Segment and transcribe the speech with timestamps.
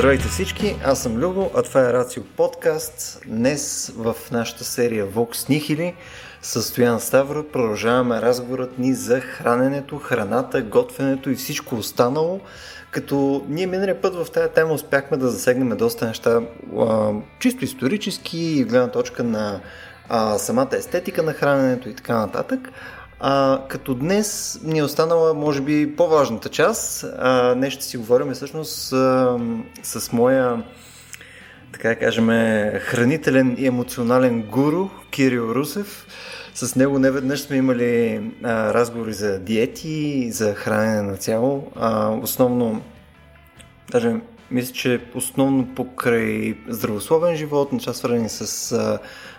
[0.00, 3.22] Здравейте всички, аз съм Любо, а това е Рацио подкаст.
[3.26, 5.94] Днес в нашата серия Vox Nihili
[6.42, 12.40] с Стоян Ставро продължаваме разговорът ни за храненето, храната, готвенето и всичко останало,
[12.90, 16.40] като ние миналия път в тази тема успяхме да засегнем доста неща
[17.38, 19.60] чисто исторически и гледна точка на
[20.38, 22.68] самата естетика на храненето и така нататък.
[23.22, 27.04] А, като днес ни е останала, може би, по-важната част.
[27.18, 29.38] А, днес ще си говорим всъщност а,
[29.82, 30.62] с моя,
[31.72, 32.28] така кажем,
[32.80, 36.06] хранителен и емоционален гуру Кирил Русев.
[36.54, 41.72] С него не веднъж сме имали а, разговори за диети, за хранене на цяло.
[41.76, 42.82] А, основно,
[43.90, 44.16] даже
[44.50, 48.98] мисля, че основно покрай здравословен живот, неща свързани с а,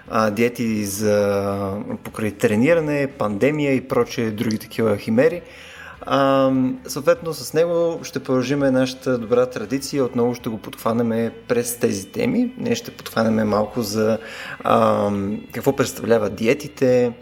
[0.09, 5.41] а, диети за покрай трениране, пандемия и прочие други такива химери.
[6.01, 6.51] А,
[6.87, 12.53] съответно с него ще продължим нашата добра традиция, отново ще го подхванеме през тези теми.
[12.57, 14.17] Ние ще подхванеме малко за
[14.63, 15.11] а,
[15.53, 17.13] какво представляват диетите,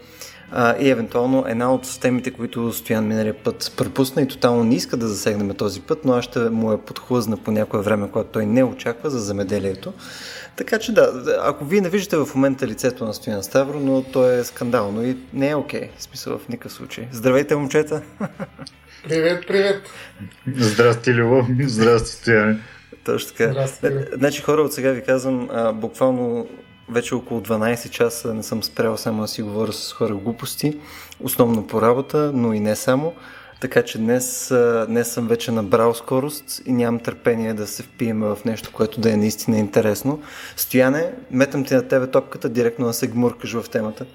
[0.52, 4.96] а, и евентуално една от темите, които Стоян миналия път пропусна и тотално не иска
[4.96, 8.46] да засегнем този път, но аз ще му е подхлъзна по някое време, когато той
[8.46, 9.92] не очаква за замеделието.
[10.60, 14.30] Така че да, ако вие не виждате в момента лицето на Стоян Ставро, но то
[14.30, 17.08] е скандално и не е окей, okay, в смисъл в никакъв случай.
[17.12, 18.02] Здравейте, момчета!
[19.08, 19.82] Привет, привет!
[20.56, 21.46] Здрасти, Любов!
[21.66, 22.58] Здрасти, Стояне!
[23.04, 23.50] Точно така.
[23.50, 26.48] Здрасти, значи хора, от сега ви казвам, а, буквално
[26.90, 30.78] вече около 12 часа не съм спрял само да си говоря с хора глупости,
[31.20, 33.14] основно по работа, но и не само.
[33.60, 34.52] Така че днес,
[34.88, 39.12] днес съм вече набрал скорост и нямам търпение да се впием в нещо, което да
[39.12, 40.22] е наистина интересно.
[40.56, 44.06] Стояне, метам ти на тебе топката, директно да се гмуркаш в темата.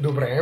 [0.00, 0.40] Добре.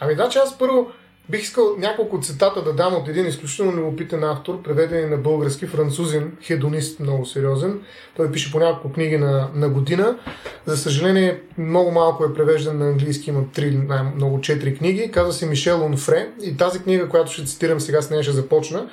[0.00, 0.90] Ами че аз първо
[1.28, 6.32] Бих искал няколко цитата да дам от един изключително любопитен автор, преведен на български, французин,
[6.42, 7.80] хедонист, много сериозен.
[8.16, 10.18] Той пише по няколко книги на, на година.
[10.66, 13.80] За съжаление, много малко е превеждан на английски, има три,
[14.14, 15.10] много четири книги.
[15.10, 18.88] Казва се Мишел Онфре и тази книга, която ще цитирам сега, с нея ще започна,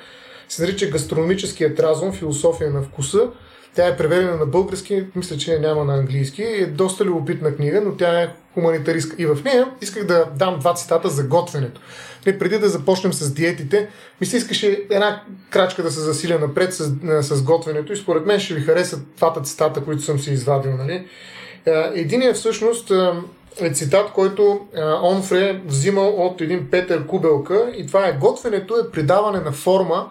[0.48, 3.28] се нарича Гастрономическият разум, философия на вкуса.
[3.74, 6.42] Тя е преведена на български, мисля, че няма на английски.
[6.42, 9.16] Е доста любопитна книга, но тя е хуманитаристка.
[9.18, 11.80] И в нея исках да дам два цитата за готвенето.
[12.26, 13.88] Не, преди да започнем с диетите,
[14.20, 18.40] ми се искаше една крачка да се засиля напред с, с готвенето и според мен
[18.40, 20.76] ще ви харесат двата цитата, които съм си извадил.
[20.76, 21.06] Нали?
[21.94, 22.92] Единият всъщност
[23.60, 24.60] е цитат, който
[25.02, 30.10] Онфре взимал от един Петър Кубелка и това е готвенето е придаване на форма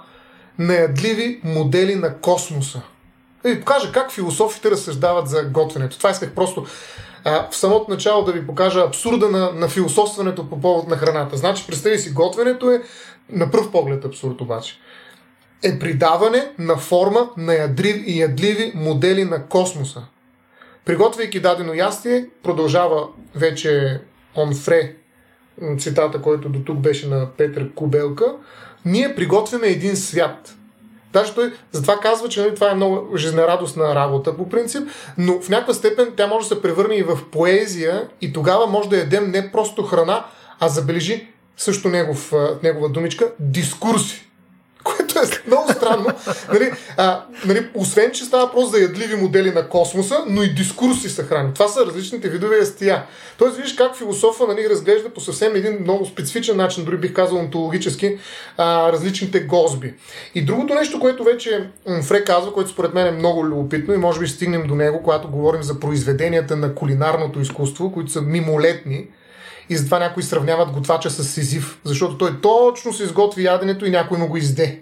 [0.59, 2.81] на ядливи модели на космоса.
[3.44, 5.97] Да ви покажа как философите разсъждават за готвенето.
[5.97, 6.66] Това исках просто
[7.24, 11.38] а, в самото начало да ви покажа абсурда на, на философстването по повод на храната.
[11.38, 12.84] Значи, представи си, готвенето е
[13.29, 14.79] на пръв поглед абсурд обаче.
[15.63, 20.02] Е придаване на форма на ядрив и ядливи модели на космоса.
[20.85, 24.02] Приготвяйки дадено ястие, продължава вече
[24.38, 24.96] Онфре,
[25.78, 28.35] цитата, който до тук беше на Петър Кубелка,
[28.85, 30.56] ние приготвяме един свят–
[31.13, 35.49] Даже той затова казва, че нали, това е много жизнерадостна работа по принцип, но в
[35.49, 39.31] някаква степен тя може да се превърне и в поезия и тогава може да ядем
[39.31, 40.25] не просто храна,
[40.59, 41.27] а забележи
[41.57, 42.33] също негов,
[42.63, 44.31] негова думичка, дискурси
[44.84, 46.06] което е много странно.
[46.53, 51.09] нали, а, нали, освен, че става просто за ядливи модели на космоса, но и дискурси
[51.09, 51.53] са храни.
[51.53, 53.06] Това са различните видове ястия.
[53.38, 57.38] Тоест, виждаш как философа нали, разглежда по съвсем един много специфичен начин, дори бих казал
[57.38, 58.18] онтологически,
[58.58, 59.94] а, различните гозби.
[60.36, 61.70] И другото нещо, което вече
[62.03, 65.28] Фре казва, което според мен е много любопитно и може би стигнем до него, когато
[65.28, 69.08] говорим за произведенията на кулинарното изкуство, които са мимолетни,
[69.72, 74.18] и затова някои сравняват готвача с Сизив, защото той точно се изготви яденето и някой
[74.18, 74.82] му го изде.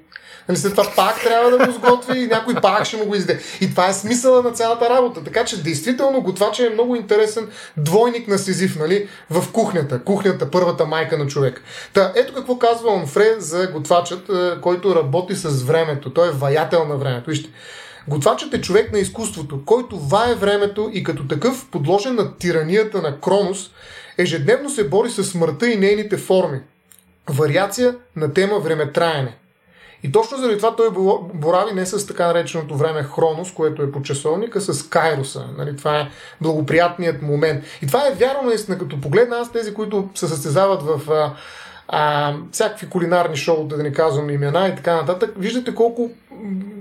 [0.49, 3.39] Нали, след това пак трябва да го сготви и някой пак ще му го изде.
[3.61, 5.23] И това е смисъла на цялата работа.
[5.23, 7.47] Така че действително готвача е много интересен
[7.77, 10.03] двойник на Сизив нали, в кухнята.
[10.03, 11.61] Кухнята, първата майка на човек.
[11.93, 16.13] Та, ето какво казва Онфре за готвачът, е, който работи с времето.
[16.13, 17.29] Той е ваятел на времето.
[17.29, 17.49] Вижте.
[18.07, 23.19] Готвачът е човек на изкуството, който вае времето и като такъв подложен на тиранията на
[23.19, 23.71] Кронос,
[24.19, 26.59] ежедневно се бори с смъртта и нейните форми.
[27.29, 29.37] Вариация на тема времетраене.
[30.03, 30.89] И точно заради това той
[31.33, 35.45] борави не с така нареченото време Хронос, което е по часовника, с Кайроса.
[35.57, 36.09] Нали, това е
[36.41, 37.63] благоприятният момент.
[37.81, 41.31] И това е вярно наистина, като погледна аз тези, които се състезават в
[41.91, 46.11] а, всякакви кулинарни шоу, да не казвам имена и така нататък, виждате колко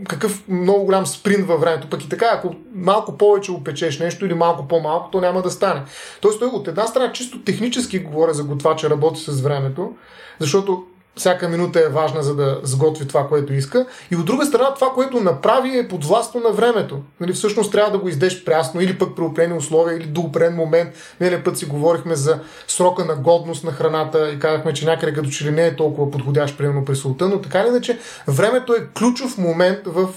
[0.09, 1.91] какъв много голям спринт във времето.
[1.91, 5.83] Пък и така, ако малко повече опечеш нещо или малко по-малко, то няма да стане.
[6.21, 9.93] Тоест, той от една страна чисто технически говоря за готвача, работи с времето,
[10.39, 10.85] защото
[11.19, 13.87] всяка минута е важна, за да сготви това, което иска.
[14.11, 16.99] И от друга страна, това, което направи е подвластно на времето.
[17.21, 20.55] Нали, всъщност трябва да го издеш прясно или пък при определени условия или до определен
[20.55, 20.89] момент.
[21.21, 22.39] Миналия път си говорихме за
[22.69, 26.11] срока на годност на храната и казахме, че някъде като че ли не е толкова
[26.11, 27.99] подходящ, примерно при султа, но така или иначе
[28.29, 30.09] времето е ключов момент в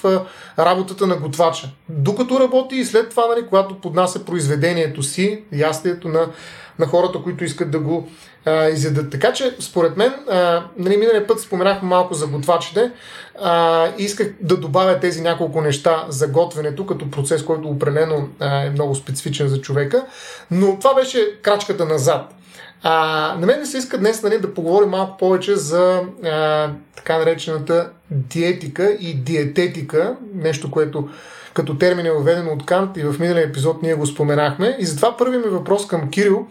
[0.60, 1.70] работата на готвача.
[1.90, 6.28] Докато работи и след това, нали, когато поднася произведението си, ястието на,
[6.80, 8.08] на хората, които искат да го
[8.46, 9.12] а, изядат.
[9.12, 12.92] Така че, според мен, а, нали, миналия път споменахме малко за готвачите
[13.42, 18.64] а, и исках да добавя тези няколко неща за готвенето, като процес, който определено а,
[18.64, 20.06] е много специфичен за човека.
[20.52, 22.34] Но това беше крачката назад.
[22.84, 27.90] А, на мен се иска днес нали, да поговорим малко повече за а, така наречената
[28.12, 31.10] диетика и диететика, нещо, което
[31.54, 34.78] като термин е въведено от Кант и в миналия епизод ние го споменахме.
[34.80, 36.48] И затова първият ми въпрос към Кирил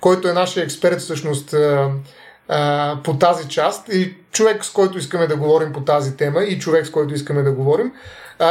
[0.00, 1.54] който е нашия експерт всъщност
[3.04, 6.86] по тази част и човек с който искаме да говорим по тази тема и човек
[6.86, 7.92] с който искаме да говорим,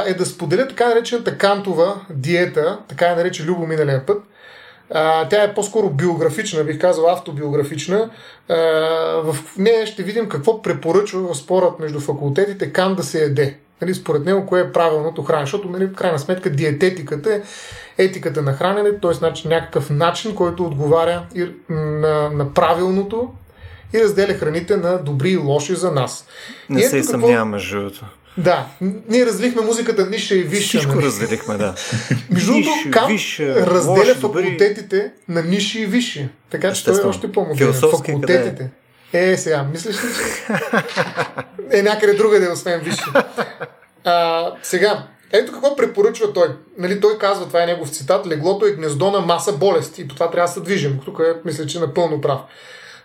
[0.05, 4.23] е да споделя така наречената кантова диета, така е нарече Любо миналия път.
[5.29, 8.09] тя е по-скоро биографична, бих казал автобиографична.
[9.23, 13.57] в нея ще видим какво препоръчва в спорът между факултетите Кан да се еде.
[13.81, 17.41] Нали, според него, кое е правилното хранене, защото нали, в крайна сметка диететиката е
[17.97, 19.13] етиката на хранене, т.е.
[19.13, 23.33] значи, някакъв начин, който отговаря и на, на правилното
[23.94, 26.27] и разделя храните на добри и лоши за нас.
[26.69, 27.12] Не и се какво...
[27.12, 28.06] съмнявам, между другото.
[28.38, 28.68] Да,
[29.09, 30.68] ние разлихме музиката ниша и висша.
[30.68, 31.57] Всичко нали?
[31.57, 31.75] да.
[32.30, 35.12] Между другото, Кам разделя лош, факултетите добри...
[35.27, 36.30] на ниши и висши.
[36.50, 37.73] Така че той е още по-модерен.
[37.73, 38.50] Факултетите.
[38.50, 38.69] Къде е?
[39.13, 43.06] Е, сега, мислиш ли, че е някъде другаде, освен висши?
[44.04, 46.48] А, сега, ето какво препоръчва той.
[46.77, 50.15] Нали, той казва, това е негов цитат, леглото е гнездо на маса болести и по
[50.15, 51.00] това трябва да се движим.
[51.06, 52.39] Тук е, мисля, че е напълно прав.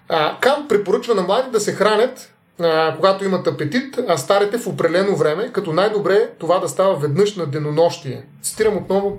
[0.09, 4.67] А, Кам препоръчва на млади да се хранят, а, когато имат апетит, а старите в
[4.67, 8.25] определено време, като най-добре това да става веднъж на денонощие.
[8.43, 9.19] Цитирам отново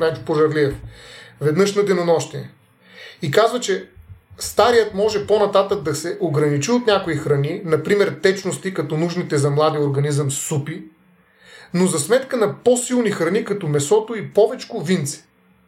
[0.00, 0.74] Райчо Пожарлиев.
[1.40, 2.50] Веднъж на денонощие.
[3.22, 3.88] И казва, че
[4.38, 9.78] старият може по-нататък да се ограничи от някои храни, например течности, като нужните за млади
[9.78, 10.84] организъм супи,
[11.74, 15.24] но за сметка на по-силни храни, като месото и повечко винце,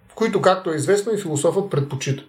[0.09, 2.23] в които, както е известно, и философът предпочита.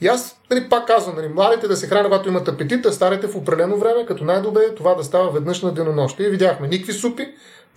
[0.00, 3.26] И аз нали, пак казвам, нали, младите да се хранят, когато имат апетит, а старите
[3.26, 6.28] в определено време, като най-добре е това да става веднъж на денонощие.
[6.28, 7.28] Видяхме никакви супи,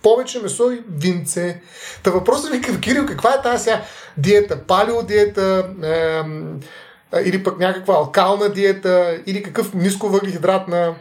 [0.02, 1.60] повече месо и винце.
[2.02, 3.70] Та въпросът ми към Кирил, каква е тази
[4.16, 4.58] диета?
[4.66, 6.22] Палео диета, е,
[7.24, 10.94] или пък някаква алкална диета, или какъв нисковъглехидратна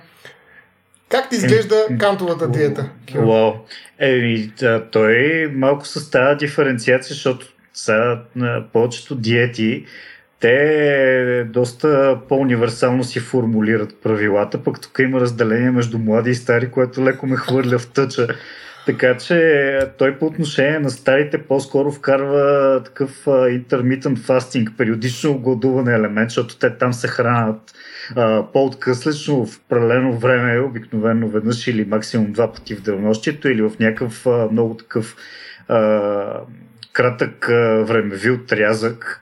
[1.09, 2.89] как ти изглежда кантовата диета?
[3.17, 3.53] Уау.
[3.99, 4.51] Еми,
[4.91, 9.85] той малко с тази диференциация, защото са на повечето диети
[10.39, 17.05] те доста по-универсално си формулират правилата, пък тук има разделение между млади и стари, което
[17.05, 18.27] леко ме хвърля в тъча.
[18.85, 26.29] Така че той по отношение на старите по-скоро вкарва такъв intermittent fasting, периодично гладуване елемент,
[26.29, 27.73] защото те там се хранят
[28.53, 34.25] по-откъслечно в определено време, обикновено веднъж или максимум два пъти в денонощието или в някакъв
[34.51, 35.15] много такъв
[36.93, 37.45] кратък
[37.87, 39.21] времеви отрязък.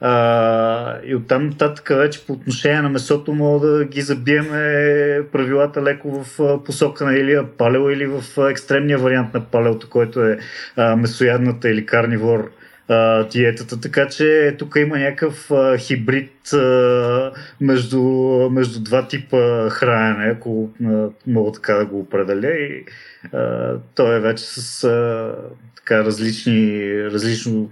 [0.00, 6.24] А, и оттам нататък вече по отношение на месото мога да ги забиеме правилата леко
[6.24, 10.38] в посока на или палео или в екстремния вариант на палеото, който е
[10.76, 12.50] а, месоядната или карнивор
[12.90, 18.02] а, диетата, така че тук има някакъв а, хибрид а, между,
[18.50, 22.84] между два типа хранене, ако а, мога така да го определя и
[23.32, 25.34] а, той е вече с а,
[25.76, 27.70] така различни, различно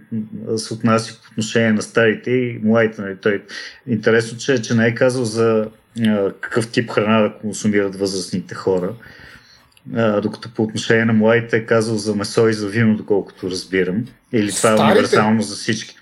[0.57, 3.03] се отнася по отношение на старите и младите.
[3.03, 3.17] Нали?
[3.17, 3.43] Той,
[3.87, 5.69] интересно, че, че не е казал за
[6.07, 8.93] а, какъв тип храна да консумират възрастните хора.
[9.97, 14.05] А, докато по отношение на младите е казал за месо и за вино, доколкото разбирам.
[14.33, 14.83] Или това старите...
[14.83, 15.97] е универсално за всички.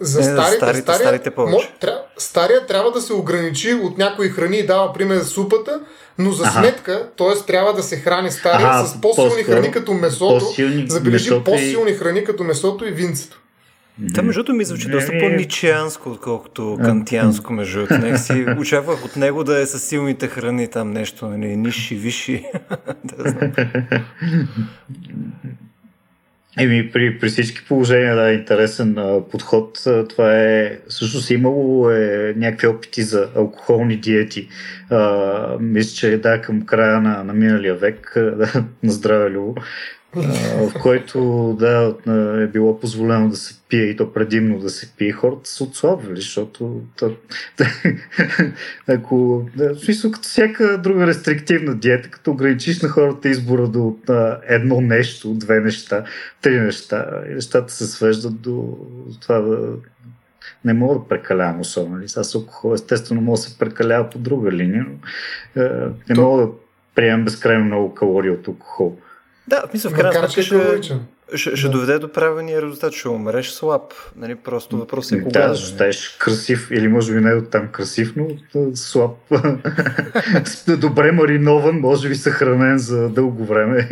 [0.00, 1.72] За не, старите, старите, стария, старите повече.
[1.80, 5.80] Тря, стария трябва да се ограничи от някои храни и дава пример за супата,
[6.18, 6.52] но за ага.
[6.52, 7.46] сметка, т.е.
[7.46, 10.54] трябва да се храни стария ага, с по-силни храни като месото,
[10.86, 11.94] забележи по-силни и...
[11.94, 13.41] храни като месото и винцето.
[14.14, 18.18] Това между другото ми звучи доста по-ничианско, отколкото кантианско, между другото.
[18.18, 22.44] си очаквах от него да е с силните храни там нещо, нали, ниши, виши.
[23.04, 23.52] да
[26.58, 29.82] Еми, при, при всички положения, да, интересен а, подход.
[29.86, 34.48] А, това е, всъщност имало е, някакви опити за алкохолни диети.
[34.90, 39.54] А, мисля, че да, към края на, на миналия век, да, на здраве Любо,
[40.14, 41.94] в който да,
[42.42, 46.20] е било позволено да се пие и то предимно да се пие, хората са отслабвали,
[46.20, 46.80] защото
[48.88, 53.96] ако, да, в смисъл, като всяка друга рестриктивна диета, като ограничиш на хората избора до
[54.08, 56.04] а, едно нещо, две неща,
[56.40, 58.78] три неща, и нещата се свеждат до
[59.20, 59.72] това да
[60.64, 61.96] не мога да прекалявам особено.
[61.96, 62.06] Нали?
[62.16, 64.86] Аз алкохол естествено мога да се прекалява по друга линия,
[65.56, 65.68] но е,
[66.08, 66.22] не То...
[66.22, 66.48] мога да
[66.94, 68.96] приемам безкрайно много калории от алкохол.
[69.52, 70.80] Да, в мисъл, в крайна сметка ще,
[71.34, 71.72] ще, ще да.
[71.72, 73.82] доведе до правилния резултат, ще умреш слаб.
[74.16, 75.48] Нали, просто въпрос е кога.
[75.48, 78.28] Да, ще станеш красив, или може би не до там красив, но
[78.74, 79.10] слаб.
[80.78, 83.88] Добре маринован, може би съхранен за дълго време.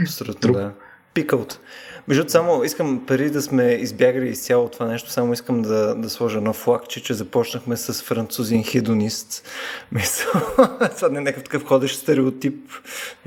[0.00, 0.56] Абсолютно, Друг.
[0.56, 0.72] да.
[1.14, 1.60] Пикълт.
[2.08, 6.40] Между само искам преди да сме избягали изцяло това нещо, само искам да, да сложа
[6.40, 9.48] на флаг, че, че започнахме с французин хедонист.
[9.92, 10.42] Мисля,
[10.96, 12.70] това не е някакъв такъв ходещ стереотип.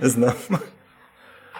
[0.01, 0.35] Не знам.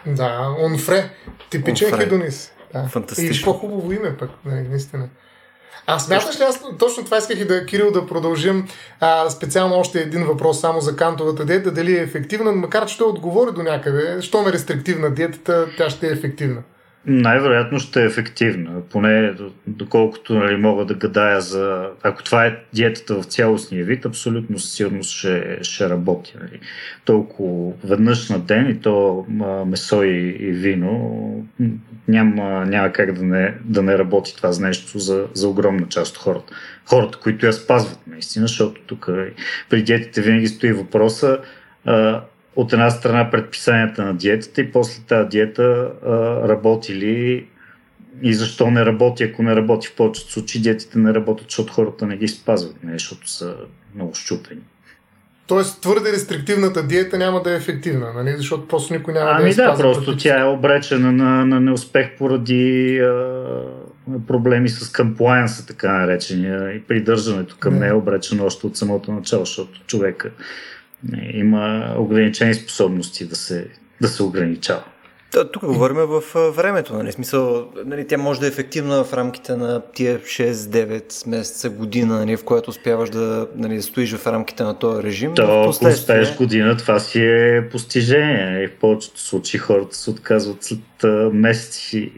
[0.05, 1.09] Да, Онфре.
[1.49, 2.03] Типичен Онфре.
[2.03, 2.53] хедонист.
[2.73, 2.87] Да.
[2.87, 3.41] Фантастично.
[3.41, 5.09] И по-хубаво име пък, нали, наистина.
[5.89, 8.67] А смяташ ли, аз точно това исках и да, Кирил, да продължим
[8.99, 13.07] а, специално още един въпрос само за кантовата диета, дали е ефективна, макар че той
[13.07, 16.61] отговори до някъде, що е рестриктивна диетата, тя ще е ефективна.
[17.09, 19.33] Най-вероятно ще е ефективна, поне
[19.67, 21.89] доколкото нали, мога да гадая за...
[22.03, 26.33] Ако това е диетата в цялостния вид, абсолютно със сигурност ще, ще работи.
[26.39, 26.59] Нали.
[27.05, 29.25] Толкова веднъж на ден и то
[29.67, 31.45] месо и, и вино
[32.07, 36.15] няма, няма как да не, да не работи това с нещо за, за огромна част
[36.15, 36.53] от хората.
[36.85, 39.09] Хората, които я спазват наистина, защото тук
[39.69, 41.39] при диетите винаги стои въпроса
[42.57, 46.09] от една страна предписанията на диетата и после тази диета а,
[46.47, 47.47] работи ли
[48.21, 52.05] и защо не работи, ако не работи в повечето случаи, диетите не работят, защото хората
[52.05, 53.55] не ги спазват, не, защото са
[53.95, 54.61] много щупени.
[55.47, 58.33] Тоест твърде рестриктивната диета няма да е ефективна, нали?
[58.37, 62.17] защото просто никой няма ами да е да, просто тя е обречена на, на неуспех
[62.17, 63.35] поради а,
[64.27, 69.45] проблеми с комплайенса, така наречения, и придържането към нея е обречено още от самото начало,
[69.45, 70.31] защото човека
[71.33, 73.67] има ограничени способности да се,
[74.01, 74.83] да се ограничава.
[75.33, 76.23] Да, тук говорим в
[76.55, 77.11] времето, нали?
[77.11, 82.37] Смисъл, нали, тя може да е ефективна в рамките на тия 6-9 месеца, година, нали,
[82.37, 85.35] в която успяваш да, нали, да стоиш в рамките на този режим.
[85.35, 88.63] То, ако успееш година, това си е постижение.
[88.63, 90.79] И в повечето случаи хората се отказват след
[91.33, 92.11] месеци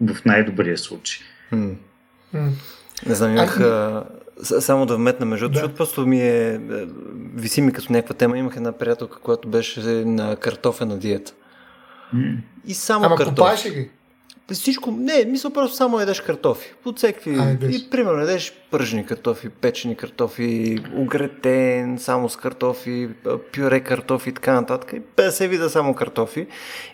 [0.00, 1.18] в най-добрия случай.
[1.48, 1.70] Хм.
[3.06, 3.60] Не знам, имах...
[3.60, 4.04] А,
[4.42, 5.54] само да вметна между, да.
[5.54, 6.58] защото просто ми е, е,
[7.34, 8.38] виси ми като някаква тема.
[8.38, 11.32] Имах една приятелка, която беше на картофена диета.
[12.14, 12.36] Mm.
[12.66, 13.68] И само Ама картофи.
[13.68, 13.90] ли ги?
[14.52, 16.74] Всичко, не, мисля просто само ядеш картофи.
[16.84, 17.58] Подсекви.
[17.70, 23.08] И примерно ядеш пържени картофи, печени картофи, огретен, само с картофи,
[23.54, 24.92] пюре картофи и така нататък.
[24.92, 26.46] И 50 вида само картофи.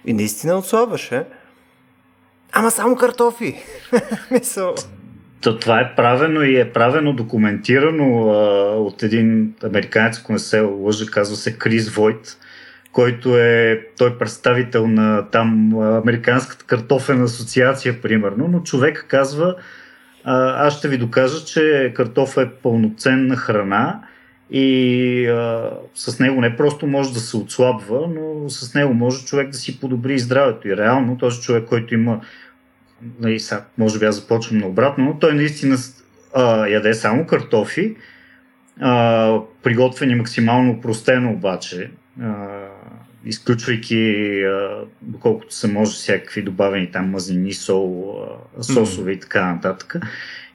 [0.05, 1.25] И наистина отслабваше.
[2.53, 3.63] Ама само картофи.
[4.31, 4.75] Мисъл.
[5.43, 8.37] То, това е правено и е правено, документирано а,
[8.77, 12.37] от един американец, ако не се лъжа, казва се Крис Войт,
[12.93, 19.55] който е той представител на там Американската картофена асоциация, примерно, но човек казва,
[20.25, 24.01] а, аз ще ви докажа, че картофа е пълноценна храна
[24.51, 29.49] и а, с него не просто може да се отслабва, но с него може човек
[29.49, 30.69] да си подобри здравето.
[30.69, 32.21] И реално този човек, който има
[33.21, 35.77] нали, сега, може би аз започвам наобратно, но той наистина
[36.35, 37.97] а, яде само картофи,
[38.81, 41.91] а, приготвени максимално простено обаче,
[42.23, 42.47] а,
[43.25, 48.17] изключвайки а, доколкото се може всякакви добавени там мазнини, сол,
[48.59, 49.17] а, сосове mm.
[49.17, 49.97] и така нататък.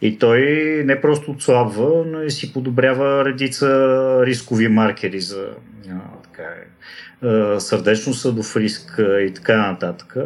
[0.02, 0.42] И той
[0.86, 3.68] не просто отслабва, но и си подобрява редица
[4.26, 5.50] рискови маркери за
[5.90, 6.44] а, така,
[7.22, 10.18] а, сърдечно съдов риск и така нататък.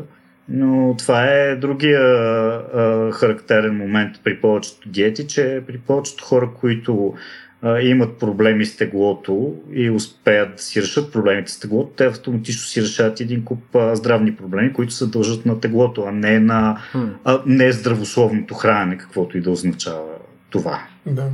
[0.53, 7.13] Но това е другия а, характерен момент при повечето диети, че при повечето хора, които
[7.62, 12.62] а, имат проблеми с теглото и успеят да си решат проблемите с теглото, те автоматично
[12.62, 16.81] си решават един куп а, здравни проблеми, които се дължат на теглото, а не на
[17.24, 20.03] а, не здравословното хранене, каквото и да означава
[20.50, 20.84] това.
[21.05, 21.29] Да.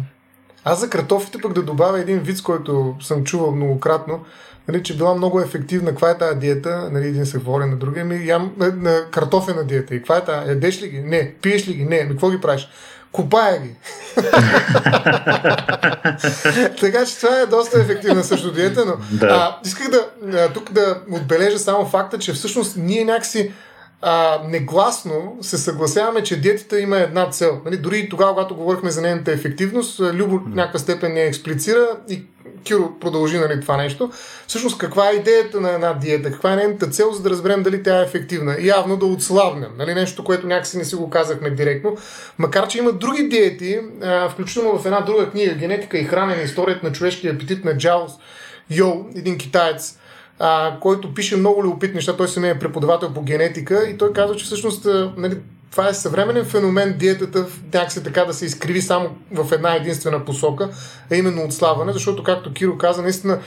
[0.64, 4.26] Аз за картофите пък да добавя един вид, който съм чувал многократно
[4.68, 5.90] нали, че била много ефективна.
[5.90, 6.90] Каква е тази диета?
[6.92, 8.06] Нали, един се говори на другия.
[8.06, 9.96] Ми, ям на картофена диета.
[9.96, 10.50] И каква е тази?
[10.50, 11.00] Ядеш ли ги?
[11.00, 11.34] Не.
[11.42, 11.86] Пиеш ли ги?
[11.86, 12.04] Не.
[12.04, 12.70] Ми, какво ги правиш?
[13.12, 13.76] Купая ги.
[16.80, 19.28] така че това е доста ефективна също диета, но да.
[19.28, 20.08] а, исках да
[20.54, 23.52] тук да отбележа само факта, че всъщност ние някакси
[24.02, 27.62] а, негласно се съгласяваме, че диетата има една цел.
[27.66, 32.24] Нали, дори тогава, когато говорихме за нейната ефективност, Любо в някаква степен не експлицира и
[32.64, 34.12] Киро продължи нали, това нещо.
[34.48, 36.32] Всъщност, каква е идеята на една диета?
[36.32, 38.56] Каква е нейната цел, за да разберем дали тя е ефективна?
[38.60, 39.70] Явно да отслабнем.
[39.78, 41.98] Нали, нещо, което някакси не си го казахме директно.
[42.38, 46.88] Макар, че има други диети, а, включително в една друга книга, Генетика и хранене, историята
[46.88, 48.12] на човешкия апетит на Джаус
[48.70, 49.98] Йо, един китаец,
[50.40, 52.18] а, който пише много любопитни неща.
[52.18, 54.88] Той самия е преподавател по генетика и той казва, че всъщност
[55.18, 55.38] нали,
[55.72, 60.70] това е съвременен феномен диетата някакси така да се изкриви само в една единствена посока,
[61.12, 63.40] а именно отслабване, защото както Киро каза, наистина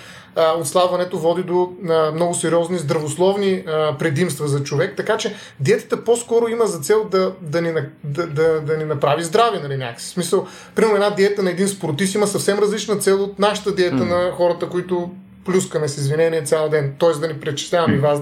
[0.59, 1.73] отслабването води до
[2.15, 3.65] много сериозни здравословни
[3.99, 7.73] предимства за човек, така че диетата по-скоро има за цел да, да, ни,
[8.05, 10.07] да, да, да ни направи здрави, нали, някакси.
[10.07, 13.97] В смисъл, примерно една диета на един спортист има съвсем различна цел от нашата диета
[13.97, 14.09] mm.
[14.09, 15.11] на хората, които
[15.45, 17.21] плюскаме с извинение цял ден, т.е.
[17.21, 18.21] да ни пречислявам и вас,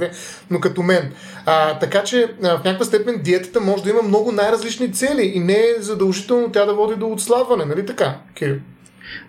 [0.51, 1.13] но като мен.
[1.47, 5.41] А, така че а, в някаква степен диетата може да има много най-различни цели и
[5.41, 8.57] не е задължително тя да води до отслабване, нали така, Кирил?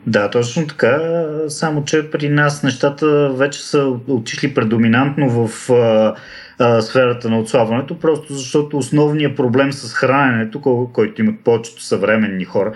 [0.08, 1.00] Да, точно така,
[1.48, 6.16] само че при нас нещата вече са отишли предоминантно в а,
[6.60, 12.74] а, сферата на отслабването, просто защото основният проблем с храненето, който имат повечето съвременни хора,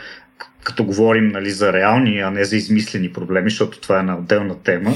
[0.64, 4.64] като говорим нали, за реални, а не за измислени проблеми, защото това е една отделна
[4.64, 4.92] тема.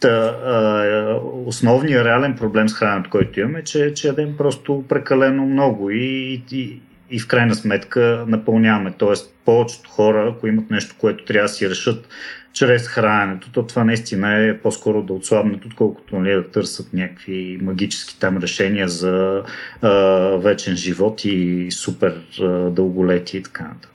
[0.00, 5.46] Та, а, основният реален проблем с храненето, който имаме, е, че, че ядем просто прекалено
[5.46, 6.80] много и, и,
[7.10, 8.94] и в крайна сметка напълняваме.
[8.98, 12.08] Тоест, повечето хора, ако имат нещо, което трябва да си решат
[12.54, 18.18] чрез храненето, то това наистина е по-скоро да отслабнат, отколкото нали, да търсят някакви магически
[18.20, 19.42] там решения за
[19.82, 19.90] а,
[20.36, 23.93] вечен живот и супер а, дълголетие и така нататък.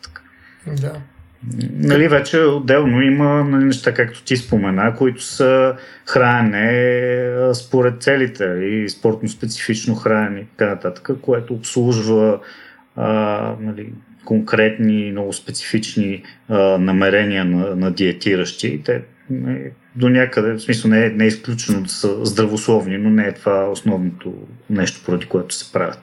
[0.68, 0.94] Да.
[1.74, 5.76] Нали, вече отделно има нали, неща, както ти спомена, които са
[6.06, 12.40] хранене според целите и спортно-специфично хранене и така нататък, което обслужва
[12.96, 13.94] а, нали,
[14.26, 18.82] конкретни, много специфични а, намерения на, на диетиращи.
[18.86, 23.10] Те нали, до някъде, в смисъл не е, не е изключено да са здравословни, но
[23.10, 24.34] не е това основното
[24.70, 26.00] нещо, поради което се правят.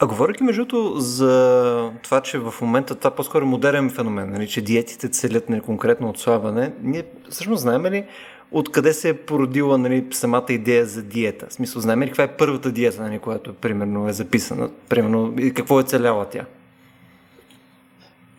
[0.00, 4.48] А говоряки между другото за това, че в момента това по-скоро е модерен феномен, нали,
[4.48, 8.04] че диетите целят нали, конкретно отслабване, ние всъщност знаем ли
[8.50, 11.46] откъде се е породила нали, самата идея за диета?
[11.48, 14.70] В смисъл, знаем ли каква е първата диета, нали, която примерно е записана?
[14.88, 16.44] Примерно, и какво е целяла тя?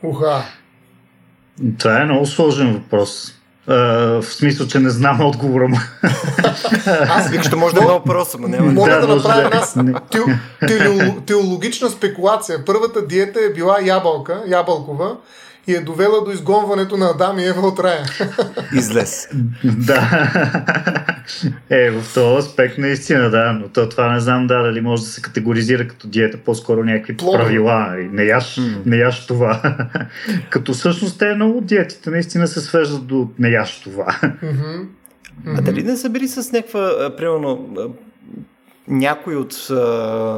[0.03, 0.43] Уха!
[1.77, 3.38] Това е много сложен въпрос
[3.69, 5.77] в смисъл, че не знам отговора му.
[6.87, 8.71] Аз вик, ще може да е много просто, но няма.
[8.71, 9.63] Мога да, да направя
[10.61, 12.65] една теологична спекулация.
[12.65, 15.15] Първата диета е била ябълка, ябълкова,
[15.69, 18.05] и е довела до изгонването на Адам и Ева от рая.
[18.75, 19.27] Излез.
[19.63, 20.31] да.
[21.69, 25.07] Е, в този аспект наистина, да, но то, това не знам да, дали може да
[25.07, 27.37] се категоризира като диета, по-скоро някакви Плодо.
[27.37, 27.95] правила.
[28.11, 28.85] Не яш, mm.
[28.85, 29.77] не яш това.
[30.49, 34.05] като всъщност те много диетите наистина се свеждат до не яш това.
[34.23, 34.85] Mm-hmm.
[35.47, 37.69] А дали не са били с някаква, примерно,
[38.89, 39.75] някои от а,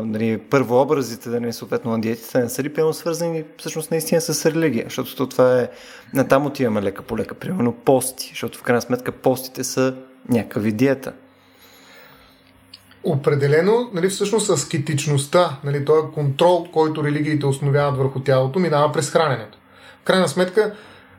[0.06, 4.46] нали, първообразите, да не съответно на диетите, не са ли пълно свързани всъщност наистина с
[4.46, 5.70] религия, защото това е,
[6.14, 9.96] на там отиваме лека по лека, примерно пости, защото в крайна сметка постите са
[10.30, 11.14] някакви диета.
[13.04, 19.58] Определено, нали, всъщност аскетичността, нали, този контрол, който религиите основяват върху тялото, минава през храненето.
[20.02, 20.76] В крайна сметка,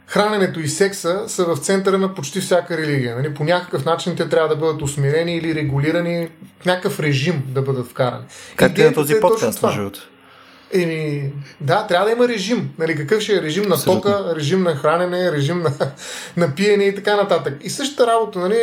[0.07, 3.17] храненето и секса са в центъра на почти всяка религия.
[3.17, 3.35] Нали?
[3.35, 6.29] По някакъв начин те трябва да бъдат усмирени или регулирани,
[6.61, 8.25] в някакъв режим да бъдат вкарани.
[8.57, 9.91] Как е на този е подкаст, между
[10.75, 12.71] Еми, да, трябва да има режим.
[12.79, 15.73] Нали, какъв ще е режим на тока, режим на хранене, режим на,
[16.37, 17.55] на пиене и така нататък.
[17.63, 18.59] И същата работа нали,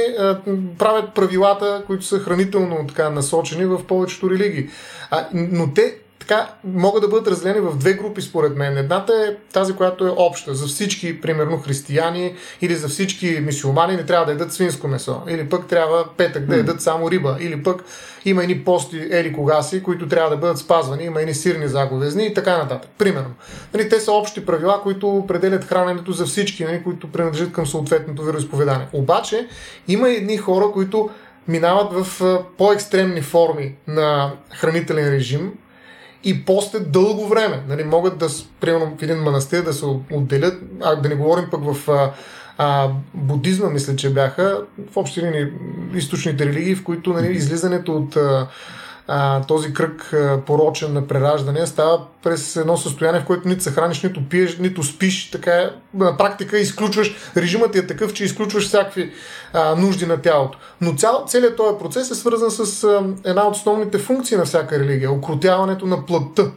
[0.78, 4.70] правят правилата, които са хранително така насочени в повечето религии.
[5.12, 5.96] А, но те
[6.30, 8.78] така могат да бъдат разделени в две групи, според мен.
[8.78, 14.06] Едната е тази, която е обща за всички, примерно християни или за всички мисиомани не
[14.06, 15.22] трябва да едат свинско месо.
[15.28, 17.38] Или пък трябва петък да едат само риба.
[17.40, 17.84] Или пък
[18.26, 21.04] има едни пости, ели кога си, които трябва да бъдат спазвани.
[21.04, 22.92] Има едни сирни заговезни и така нататък.
[22.98, 23.34] Примерно.
[23.74, 28.24] Нали, те са общи правила, които определят храненето за всички, нали, които принадлежат към съответното
[28.24, 28.88] вероисповедание.
[28.94, 29.48] Обаче
[29.88, 31.10] има едни хора, които
[31.48, 32.22] минават в
[32.58, 35.52] по-екстремни форми на хранителен режим,
[36.24, 37.64] и постят дълго време.
[37.68, 38.28] Нали, могат да,
[38.60, 42.12] примерно в един манастир да се отделят, а да не говорим пък в а,
[42.58, 45.46] а, будизма, мисля, че бяха в общи линии
[45.96, 48.48] източните религии, в които нали, излизането от а,
[49.48, 50.14] този кръг
[50.46, 54.84] порочен на прераждане става през едно състояние, в което нито се храниш, нито пиеш, нито
[54.84, 55.32] спиш.
[55.32, 59.12] Така е, на практика изключваш, режимът е такъв, че изключваш всякакви
[59.54, 60.58] а, нужди на тялото.
[60.82, 64.80] Но цял, целият този процес е свързан с а, една от основните функции на всяка
[64.80, 66.52] религия окрутяването на плътта.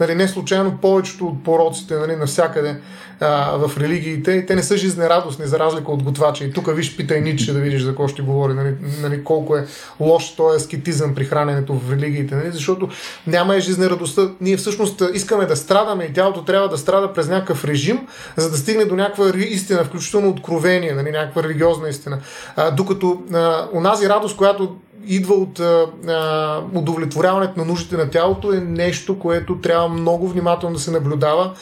[0.00, 2.80] Нали, не случайно повечето от пороците нали, навсякъде
[3.20, 6.44] а, в религиите, те не са жизнерадостни, за разлика от готвача.
[6.44, 9.66] И тук виж, питай Ниче да видиш за какво ще говори, нали, нали, колко е
[10.00, 12.88] лош този аскетизъм при храненето в религиите, нали, защото
[13.26, 14.30] няма е жизнерадостта.
[14.40, 18.56] Ние всъщност искаме да страдаме и тялото трябва да страда през някакъв режим, за да
[18.56, 22.18] стигне до някаква истина, включително откровение, нали, някаква религиозна истина.
[22.56, 28.60] А, докато а, онази радост, която идва от а, удовлетворяването на нуждите на тялото е
[28.60, 31.52] нещо, което трябва много внимателно да се наблюдава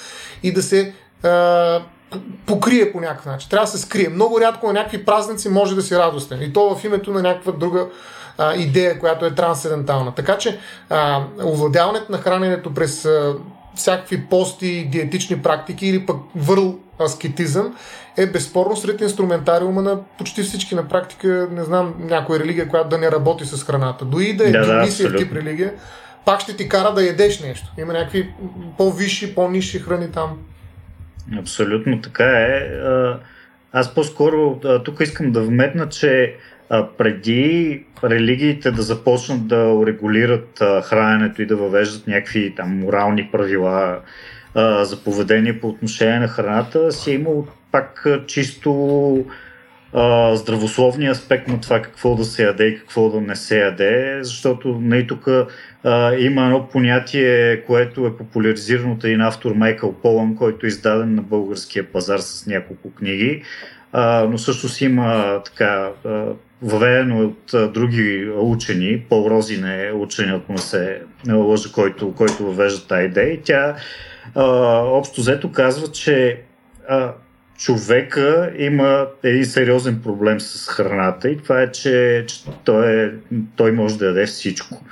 [0.42, 1.80] и да се а,
[2.46, 3.50] покрие по някакъв начин.
[3.50, 4.08] Трябва да се скрие.
[4.08, 6.42] Много рядко на някакви празници може да си радостен.
[6.42, 7.86] И то в името на някаква друга
[8.38, 10.14] а, идея, която е трансцендентална.
[10.14, 10.58] Така че
[10.90, 13.34] а, овладяването на храненето през а,
[13.74, 17.74] всякакви пости, диетични практики или пък върл аскетизъм
[18.18, 22.98] е безспорно сред инструментариума на почти всички на практика, не знам, някоя религия, която да
[22.98, 24.04] не работи с храната.
[24.04, 25.72] Дори да е да, да, тип религия,
[26.24, 27.72] пак ще ти кара да ядеш нещо.
[27.78, 28.30] Има някакви
[28.78, 30.38] по-висши, по-низши храни там.
[31.38, 32.70] Абсолютно така е.
[33.72, 36.34] Аз по-скоро тук искам да вметна, че
[36.98, 44.00] преди религиите да започнат да урегулират храненето и да въвеждат някакви там морални правила
[44.82, 49.24] за поведение по отношение на храната, си е имал пак чисто
[49.92, 54.18] а, здравословния аспект на това какво да се яде и какво да не се яде,
[54.22, 55.26] защото не нали, тук
[56.18, 61.22] има едно понятие, което е популяризирано от един автор Майкъл Полън, който е издаден на
[61.22, 63.42] българския пазар с няколко книги,
[63.92, 65.90] а, но също си има така
[66.62, 72.44] въведено от а, други учени, Пол Розин е учен, ако не се лъжа, който, който
[72.44, 73.40] въвежда тази идея.
[73.44, 73.76] Тя
[74.34, 74.44] а,
[74.84, 76.40] общо взето казва, че
[76.88, 77.12] а,
[77.58, 83.10] човека има един сериозен проблем с храната и това е, че, че той, е,
[83.56, 84.84] той може да яде всичко.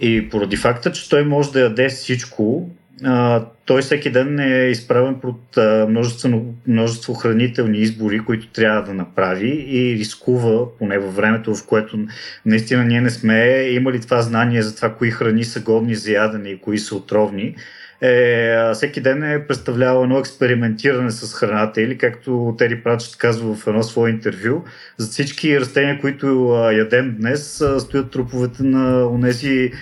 [0.00, 2.70] И поради факта, че той може да яде всичко,
[3.04, 9.66] а, той всеки ден е изправен пред множество, множество хранителни избори, които трябва да направи
[9.68, 11.98] и рискува, поне във времето, в което
[12.46, 16.48] наистина ние не сме имали това знание за това, кои храни са годни за ядене
[16.48, 17.54] и кои са отровни
[18.02, 23.66] е, всеки ден е представлявал едно експериментиране с храната или както Тери Пратчет казва в
[23.66, 24.64] едно свое интервю,
[24.96, 29.72] за всички растения, които а, ядем днес, а, стоят труповете на тези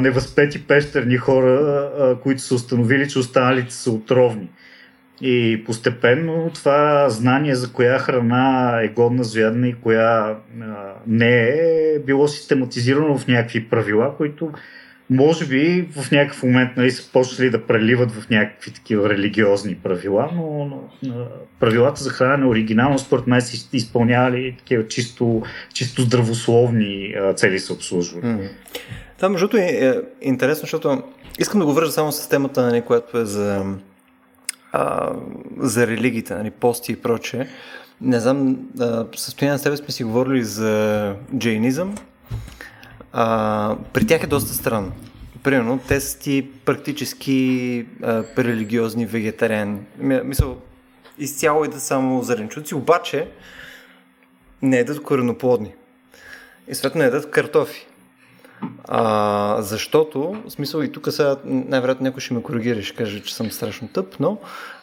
[0.00, 1.54] невъзпети пещерни хора,
[1.98, 4.48] а, които са установили, че останалите са отровни.
[5.20, 10.36] И постепенно това знание за коя храна е годна за ядене и коя а,
[11.06, 14.52] не е, било систематизирано в някакви правила, които
[15.10, 20.30] може би в някакъв момент нали, са почнали да преливат в някакви такива религиозни правила,
[20.34, 20.70] но,
[21.02, 21.26] но
[21.60, 25.42] правилата за хранене оригинално според мен са изпълнявали такива чисто,
[25.74, 28.24] чисто здравословни цели са обслужвали.
[28.24, 28.48] Mm.
[29.16, 31.02] Това между е, е интересно, защото
[31.38, 33.64] искам да го вържа само с темата, нали, която е за,
[34.72, 35.12] а,
[35.58, 37.46] за религиите, нали, пости и прочее.
[38.00, 38.56] Не знам,
[39.16, 41.94] състояние с тебе сме си говорили за джейнизъм,
[43.20, 44.92] а, при тях е доста странно.
[45.42, 49.78] Примерно, те са ти практически а, религиозни вегетариани.
[49.98, 50.56] Мисъл,
[51.18, 53.28] изцяло да само зеленчуци, обаче
[54.62, 55.74] не едат кореноплодни.
[56.68, 57.86] И съответно едат картофи.
[58.88, 63.34] А, защото, в смисъл и тук сега най-вероятно някой ще ме коригира, ще каже, че
[63.34, 64.38] съм страшно тъп, но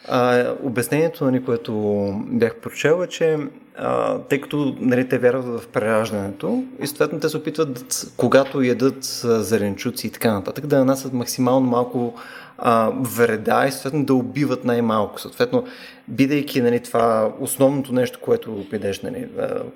[0.08, 3.38] а, обяснението, нали, което бях прочел е, че
[3.78, 9.04] а, тъй като нали, те вярват в прераждането и съответно те се опитват, когато ядат
[9.24, 12.14] зеленчуци и така нататък, да нанасят максимално малко
[12.58, 15.20] а, вреда и съответно да убиват най-малко.
[15.20, 15.64] Съответно,
[16.08, 19.28] бидейки нали, това основното нещо, което пидеш, нали,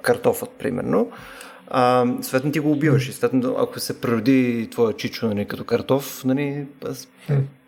[0.02, 1.10] картофът, примерно,
[1.70, 3.08] а, съответно ти го убиваш.
[3.08, 6.66] И съответно, ако се природи твоя чичо нали, като картоф, нали,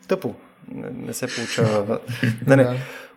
[0.09, 0.35] тъпо.
[0.75, 1.99] Не, не се получава.
[2.47, 2.67] нали,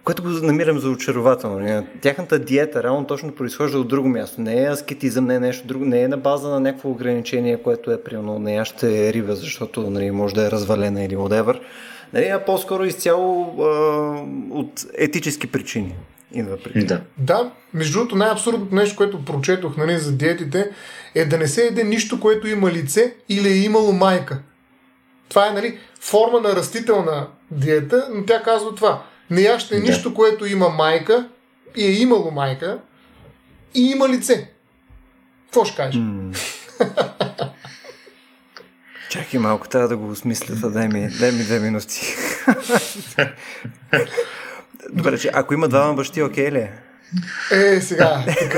[0.03, 1.59] което го намирам за очарователно.
[1.59, 1.85] Нали.
[2.01, 4.41] Тяхната диета реално точно произхожда от друго място.
[4.41, 7.91] Не е аскетизъм, не е нещо друго, не е на база на някакво ограничение, което
[7.91, 11.59] е примерно не я ще риба, защото нали, може да е развалена или whatever.
[12.13, 13.65] Нали, а по-скоро изцяло а,
[14.51, 15.95] от етически причини
[16.35, 17.01] идва при да.
[17.17, 20.69] да, между другото най-абсурдното нещо, което прочетох нали, за диетите
[21.15, 24.39] е да не се еде нищо, което има лице или е имало майка.
[25.29, 29.03] Това е нали, форма на растителна диета, но тя казва това.
[29.29, 29.81] Не яще да.
[29.81, 31.29] нищо, което има майка
[31.75, 32.79] и е имало майка
[33.75, 34.49] и има лице.
[35.45, 36.01] Какво ще кажеш?
[36.01, 36.37] Mm.
[39.09, 42.15] Чакай малко, трябва да го осмисля, дай ми, дай ми две минути.
[44.93, 46.71] Добре, че ако има двама бащи, окей ли е?
[47.51, 48.53] Е, сега, тук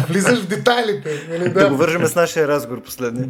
[0.08, 1.26] влизаш в детайлите.
[1.30, 1.60] Нали, да.
[1.60, 3.28] да го вържеме с нашия разговор последния.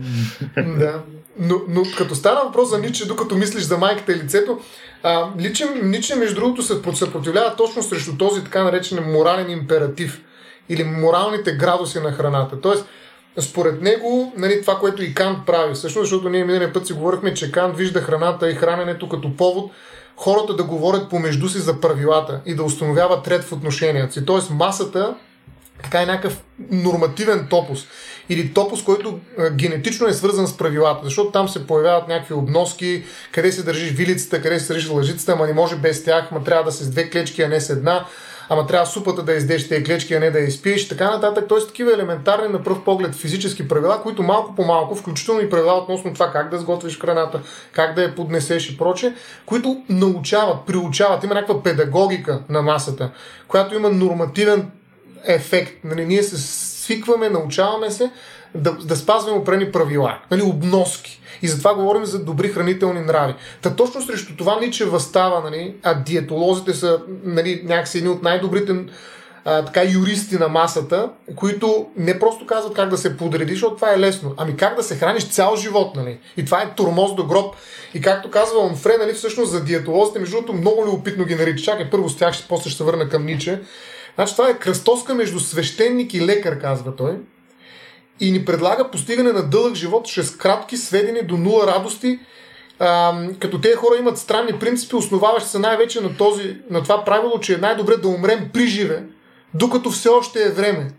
[0.78, 1.00] да.
[1.38, 4.60] Но, но като стана въпрос за Ниче, докато мислиш за майката и лицето,
[5.02, 10.20] а, личен, Ниче, между другото, се съпротивлява точно срещу този така наречен морален императив
[10.68, 12.60] или моралните градуси на храната.
[12.60, 12.86] Тоест,
[13.40, 17.34] според него, нали, това, което и Кант прави, всъщност, защото ние миналия път си говорихме,
[17.34, 19.72] че Кант вижда храната и храненето като повод
[20.16, 24.26] хората да говорят помежду си за правилата и да установяват ред в отношенията си.
[24.26, 25.14] Тоест масата
[25.82, 27.86] така е някакъв нормативен топус.
[28.28, 33.04] Или топус, който а, генетично е свързан с правилата, защото там се появяват някакви обноски,
[33.32, 36.64] къде се държиш вилицата, къде се държиш лъжицата, ама не може без тях, ма трябва
[36.64, 38.06] да се с две клечки, а не с една
[38.48, 41.44] ама трябва супата да издеш тези клечки, а не да я изпиеш, така нататък.
[41.48, 45.74] Тоест такива елементарни на пръв поглед физически правила, които малко по малко, включително и правила
[45.74, 47.40] относно това как да сготвиш храната,
[47.72, 49.14] как да я поднесеш и проче,
[49.46, 51.24] които научават, приучават.
[51.24, 53.10] Има някаква педагогика на масата,
[53.48, 54.70] която има нормативен
[55.24, 55.84] ефект.
[55.84, 56.38] Нали, ние се
[56.82, 58.10] свикваме, научаваме се
[58.54, 61.20] да, да спазваме опрени правила, нали, обноски.
[61.42, 63.34] И затова говорим за добри хранителни нрави.
[63.62, 68.74] Та точно срещу това Ниче възстава, нали, а диетолозите са нали, някакси едни от най-добрите
[69.44, 73.92] а, така юристи на масата, които не просто казват как да се подреди, защото това
[73.92, 76.18] е лесно, ами как да се храниш цял живот, нали?
[76.36, 77.54] И това е турмоз до гроб.
[77.94, 81.64] И както казва Онфре, нали, всъщност за диетолозите, между другото, много любопитно ги нарича.
[81.64, 83.60] Чакай, първо с тях, после ще се върна към Ниче.
[84.14, 87.16] Значи това е кръстоска между свещеник и лекар, казва той
[88.20, 92.18] и ни предлага постигане на дълъг живот чрез кратки, сведени до нула радости,
[93.38, 97.54] като тези хора имат странни принципи, основаващи се най-вече на, този, на това правило, че
[97.54, 99.02] е най-добре да умрем при живе,
[99.54, 100.90] докато все още е време.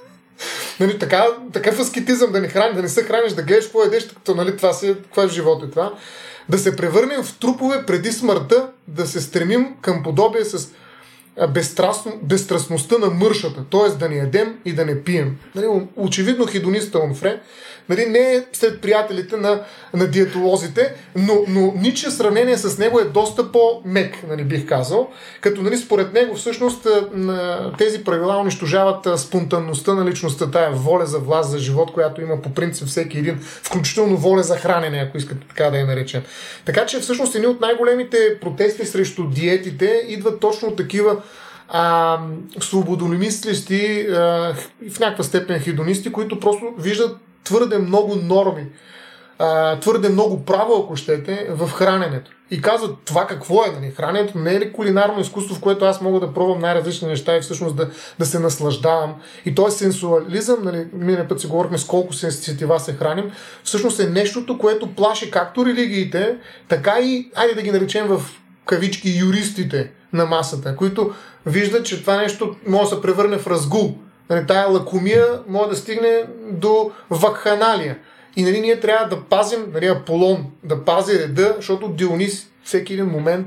[0.80, 4.06] нали, така, такъв аскетизъм да не храни, да не се храниш, да гледаш какво едеш,
[4.06, 5.92] като нали, това, си, това е живот е това.
[6.48, 10.72] Да се превърнем в трупове преди смъртта, да се стремим към подобие с
[12.22, 13.88] безстрастността на мършата, т.е.
[13.88, 15.38] да не ядем и да не пием.
[15.54, 15.66] Нали,
[15.96, 17.40] очевидно хидониста Онфре
[17.88, 19.60] нали, не е след приятелите на,
[19.94, 25.10] на диетолозите, но, но ниче сравнение с него е доста по-мек, нали, бих казал.
[25.40, 26.86] Като нали, според него всъщност
[27.78, 32.54] тези правила унищожават спонтанността на личността, тая воля за власт, за живот, която има по
[32.54, 36.22] принцип всеки един, включително воля за хранене, ако искате така да я наречем.
[36.64, 41.16] Така че всъщност едни от най-големите протести срещу диетите идват точно от такива
[41.68, 42.18] а,
[42.60, 44.54] свободолимислещи, а,
[44.90, 48.66] в някаква степен хидонисти, които просто виждат твърде много норми,
[49.38, 52.30] а, твърде много право, ако щете, в храненето.
[52.50, 53.90] И казват това какво е, нали?
[53.90, 57.40] Храненето не е ли кулинарно изкуство, в което аз мога да пробвам най-различни неща и
[57.40, 59.14] всъщност да, да се наслаждавам.
[59.44, 60.86] И то е сенсуализъм, нали?
[60.92, 63.32] Мине път си говорихме с колко сенситива се храним.
[63.64, 66.36] Всъщност е нещото, което плаши както религиите,
[66.68, 68.22] така и, айде да ги наречем в
[68.66, 71.14] кавички, юристите на масата, които
[71.46, 73.98] виждат, че това нещо може да се превърне в разгул
[74.32, 77.98] Нали, тая лакомия може да стигне до вакханалия.
[78.36, 83.06] И нали, ние трябва да пазим нали, Аполон, да пази реда, защото Дионис всеки един
[83.06, 83.46] момент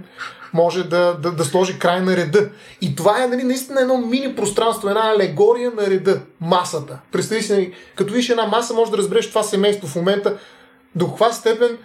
[0.54, 2.50] може да, да, да сложи край на реда.
[2.82, 7.00] И това е нали, наистина едно мини пространство, една алегория на реда, масата.
[7.12, 10.38] Представи си, нали, като виж една маса, може да разбереш това семейство в момента
[10.96, 11.78] до каква степен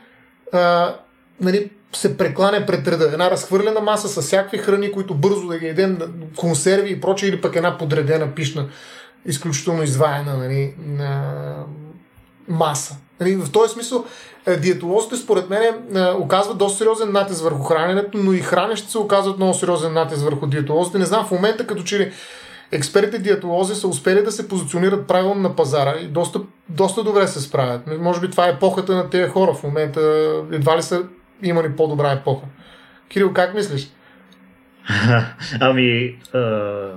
[0.53, 0.95] а,
[1.41, 3.05] нали, се прекланя пред реда.
[3.13, 5.99] Една разхвърлена маса с всякакви храни, които бързо да ги едем,
[6.37, 8.69] консерви и прочее, или пък една подредена пишна,
[9.27, 11.33] изключително изваяна нали, на
[12.49, 12.97] маса.
[13.21, 14.05] Нали, в този смисъл
[14.61, 15.75] диетолозите според мен
[16.19, 20.47] оказват доста сериозен натиск върху храненето, но и хранещите се оказват много сериозен натиск върху
[20.47, 20.99] диетолозите.
[20.99, 22.13] Не знам, в момента като че ли
[22.73, 27.41] експертите диетолози са успели да се позиционират правилно на пазара и доста, доста добре се
[27.41, 27.81] справят.
[28.01, 30.01] Може би това е епохата на тези хора в момента.
[30.53, 31.03] Едва ли са
[31.43, 32.47] има ли по-добра епоха?
[33.09, 33.91] Кирил, как мислиш?
[35.61, 36.89] ами, а,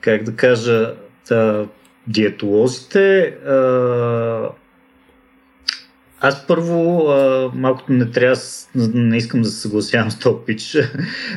[0.00, 0.94] как да кажа,
[1.28, 1.66] та,
[2.06, 4.50] диетолозите а,
[6.20, 8.36] аз първо а, малко не трябва,
[8.94, 10.76] не искам да се съгласявам с този пич.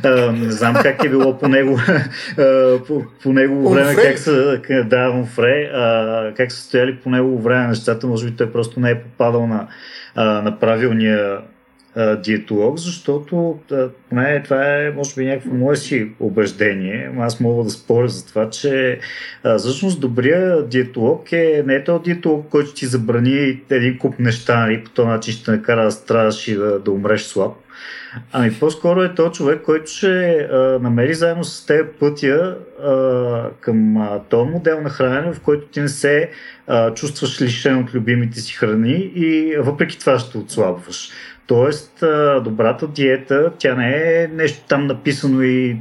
[0.03, 1.79] А, не знам как е било по него,
[2.37, 7.39] а, по, по него време, как са, да, Онфре, а, как са стояли по него
[7.41, 8.07] време нещата.
[8.07, 9.67] Може би той просто не е попадал на,
[10.15, 11.39] а, на правилния
[11.95, 13.59] а, диетолог, защото
[14.09, 17.11] поне това е, може би, някакво мое си убеждение.
[17.19, 18.99] Аз мога да споря за това, че
[19.43, 24.59] а, всъщност добрия диетолог е не е този диетолог, който ти забрани един куп неща,
[24.59, 27.53] нали, по този начин ще накара да страдаш и да, да умреш слаб.
[28.31, 34.07] Ами по-скоро е то човек, който ще а, намери заедно с теб пътя а, към
[34.29, 36.29] този модел на хранене, в който ти не се
[36.67, 41.09] а, чувстваш лишен от любимите си храни и въпреки това ще отслабваш.
[41.53, 42.03] Тоест,
[42.43, 45.77] добрата диета, тя не е нещо там написано и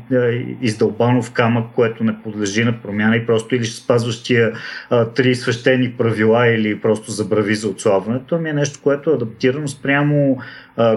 [0.62, 4.52] издълбано в камък, което не подлежи на промяна и просто или ще спазваш тия
[5.14, 10.38] три свещени правила или просто забрави за отслабването, ами е нещо, което е адаптирано спрямо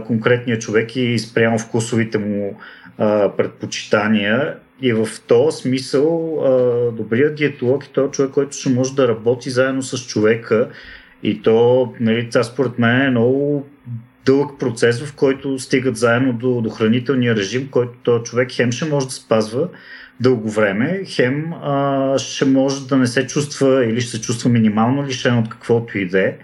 [0.06, 2.60] конкретния човек и спрямо вкусовите му
[3.38, 4.56] предпочитания.
[4.82, 6.40] И в този смисъл
[6.98, 10.70] добрият диетолог е този човек, който ще може да работи заедно с човека.
[11.24, 13.68] И то, нали, това според мен е много
[14.26, 18.86] дълъг процес, в който стигат заедно до, до хранителния режим, който този човек хем ще
[18.86, 19.68] може да спазва
[20.20, 25.06] дълго време, хем а, ще може да не се чувства или ще се чувства минимално
[25.06, 26.38] лишен от каквото и да е,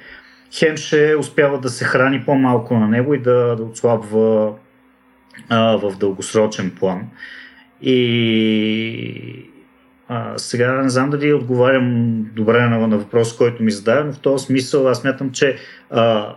[0.54, 4.54] хем ще успява да се храни по-малко на него и да, да отслабва
[5.50, 7.08] а, в дългосрочен план.
[7.82, 9.46] И
[10.08, 14.20] а, сега не знам дали отговарям добре на, на въпрос, който ми зададе, но в
[14.20, 15.58] този смисъл аз мятам, че
[15.90, 16.36] а,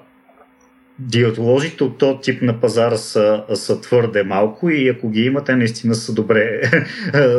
[0.98, 5.94] диетолозите от този тип на пазара са, са твърде малко и ако ги имате, наистина
[5.94, 6.60] са добре,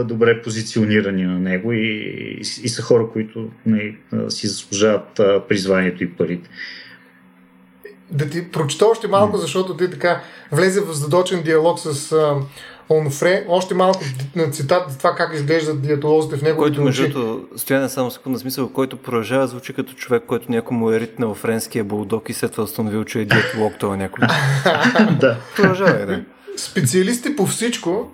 [0.05, 1.87] добре позиционирани на него и,
[2.37, 3.95] и, и са хора, които не,
[4.29, 6.49] си заслужават призванието и парите.
[8.11, 12.15] Да ти прочета още малко, защото ти така влезе в задочен диалог с
[12.89, 14.03] Онфре, още малко
[14.35, 16.57] на цитат за това как изглеждат диетолозите в него.
[16.57, 20.91] Който, между другото, стояне само секунда смисъл, който продължава звучи като човек, който някой му
[20.91, 24.27] е ритнал френския булдог и след това установил, че е диетолог това някой.
[25.19, 25.37] да.
[25.55, 26.23] Продължава, да.
[26.57, 28.11] Специалисти по всичко,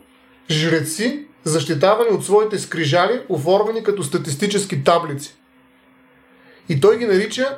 [0.51, 5.35] жреци, защитавани от своите скрижали, оформени като статистически таблици.
[6.69, 7.57] И той ги нарича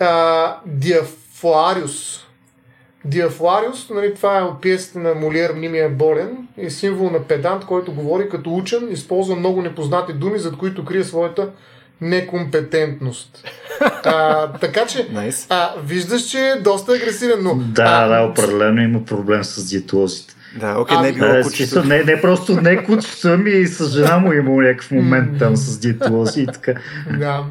[0.00, 2.27] а, диафуариус,
[3.08, 7.64] Диафлариус, нали, това е от пиесата на Молиер Мнимия е болен, е символ на педант,
[7.64, 11.48] който говори като учен, използва много непознати думи, зад които крие своята
[12.00, 13.44] некомпетентност.
[14.04, 15.46] А, така че, nice.
[15.50, 17.54] а, виждаш, че е доста агресивен, но...
[17.54, 20.34] Да, а, да, определено има проблем с диетолозите.
[20.60, 21.84] Да, окей, okay, не е било да, кучето.
[21.84, 25.78] Не, не просто не кучето, ами и с жена му има някакъв момент там с
[25.78, 26.74] диетолози и така.
[27.18, 27.44] Да.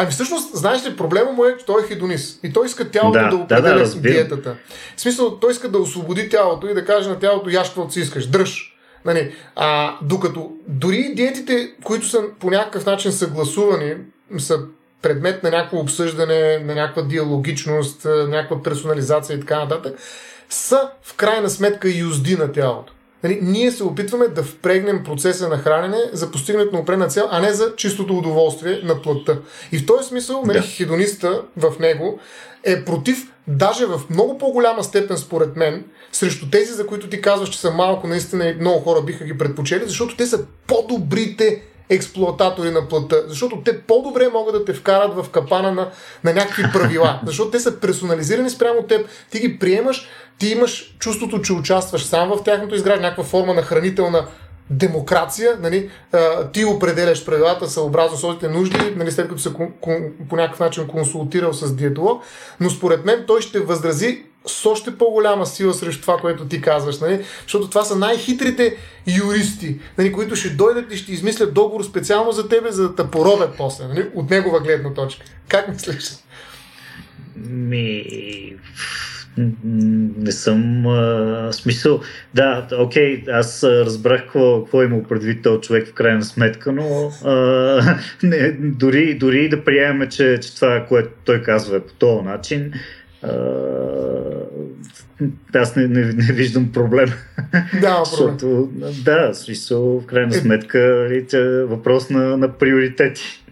[0.00, 2.40] Ами всъщност, знаеш ли, проблема му е, че той е хедонист.
[2.42, 4.56] И той иска тялото да, да определя да, да, диетата.
[4.96, 8.00] В смисъл, той иска да освободи тялото и да каже на тялото, яш каквото си
[8.00, 8.76] искаш, дръж.
[9.04, 13.96] Нали, а, докато дори диетите, които са по някакъв начин съгласувани,
[14.38, 14.58] са
[15.02, 19.98] предмет на някакво обсъждане, на някаква диалогичност, някаква персонализация и така нататък,
[20.48, 22.92] са в крайна сметка юзди на тялото.
[23.22, 27.40] Нали, ние се опитваме да впрегнем процеса на хранене за постигането на определена цел, а
[27.40, 29.38] не за чистото удоволствие на плътта.
[29.72, 30.64] И в този смисъл, нали, да.
[30.64, 32.18] хедониста в него
[32.64, 37.48] е против, даже в много по-голяма степен, според мен, срещу тези, за които ти казваш,
[37.48, 42.70] че са малко, наистина и много хора биха ги предпочели, защото те са по-добрите експлуататори
[42.70, 45.90] на плътта, защото те по-добре могат да те вкарат в капана на,
[46.24, 51.42] на някакви правила, защото те са персонализирани спрямо теб, ти ги приемаш, ти имаш чувството,
[51.42, 54.26] че участваш сам в тяхното изграждане, някаква форма на хранителна
[54.70, 55.90] демокрация, нали,
[56.52, 59.54] ти определяш правилата съобразно своите нужди, нали, след като се
[60.28, 62.22] по някакъв начин консултирал с диетолог,
[62.60, 66.98] но според мен той ще възрази с още по-голяма сила срещу това, което ти казваш,
[66.98, 67.24] нали?
[67.42, 68.76] защото това са най-хитрите
[69.06, 73.10] юристи, нали, които ще дойдат и ще измислят договор специално за тебе, за да те
[73.10, 74.06] поробят после, нали?
[74.14, 75.26] от негова гледна точка.
[75.48, 76.10] Как мислиш?
[77.36, 78.04] Ми,
[80.18, 82.00] не съм а, смисъл.
[82.34, 87.98] Да, окей, аз разбрах какво, какво има предвид този човек в крайна сметка, но а,
[88.22, 92.72] не, дори, дори да приемем, че, че това, което той казва е по този начин,
[93.22, 93.30] а,
[95.54, 97.08] аз не, не, не виждам проблем.
[97.80, 98.68] Да, Защото,
[99.04, 100.38] да, смисъл, в крайна е.
[100.38, 103.44] сметка, е въпрос на, на приоритети.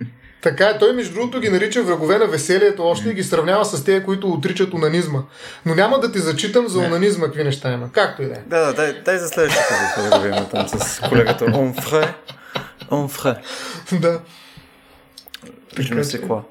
[0.43, 3.85] Така е, той между другото ги нарича врагове на веселието още и ги сравнява с
[3.85, 5.23] тези, които отричат онанизма.
[5.67, 7.93] Но няма да ти зачитам за онанизма какви неща има.
[7.93, 8.43] Както и да е.
[8.47, 12.15] Да, да, дай, дай за следващата да видим там с колегата Онфре.
[12.91, 13.37] Онфре.
[13.93, 14.21] Да.
[15.77, 16.43] Пишем се какво.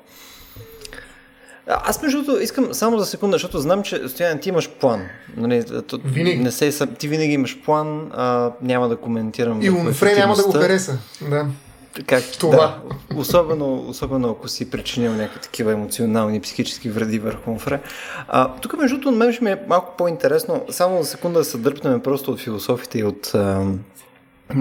[1.67, 5.07] Аз между другото искам само за секунда, защото знам, че Стоян, ти имаш план.
[5.37, 6.37] Нали, то, винаги.
[6.37, 9.61] Не се, ти винаги имаш план, а, няма да коментирам.
[9.61, 10.97] И Унфре няма да го хареса.
[11.29, 11.45] Да.
[12.07, 12.57] Как, Това.
[12.57, 17.81] Да, особено, особено ако си причинил някакви такива емоционални, психически вреди върху Унфре.
[18.27, 21.57] А, тук между другото, мен ще ми е малко по-интересно, само за секунда да се
[21.57, 23.31] дърпнем просто от философите и от,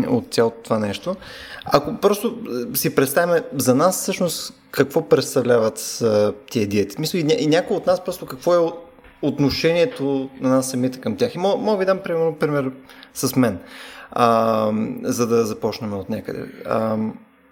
[0.09, 1.17] от цялото това нещо.
[1.65, 2.39] Ако просто
[2.75, 6.03] си представяме за нас всъщност какво представляват
[6.51, 6.97] тия диети.
[6.99, 8.73] Мисля и, ня- и някой от нас просто какво е
[9.23, 11.35] отношението на нас самите към тях.
[11.35, 12.71] И мога, мога ви дам пример, пример
[13.15, 13.59] с мен,
[14.15, 16.47] а, за да започнем от някъде.
[16.67, 16.97] А,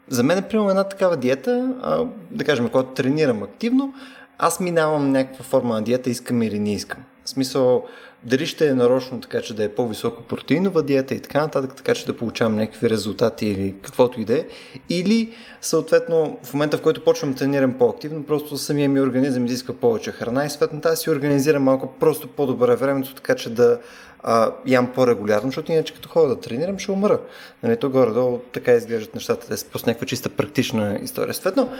[0.09, 3.95] за мен примерно една такава диета, а, да кажем, когато тренирам активно,
[4.39, 7.01] аз минавам някаква форма на диета, искам или не искам.
[7.25, 7.85] В смисъл,
[8.25, 11.95] дали ще е нарочно така, че да е по-високо протеинова диета и така нататък, така
[11.95, 14.45] че да получавам някакви резултати или каквото и да е.
[14.89, 19.75] Или, съответно, в момента, в който почвам да тренирам по-активно, просто самия ми организъм изисква
[19.75, 23.79] повече храна и съответно тази си организирам малко просто по-добре времето, така че да
[24.23, 27.18] а, ям по-регулярно, защото иначе като ходя да тренирам, ще умра.
[27.62, 31.35] Нали, то горе-долу така изглеждат нещата, те са просто някаква чиста практична история.
[31.35, 31.73] Съответно,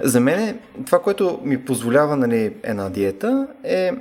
[0.00, 3.92] за мен това, което ми позволява нали, една диета е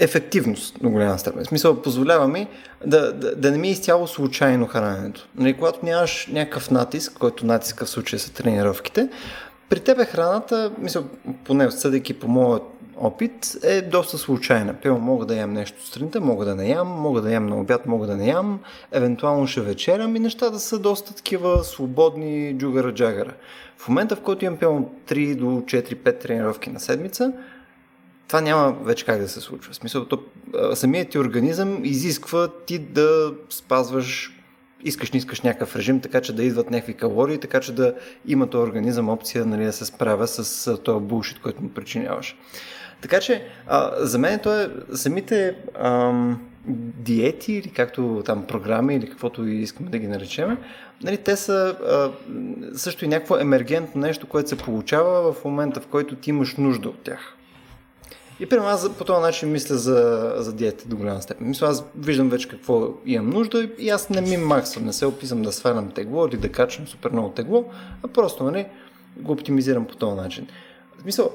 [0.00, 1.44] ефективност на голяма степен.
[1.44, 2.48] В смисъл, позволява ми
[2.86, 5.28] да, да, да не ми е изцяло случайно храненето.
[5.36, 9.08] Нали, когато нямаш някакъв натиск, който натиска в случая са тренировките,
[9.68, 11.02] при тебе храната, мисля,
[11.44, 12.62] поне съдейки по моят
[12.96, 14.74] опит, е доста случайна.
[14.74, 17.86] Пълно мога да ям нещо сутринта, мога да не ям, мога да ям на обяд,
[17.86, 18.60] мога да не ям,
[18.92, 23.32] евентуално ще вечерям и нещата са доста такива свободни джугара-джагара.
[23.76, 27.32] В момента, в който имам пълно 3 до 4-5 тренировки на седмица,
[28.28, 29.72] това няма вече как да се случва.
[29.72, 30.22] В смисъл, то,
[30.74, 34.32] самият ти организъм изисква ти да спазваш
[34.84, 37.94] искаш, не искаш някакъв режим, така че да идват някакви калории, така че да
[38.26, 42.36] има този организъм опция нали, да се справя с този булшит, който му причиняваш.
[43.02, 49.10] Така че, а, за мен то е самите ам, диети или както там програми или
[49.10, 50.58] каквото искаме да ги наречем,
[51.02, 52.10] нали, те са а,
[52.78, 56.88] също и някакво емергентно нещо, което се получава в момента, в който ти имаш нужда
[56.88, 57.36] от тях.
[58.40, 61.48] И при аз по този начин мисля за, за диета до голяма степен.
[61.48, 65.42] Мисля, аз виждам вече какво имам нужда и аз не ми максвам, не се описам
[65.42, 67.64] да свалям тегло или да качвам супер много тегло,
[68.02, 68.66] а просто нали,
[69.16, 70.46] го оптимизирам по този начин.
[70.98, 71.30] В смисъл,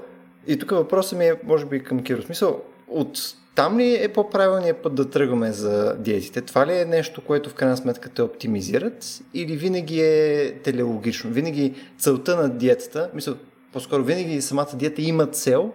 [0.48, 2.22] и тук въпросът ми е, може би, към Киро.
[2.22, 3.20] Смисъл, от
[3.56, 6.42] там ли е по-правилният път да тръгваме за диетите?
[6.42, 9.22] Това ли е нещо, което в крайна сметка те оптимизират?
[9.34, 11.32] Или винаги е телеологично?
[11.32, 13.36] Винаги целта на диетата, мисля,
[13.74, 15.72] по-скоро винаги самата диета има цел,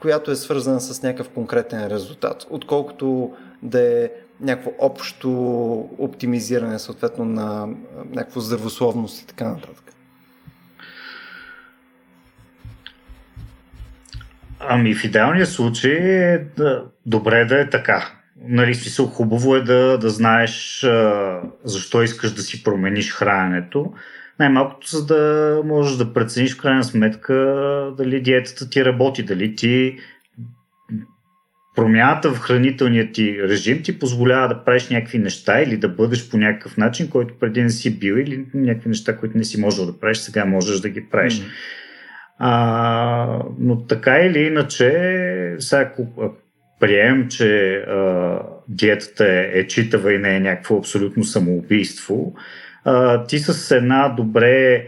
[0.00, 4.10] която е свързана с някакъв конкретен резултат, отколкото да е
[4.40, 5.30] някакво общо
[5.98, 7.68] оптимизиране, съответно на
[8.10, 9.94] някакво здравословност и така нататък.
[14.60, 18.12] Ами в идеалния случай е да, добре да е така.
[18.48, 23.92] Нали, смисъл хубаво е да, да знаеш а, защо искаш да си промениш храненето.
[24.38, 27.34] Най-малкото, за да можеш да прецениш в крайна сметка
[27.96, 29.98] дали диетата ти работи, дали ти
[31.76, 36.36] промяната в хранителния ти режим ти позволява да правиш някакви неща или да бъдеш по
[36.36, 40.00] някакъв начин, който преди не си бил или някакви неща, които не си можел да
[40.00, 41.40] правиш, сега можеш да ги правиш.
[41.40, 41.50] Mm-hmm.
[42.38, 46.06] А, но така или иначе, сега ако
[46.80, 52.34] приемем, че а, диетата е, е читава и не е някакво абсолютно самоубийство,
[52.84, 54.86] а, ти с една добре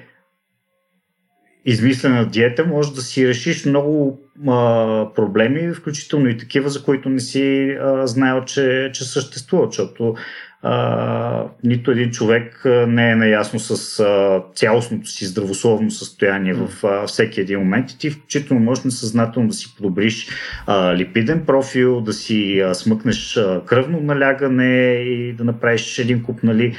[1.64, 7.20] измислена диета може да си решиш много а, проблеми, включително и такива, за които не
[7.20, 10.14] си а, знаел, че, че съществуват, защото
[10.62, 17.06] а, нито един човек не е наясно с а, цялостното си здравословно състояние в а,
[17.06, 17.90] всеки един момент.
[17.90, 20.28] И ти включително можеш несъзнателно да си подобриш
[20.66, 26.42] а, липиден профил, да си а, смъкнеш а, кръвно налягане и да направиш един куп
[26.42, 26.76] нали,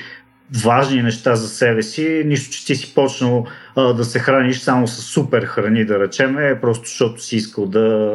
[0.64, 4.88] важни неща за себе си, нищо, че ти си почнал а, да се храниш само
[4.88, 8.12] с супер храни, да речем, просто защото си искал да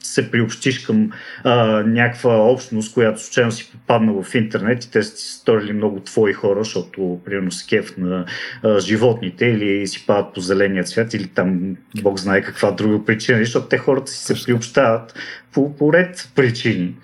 [0.00, 1.10] се приобщиш към
[1.44, 6.00] а, някаква общност, която случайно си попадна в интернет и те са си сторили много
[6.00, 8.24] твои хора, защото примерно с кеф на
[8.62, 13.38] а, животните или си падат по зеления цвят или там Бог знае каква друга причина,
[13.38, 15.14] защото те хората си се приобщават
[15.52, 16.94] по, по ред причини.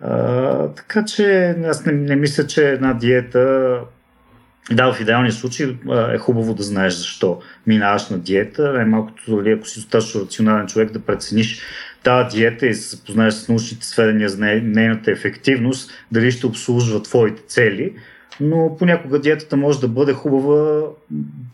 [0.00, 3.74] А, така че аз не, не мисля, че една диета
[4.70, 5.76] да, в идеалния случай
[6.14, 8.72] е хубаво да знаеш защо минаваш на диета.
[8.72, 11.62] Най-малкото, дали ако си достатъчно рационален човек, да прецениш
[12.02, 17.42] тази диета и се запознаеш с научните сведения за нейната ефективност, дали ще обслужва твоите
[17.42, 17.92] цели.
[18.40, 20.82] Но понякога диетата може да бъде хубава,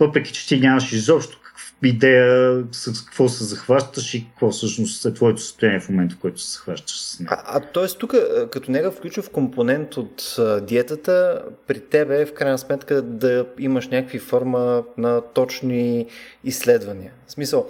[0.01, 1.39] въпреки че ти нямаш изобщо
[1.83, 6.41] идея с какво се захващаш и какво всъщност е твоето състояние в момента, в който
[6.41, 7.29] се захващаш с нея.
[7.33, 7.99] А, а т.е.
[7.99, 8.15] тук,
[8.51, 14.85] като нега включва компонент от диетата, при тебе в крайна сметка да имаш някакви форма
[14.99, 16.07] на точни
[16.45, 17.13] изследвания.
[17.27, 17.69] В смисъл,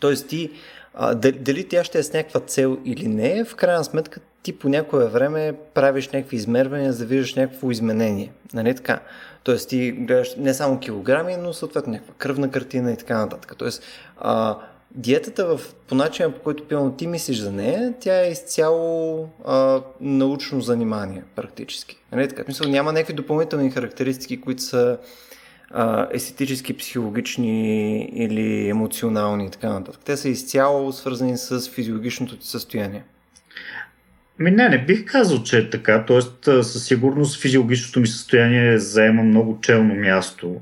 [0.00, 0.14] т.е.
[0.14, 0.50] ти
[0.94, 4.68] а, дали тя ще е с някаква цел или не, в крайна сметка ти по
[4.68, 8.32] някое време правиш някакви измервания, за да виждаш някакво изменение.
[8.54, 9.00] Нали така?
[9.44, 13.54] Тоест ти гледаш не само килограми, но съответно някаква кръвна картина и така нататък.
[13.58, 13.82] Тоест,
[14.18, 14.58] а,
[14.90, 19.82] диетата в, по начина по който пълно ти мислиш за нея, тя е изцяло а,
[20.00, 21.98] научно занимание, практически.
[22.12, 24.98] Нали, така, мисъл, няма някакви допълнителни характеристики, които са
[26.12, 30.00] естетически, психологични или емоционални и така нататък.
[30.04, 33.02] Те са изцяло свързани с физиологичното ти състояние.
[34.38, 36.04] Ми не, не бих казал, че е така.
[36.06, 40.60] Тоест, със сигурност физиологичното ми състояние заема много челно място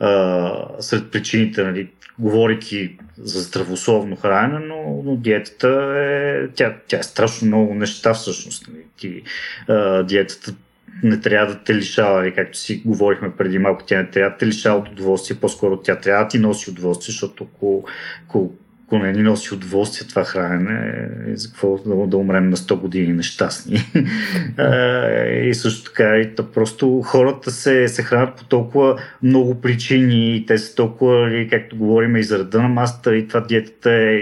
[0.00, 1.88] а, сред причините, нали,
[2.18, 8.68] говорики за здравословно хранене, но, но диетата е, тя, тя е страшно много неща всъщност.
[8.68, 8.82] Нали.
[8.96, 9.22] Ти,
[9.68, 10.54] а, диетата
[11.02, 14.36] не трябва да те лишава, нали, както си говорихме преди малко, тя не трябва да
[14.36, 17.84] те лишава от удоволствие, по-скоро тя трябва да ти носи удоволствие, защото ако,
[18.24, 18.52] ако
[18.90, 23.12] ако не ни носи удоволствие това хранене, за какво да, да умрем на 100 години
[23.12, 23.76] нещастни.
[25.48, 30.46] и също така, и то просто хората се, се хранят по толкова много причини, и
[30.46, 34.14] те са толкова, както говорим, и заради на масата, и това диетата е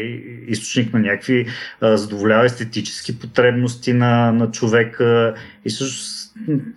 [0.46, 1.46] източник на някакви
[1.82, 5.34] задоволява естетически потребности на, на човека.
[5.64, 6.18] И също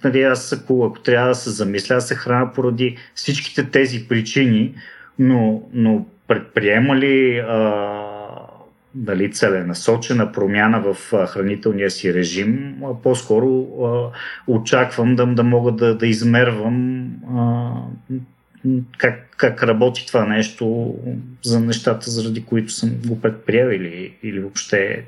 [0.03, 4.75] нали, аз ако, ако трябва да се замисля, аз се храня поради всичките тези причини,
[5.19, 8.03] но, но предприема ли а,
[8.95, 14.11] дали целенасочена промяна в хранителния си режим, по-скоро а,
[14.47, 17.07] очаквам да, да мога да, да измервам
[17.37, 17.71] а,
[18.97, 20.95] как, как работи това нещо
[21.43, 25.03] за нещата, заради които съм го предприел или, или въобще.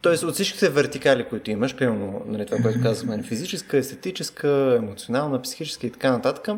[0.00, 5.86] Тоест от всичките вертикали, които имаш, примерно нали, това, което казваме, физическа, естетическа, емоционална, психическа
[5.86, 6.48] и така нататък,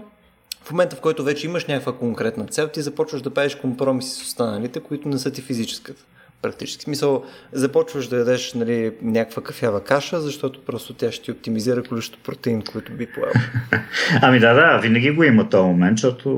[0.64, 4.22] в момента, в който вече имаш някаква конкретна цел, ти започваш да правиш компромиси с
[4.22, 6.02] останалите, които не са ти физическата.
[6.42, 6.84] Практически.
[6.84, 12.22] Смисъл, започваш да ядеш нали, някаква кафява каша, защото просто тя ще ти оптимизира количеството
[12.22, 13.32] протеин, който би поел.
[14.22, 16.28] Ами да, да, винаги го има този момент, защото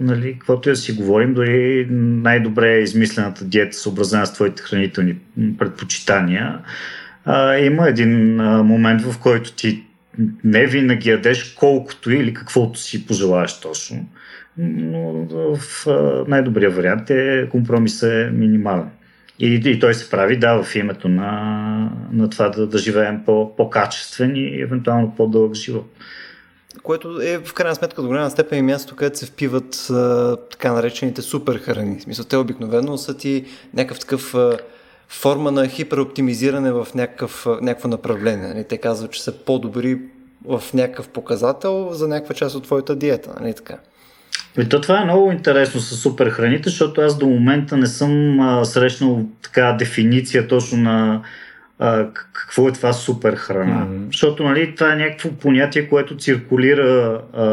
[0.00, 5.16] нали, каквото да си говорим, дори най-добре е измислената диета, съобразена с твоите хранителни
[5.58, 6.58] предпочитания,
[7.24, 9.85] а, има един а, момент, в който ти
[10.44, 14.06] не винаги ядеш колкото или каквото си пожелаеш точно.
[14.58, 15.86] Но в
[16.28, 18.90] най-добрия вариант е компромис е минимален.
[19.38, 23.56] И, и той се прави, да, в името на, на това да, да живеем по,
[23.56, 25.92] по-качествен и евентуално по-дълъг живот.
[26.82, 30.72] Което е в крайна сметка до голяма степен и място, където се впиват а, така
[30.72, 31.98] наречените супер храни.
[31.98, 33.44] В смисъл, те обикновено са ти
[33.74, 34.58] някакъв такъв а,
[35.08, 38.48] форма на хипероптимизиране в някакъв, някакво направление.
[38.48, 38.64] Нали?
[38.64, 39.98] Те казват, че са по-добри
[40.44, 43.34] в някакъв показател за някаква част от твоята диета.
[43.40, 43.78] Нали така?
[44.58, 48.40] И то това е много интересно с супер храните, защото аз до момента не съм
[48.40, 51.22] а, срещнал така дефиниция точно на
[51.78, 53.86] а, какво е това супер храна.
[53.86, 54.06] Mm-hmm.
[54.06, 57.44] Защото нали, това е някакво понятие, което циркулира а,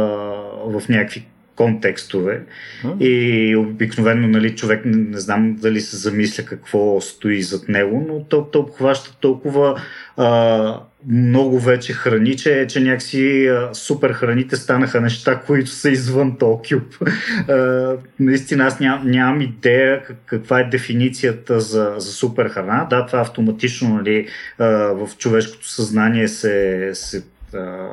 [0.65, 1.25] в някакви
[1.55, 2.43] контекстове.
[2.83, 3.03] Mm.
[3.03, 8.23] И обикновено нали, човек не, не знам дали се замисля какво стои зад него, но
[8.23, 9.81] то, то обхваща толкова
[10.17, 16.37] а, много вече храни, че, че някакси а, супер храните станаха неща, които са извън
[16.37, 17.09] този кюб.
[17.49, 22.87] А, наистина аз ням, нямам идея как, каква е дефиницията за, за супер храна.
[22.89, 24.27] Да, това автоматично нали,
[24.59, 27.23] а, в човешкото съзнание се, се
[27.53, 27.89] а,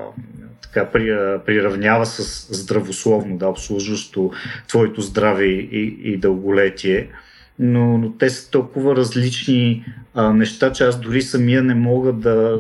[0.63, 0.91] така
[1.47, 4.31] приравнява с здравословно, да, обслужващо
[4.69, 7.09] твоето здраве и, и дълголетие.
[7.59, 9.85] Но, но те са толкова различни
[10.15, 12.59] а, неща, че аз дори самия не мога да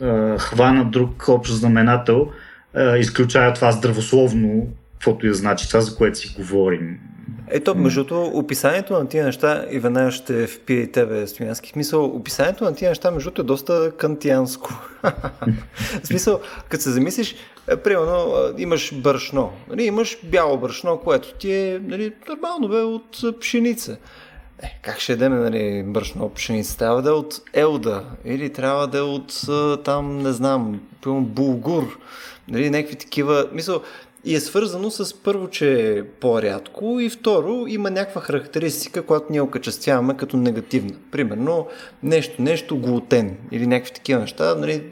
[0.00, 2.32] а, хвана друг общ знаменател,
[2.74, 6.98] а, изключая това здравословно, каквото и значи, това за което си говорим.
[7.48, 12.64] Ето, между описанието на тия неща, и веднага ще впия и тебе, Стоянски, смисъл, описанието
[12.64, 14.70] на тия неща, между е доста кантианско.
[16.02, 17.34] в смисъл, като се замислиш,
[17.68, 23.40] е, примерно, имаш брашно, нали, имаш бяло брашно, което ти е нали, нормално бе от
[23.40, 23.96] пшеница.
[24.62, 26.78] Е, как ще ядем нали, брашно пшеница?
[26.78, 29.32] Трябва да е от елда или трябва да е от
[29.84, 31.98] там, не знам, булгур.
[32.48, 33.48] Нали, някакви такива.
[33.52, 33.82] Мисъл,
[34.26, 39.40] и е свързано с първо, че е по-рядко и второ, има някаква характеристика, която ние
[39.40, 40.92] окачествяваме като негативна.
[41.10, 41.66] Примерно
[42.02, 44.54] нещо, нещо глутен или някакви такива неща.
[44.54, 44.82] Нали, е,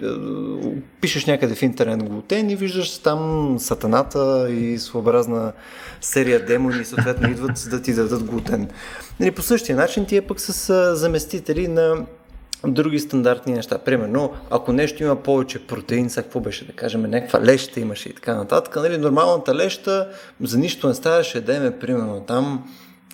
[1.01, 5.53] пишеш някъде в интернет глутен и виждаш там сатаната и своеобразна
[6.01, 8.69] серия демони съответно идват да ти дадат глутен.
[9.21, 12.07] Нали, по същия начин тия пък са заместители на
[12.73, 13.79] други стандартни неща.
[13.79, 18.13] Примерно, ако нещо има повече протеин, сега какво беше да кажем, някаква леща имаше и
[18.15, 20.09] така нататък, нали, нормалната леща
[20.41, 22.65] за нищо не ставаше да еме, примерно там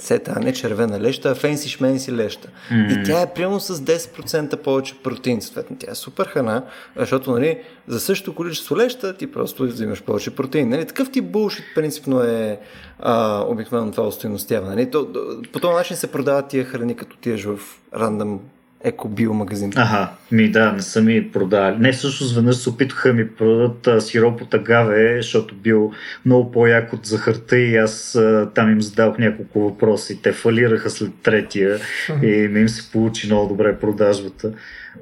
[0.03, 2.48] сета, а не червена леща, а фенси шменси леща.
[2.48, 3.01] Mm-hmm.
[3.01, 5.42] И тя е примерно с 10% повече протеин.
[5.42, 6.64] Съответно, тя е супер храна,
[6.96, 10.68] защото нали, за същото количество леща ти просто взимаш повече протеин.
[10.68, 10.86] Нали?
[10.86, 12.61] Такъв ти булшит принципно е
[12.98, 14.74] а, обикновено това устойностяване.
[14.74, 14.90] Нали?
[14.90, 15.09] То,
[15.53, 17.59] по този начин се продават тия храни, като тиеш в
[17.94, 18.40] рандъм
[18.85, 19.72] еко биомагазин.
[19.76, 21.76] Ага, ми да, не са ми продали.
[21.78, 25.93] Не, всъщност веднъж се опитаха ми продадат а, сироп от агаве, защото бил
[26.26, 30.91] много по-як от захарта и аз а, там им задавах няколко въпроса и те фалираха
[30.91, 31.78] след третия
[32.22, 34.53] и не им се получи много добре продажбата.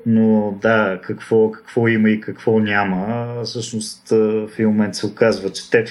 [0.06, 5.70] Но да, какво, какво има и какво няма, всъщност в един момент се оказва, че
[5.70, 5.84] те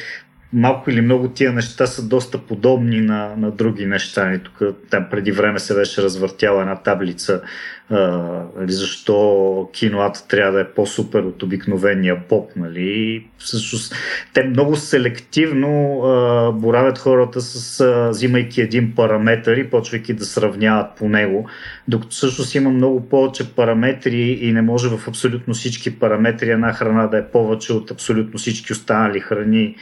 [0.54, 4.34] малко или много тия неща са доста подобни на, на други неща.
[4.34, 7.42] И тук там преди време се беше развъртяла една таблица
[7.90, 12.52] нали, защо киноата трябва да е по-супер от обикновения поп.
[12.56, 13.26] Нали.
[13.38, 13.96] Всъщност,
[14.34, 20.96] те много селективно а, боравят хората с а, взимайки един параметър и почвайки да сравняват
[20.98, 21.50] по него,
[21.88, 27.08] докато всъщност има много повече параметри и не може в абсолютно всички параметри една храна
[27.08, 29.76] да е повече от абсолютно всички останали храни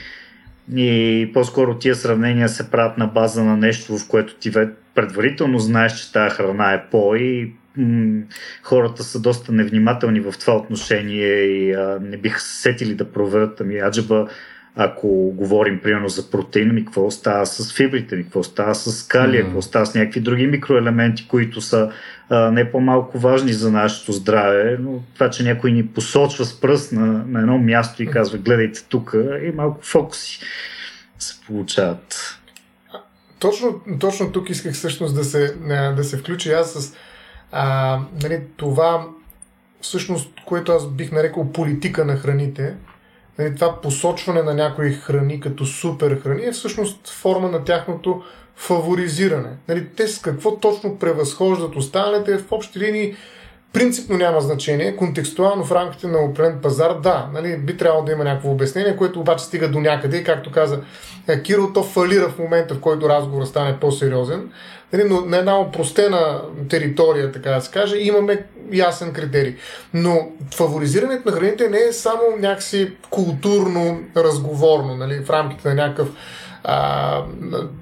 [0.75, 4.51] и по-скоро тия сравнения се правят на база на нещо, в което ти
[4.95, 8.23] предварително знаеш, че тази храна е по и м-
[8.63, 13.61] хората са доста невнимателни в това отношение и а, не биха се сетили да проверят,
[13.61, 14.27] ами аджаба
[14.75, 19.41] ако говорим примерно за протеин, ми какво става с фибрите ми, какво става с калия,
[19.41, 19.45] mm-hmm.
[19.45, 21.91] какво става с някакви други микроелементи, които са
[22.29, 26.91] а, не по-малко важни за нашето здраве, но това, че някой ни посочва с пръст
[26.91, 30.39] на, на едно място и казва гледайте тук и малко фокуси
[31.19, 32.39] се получават.
[33.39, 35.55] Точно, точно тук исках всъщност да се,
[35.95, 36.95] да се включи аз с
[37.57, 39.07] а, нали, това
[39.81, 42.75] всъщност, което аз бих нарекал политика на храните,
[43.39, 48.23] нали, това посочване на някои храни като супер храни е всъщност форма на тяхното
[48.55, 49.49] фаворизиране.
[49.67, 53.15] Нали, те с какво точно превъзхождат останалите в общи линии
[53.75, 54.95] принципно няма значение.
[54.95, 59.19] Контекстуално в рамките на определен пазар, да, нали, би трябвало да има някакво обяснение, което
[59.19, 60.17] обаче стига до някъде.
[60.17, 60.81] И както каза
[61.27, 64.51] е, Кирил, то фалира в момента, в който разговорът стане по-сериозен.
[64.95, 69.55] Нали, но на една опростена територия, така да се каже, имаме ясен критерий.
[69.93, 76.09] Но фаворизирането на храните не е само някакси културно, разговорно, нали, в рамките на някакъв
[76.63, 77.23] а,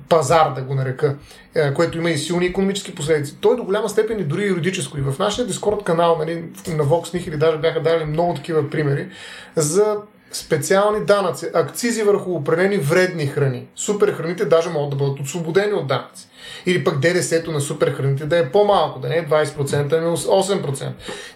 [0.09, 1.15] пазар, да го нарека,
[1.55, 3.37] е, което има и силни економически последици.
[3.41, 4.97] Той до голяма степен и дори юридическо.
[4.97, 6.35] И в нашия Дискорд канал нали,
[6.67, 9.07] на Vox Nihili даже бяха дали много такива примери
[9.55, 9.95] за
[10.31, 13.67] специални данъци, акцизи върху определени вредни храни.
[13.75, 16.27] Супер храните даже могат да бъдат освободени от данъци.
[16.65, 20.91] Или пък ДДС-то на супер храните да е по-малко, да не е 20%, ами 8%.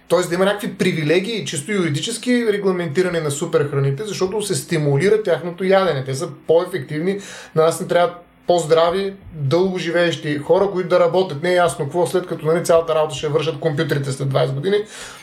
[0.08, 5.64] Тоест да има някакви привилегии, чисто юридически регламентиране на супер храните, защото се стимулира тяхното
[5.64, 6.04] ядене.
[6.04, 7.20] Те са по-ефективни,
[7.56, 8.14] на нас не трябва
[8.48, 11.43] по-здрави, дълго живеещи хора, които да работят.
[11.43, 14.78] Не е ясно какво след като нали, цялата работа ще вършат компютрите след 20 години.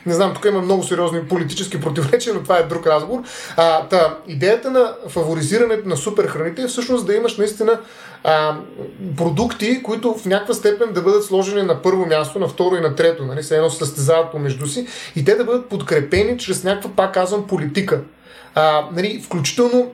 [0.06, 3.22] Не знам, тук има много сериозни политически противоречия, но това е друг разговор.
[3.56, 7.80] А, та, идеята на фаворизирането на супер храните е всъщност да имаш наистина
[8.24, 8.56] а,
[9.16, 12.94] продукти, които в някаква степен да бъдат сложени на първо място, на второ и на
[12.94, 17.14] трето, нали, се едно състезават помежду си и те да бъдат подкрепени чрез някаква, пак
[17.14, 18.00] казвам, политика.
[18.54, 19.92] А, нали, включително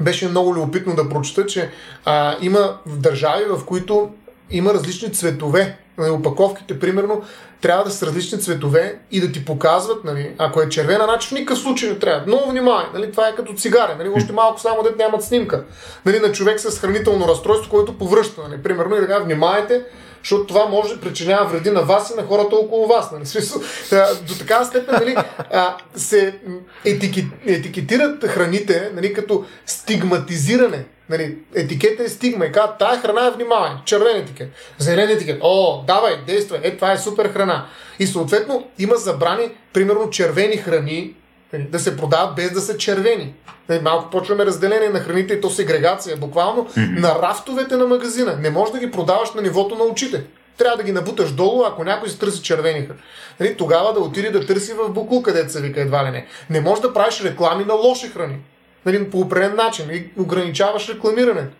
[0.00, 1.70] беше много любопитно да прочета, че
[2.04, 4.10] а, има държави, в които
[4.50, 5.78] има различни цветове.
[5.98, 7.22] Нали, опаковките, примерно,
[7.60, 11.32] трябва да са различни цветове и да ти показват, нали, ако е червена, значи в
[11.32, 12.26] никакъв случай не трябва.
[12.26, 15.64] Много внимание, нали, това е като цигаре, нали, още малко само дете нямат снимка
[16.06, 18.40] нали, на човек с хранително разстройство, който повръща.
[18.48, 19.84] Нали, примерно, и така, внимайте,
[20.24, 23.12] защото това може да причинява вреди на вас и на хората около вас.
[23.12, 23.26] Нали?
[23.26, 23.62] Смисъл,
[24.26, 25.16] до такава степен нали,
[25.94, 26.38] се
[26.84, 30.84] етикет, етикетират храните нали, като стигматизиране.
[31.08, 34.48] Нали, етикета е стигма и казват, тая храна е внимание, червен етикет,
[34.78, 37.66] зелен етикет, о, давай, действай, е, това е супер храна.
[37.98, 41.14] И съответно има забрани, примерно червени храни,
[41.58, 43.34] да се продават без да са червени.
[43.68, 47.00] Нали, малко почваме разделение на храните и то сегрегация, буквално mm-hmm.
[47.00, 48.36] на рафтовете на магазина.
[48.36, 50.24] Не можеш да ги продаваш на нивото на очите.
[50.58, 52.88] Трябва да ги набуташ долу, ако някой се търси червени.
[53.40, 56.26] Нали, тогава да отиде да търси в букул, където се вика едва ли не.
[56.50, 58.36] Не можеш да правиш реклами на лоши храни.
[58.86, 59.90] Нали, по определен начин.
[59.90, 61.56] И ограничаваш рекламирането.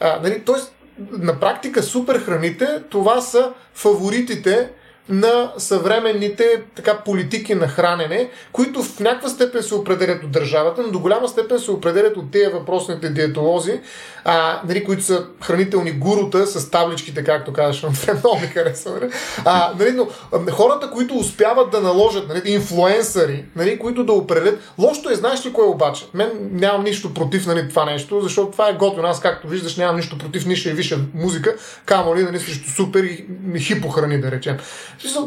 [0.00, 0.74] А, нали, тоест,
[1.10, 4.68] на практика супер храните, това са фаворитите
[5.08, 10.90] на съвременните така, политики на хранене, които в някаква степен се определят от държавата, но
[10.90, 13.80] до голяма степен се определят от тези въпросните диетолози,
[14.24, 17.82] а, нали, които са хранителни гурута с табличките, както казваш,
[18.24, 18.90] много ми харесва.
[18.90, 19.12] Нали?
[19.44, 20.08] А, нали, но,
[20.50, 24.60] хората, които успяват да наложат, нали, инфлуенсъри, нали, които да определят.
[24.78, 26.06] Лошото е, знаеш ли кое обаче?
[26.14, 29.08] Мен нямам нищо против нали, това нещо, защото това е готино.
[29.08, 31.54] Аз, както виждаш, нямам нищо против ниша и виша музика,
[31.84, 33.26] камо ли, нали, срещу супер и
[33.58, 34.56] хипохрани, да речем.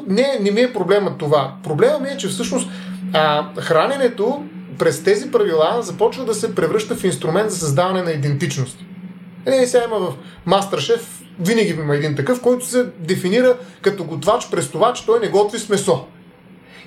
[0.08, 1.54] Не, не ми е проблема това.
[1.64, 2.70] Проблема ми е, че всъщност
[3.14, 4.44] а, храненето
[4.80, 8.78] през тези правила започва да се превръща в инструмент за създаване на идентичност.
[9.46, 10.14] Е, сега има в
[10.46, 15.70] Мастершеф, винаги има един такъв, който се дефинира като готвач, престовач, той не готви с
[15.70, 16.06] месо.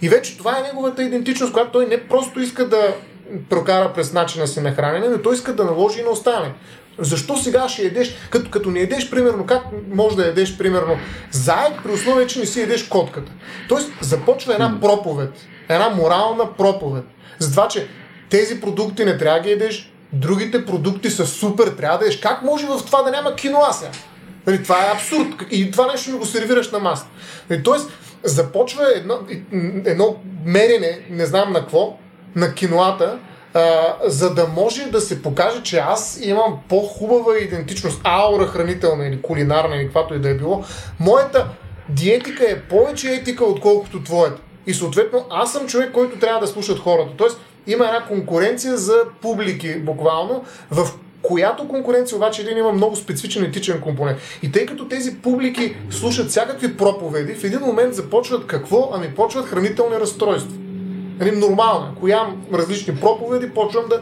[0.03, 2.95] И вече това е неговата идентичност, която той не просто иска да
[3.51, 6.53] прокара през начина си на хранене, но той иска да наложи и на останали.
[6.99, 10.97] Защо сега ще ядеш, като, като не ядеш, примерно, как може да ядеш, примерно,
[11.31, 13.33] заед, при условие, че не си ядеш котката.
[13.69, 15.31] Тоест, започва една проповед,
[15.69, 17.05] една морална проповед.
[17.39, 17.89] За това, че
[18.31, 22.21] тези продукти не трябва да ги ядеш, другите продукти са супер, трябва да ядеш.
[22.21, 23.91] Как може в това да няма киноа сега?
[24.47, 25.29] Нали, това е абсурд.
[25.51, 27.09] И това нещо не го сервираш на маста.
[27.51, 27.91] Нали, тоест,
[28.25, 29.19] започва едно,
[29.85, 31.99] едно мерене, не знам на какво,
[32.37, 33.19] на киноата,
[34.05, 39.77] за да може да се покаже, че аз имам по-хубава идентичност, аура хранителна или кулинарна
[39.77, 40.65] или каквато и да е било.
[41.01, 41.49] Моята
[41.89, 44.43] диетика е повече етика, отколкото твоята.
[44.67, 47.11] И съответно аз съм човек, който трябва да слушат хората.
[47.17, 50.89] Тоест има една конкуренция за публики, буквално, в
[51.23, 54.19] която конкуренция обаче един има много специфичен етичен компонент.
[54.43, 58.91] И тъй като тези публики слушат всякакви проповеди, в един момент започват какво?
[58.95, 60.57] Ами почват хранителни разстройства.
[61.19, 61.93] Нали, нормално.
[61.97, 64.01] Ако ям различни проповеди, почвам да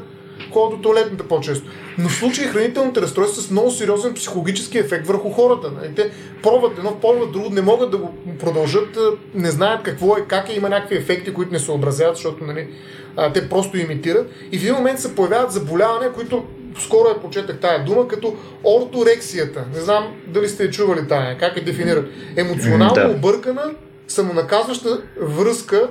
[0.52, 1.70] ходя до туалетната по-често.
[1.98, 5.70] Но в случай хранителните разстройства с много сериозен психологически ефект върху хората.
[5.70, 5.94] Нали?
[5.94, 6.10] Те
[6.42, 8.98] пробват едно, пробват друго, не могат да го продължат,
[9.34, 12.68] не знаят какво е, как е, има някакви ефекти, които не се образяват, защото нали,
[13.16, 14.30] а, те просто имитират.
[14.52, 16.44] И в един момент се появяват заболявания, които
[16.78, 19.64] скоро я почетах тая дума, като орторексията.
[19.74, 22.06] Не знам дали сте чували тая, как е дефинират.
[22.36, 23.14] Емоционално да.
[23.16, 23.62] объркана,
[24.08, 25.90] самонаказваща връзка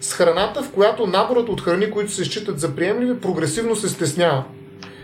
[0.00, 4.44] с храната, в която наборът от храни, които се считат за приемливи, прогресивно се стеснява.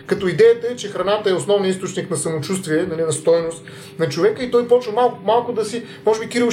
[0.07, 3.65] Като идеята е, че храната е основният източник на самочувствие, нали, на стойност
[3.99, 5.83] на човека и той почва малко, малко да си...
[6.07, 6.49] Може би Кирил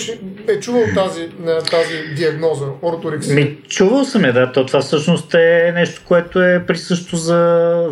[0.47, 1.29] е чувал тази,
[1.71, 3.35] тази диагноза, орторексия.
[3.35, 4.51] Ми, чувал съм я, да.
[4.51, 7.89] То, това всъщност е нещо, което е присъщо за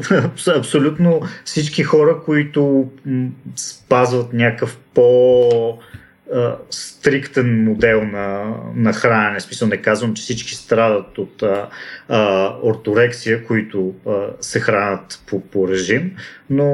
[0.56, 2.86] абсолютно всички хора, които
[3.56, 5.78] спазват някакъв по
[6.70, 9.40] стриктен модел на, на хранене.
[9.40, 11.70] Смисъл не казвам, че всички страдат от а,
[12.10, 16.12] а, орторексия, които а, се хранят по, по режим,
[16.50, 16.66] но,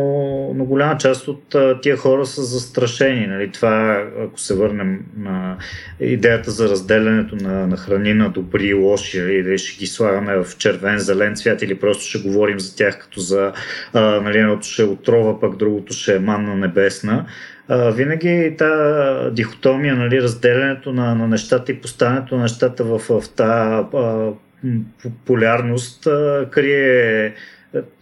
[0.56, 3.28] но голяма част от а, тия хора са застрашени.
[3.28, 3.52] Нали?
[3.52, 5.58] Това, ако се върнем на
[6.00, 9.58] идеята за разделянето на, на храни на добри и лоши, или нали?
[9.58, 13.54] ще ги слагаме в червен, зелен цвят или просто ще говорим за тях като за
[13.94, 17.26] а, нали, едното ще е отрова, пък другото ще е манна небесна
[17.68, 23.24] а, винаги та дихотомия, нали, разделянето на, на нещата и поставянето на нещата в, в
[23.36, 23.88] тази
[25.04, 27.34] популярност а, крие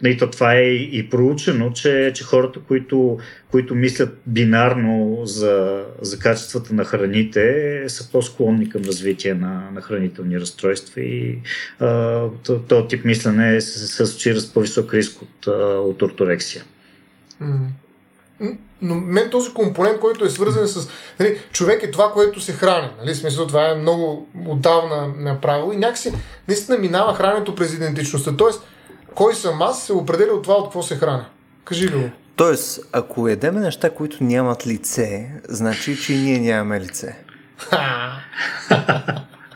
[0.04, 3.18] и то това е и проучено, че, че хората, които,
[3.50, 10.40] които мислят бинарно за, за качествата на храните, са по-склонни към развитие на, на хранителни
[10.40, 11.38] разстройства и
[12.68, 15.46] този тип мислене се, асоциира с по-висок риск от,
[15.86, 16.62] от орторексия.
[17.42, 17.85] Mm
[18.82, 20.88] но мен този компонент, който е свързан с
[21.20, 22.88] нали, човек е това, което се храни.
[22.98, 26.12] Нали, смисъл, това е много отдавна направило и някакси
[26.48, 28.36] наистина минава храненето през идентичността.
[28.36, 28.62] Тоест,
[29.14, 31.26] кой съм аз се определя от това, от какво се храня.
[31.64, 32.10] Кажи ли го?
[32.36, 37.16] Тоест, ако едеме неща, които нямат лице, значи, че ние нямаме лице.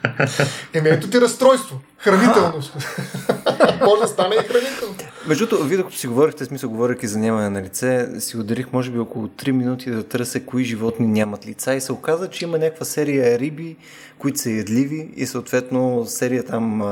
[0.73, 1.81] Еми ето ти разстройство.
[1.99, 2.75] Хранителност.
[3.85, 4.95] Може да стане и хранително.
[5.27, 8.91] Между другото, вие докато си говорихте, смисъл говоряки за нямане на лице, си ударих може
[8.91, 12.59] би около 3 минути да търся кои животни нямат лица и се оказа, че има
[12.59, 13.77] някаква серия риби,
[14.19, 16.83] които са ядливи и съответно серия там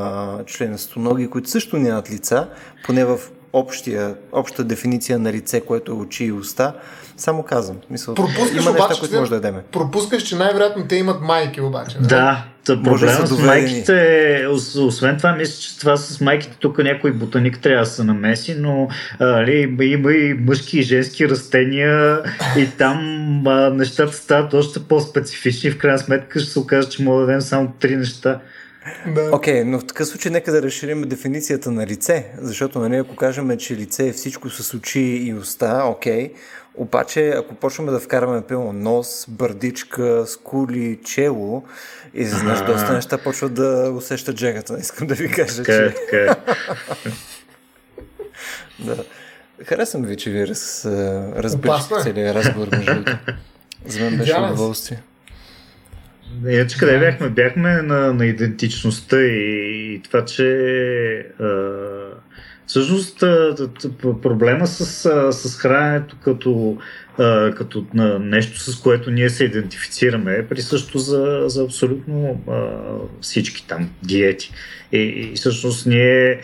[0.46, 2.48] членестоноги, които също нямат лица,
[2.84, 3.18] поне в
[3.52, 6.74] общия, обща дефиниция на лице, което е очи и уста.
[7.16, 7.76] Само казвам.
[7.90, 9.62] Мисъл, пропускаш има неща, които може да ядеме.
[9.72, 11.98] Пропускаш, че най-вероятно те имат майки обаче.
[11.98, 12.44] Да,
[12.76, 14.46] проблема с майките,
[14.78, 18.88] освен това, мисля, че това с майките тук някой ботаник трябва да се намеси, но
[19.18, 22.22] али, има и мъжки и женски растения
[22.58, 22.98] и там
[23.46, 25.70] а, нещата стават още по-специфични.
[25.70, 28.40] В крайна сметка ще се окаже, че мога да дадем само три неща.
[29.14, 29.30] Да.
[29.32, 33.16] Окей, okay, но в такъв случай нека да разширим дефиницията на лице, защото нали, ако
[33.16, 36.32] кажем, че лице е всичко с очи и уста, окей, okay,
[36.78, 41.62] Обаче, ако почваме да вкараме пилно нос, бърдичка, скули, чело,
[42.14, 44.76] изведнъж доста неща почват да усещат джегата.
[44.80, 45.94] Искам да ви кажа, Така, е, че...
[46.10, 46.36] така.
[48.78, 48.96] Да.
[49.64, 52.02] Харесвам ви, че ви раз, Опасно разбирате е.
[52.02, 53.04] целият разговор между.
[53.86, 54.38] За мен беше си.
[54.40, 55.02] удоволствие.
[56.48, 57.28] Иначе къде бяхме?
[57.28, 60.44] Бяхме на, на идентичността и, и това, че
[61.40, 61.44] а,
[62.68, 63.18] всъщност
[64.22, 64.84] проблема с,
[65.32, 66.78] с храненето като,
[67.56, 67.86] като
[68.20, 72.40] нещо, с което ние се идентифицираме, е присъщо за, за абсолютно
[73.20, 74.52] всички там диети.
[74.92, 76.40] И, и всъщност ние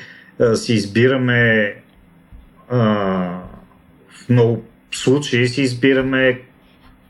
[0.55, 1.75] си избираме
[2.69, 6.41] в много случаи си избираме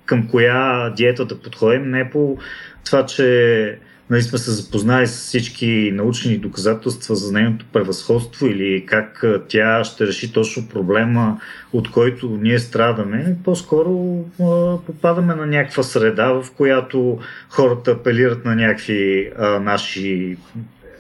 [0.07, 2.39] към коя диета да подходим, не по
[2.85, 3.79] това, че
[4.11, 10.07] нали, сме се запознали с всички научни доказателства за нейното превъзходство или как тя ще
[10.07, 11.41] реши точно проблема,
[11.73, 13.37] от който ние страдаме.
[13.45, 20.37] По-скоро а, попадаме на някаква среда, в която хората апелират на някакви а, наши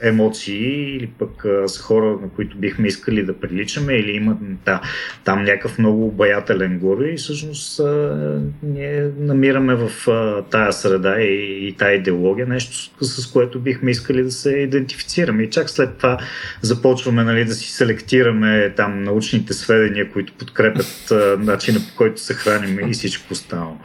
[0.02, 4.80] емоции или пък а, са хора, на които бихме искали да приличаме или имат да,
[5.24, 11.68] там някакъв много обаятелен горе и всъщност а, ние намираме в а, тая среда и,
[11.68, 15.42] и тая идеология нещо, с, с което бихме искали да се идентифицираме.
[15.42, 16.18] И чак след това
[16.62, 22.34] започваме нали, да си селектираме там научните сведения, които подкрепят а, начина по който се
[22.34, 23.76] храним и всичко останало.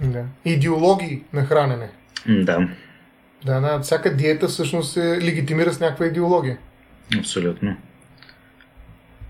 [0.00, 0.24] Да.
[0.44, 1.90] Идеологии на хранене.
[2.28, 2.68] Да,
[3.46, 6.58] Да, да, всяка диета всъщност се легитимира с някаква идеология.
[7.18, 7.76] абсолютно.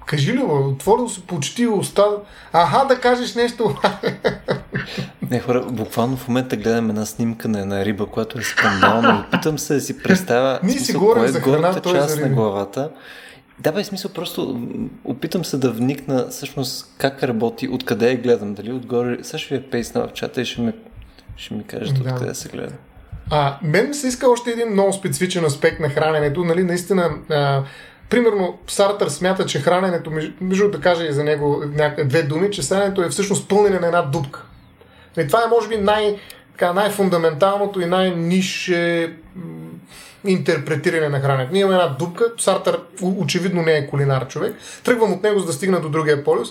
[0.06, 2.04] Кажи ли, отворил се почти уста.
[2.52, 3.76] Аха, да кажеш нещо.
[5.30, 9.30] Не, хора, буквално в момента гледам една снимка на една риба, която е скандална и
[9.30, 12.16] питам се да си представя Ние си говорим е за храна, горната той за част
[12.16, 12.34] на риби.
[12.34, 12.90] главата.
[13.60, 14.68] Да, бе, смисъл, просто
[15.04, 19.18] опитам се да вникна всъщност как работи, откъде я гледам, дали отгоре.
[19.22, 20.72] Сега ще ви я пейсна в чата и ще, ме,
[21.36, 22.10] ще ми кажете Да.
[22.10, 22.74] откъде се гледа.
[23.34, 26.44] А, мен се иска още един много специфичен аспект на храненето.
[26.44, 27.62] Нали, наистина, а,
[28.10, 31.62] примерно, Сартър смята, че храненето, между, да кажа и за него
[32.04, 34.42] две думи, че храненето е всъщност пълнене на една дупка.
[35.18, 36.16] И това е, може би, най,
[36.52, 39.42] така, най-фундаменталното и най-ниш е, м,
[40.24, 41.52] интерпретиране на храненето.
[41.52, 44.54] Ние имаме една дупка, Сартър очевидно не е кулинар човек,
[44.84, 46.48] тръгвам от него за да стигна до другия полюс.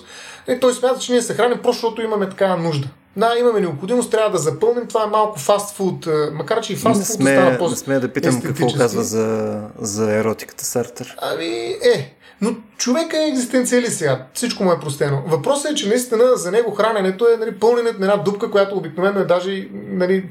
[0.47, 2.87] И той смята, че ние се храним просто защото имаме такава нужда.
[3.17, 4.87] Да, имаме необходимост, трябва да запълним.
[4.87, 7.99] Това е малко фастфуд, е, макар че и Не фастфуд сме, остана не по сме
[7.99, 11.15] да питам какво казва за, за еротиката Сартър.
[11.21, 12.15] Ами, е.
[12.41, 14.25] Но човека е екзистенциалист сега.
[14.33, 15.23] Всичко му е простено.
[15.27, 19.19] Въпросът е, че наистина за него храненето е нали, пълненето на една дупка, която обикновено
[19.19, 20.29] е даже нали,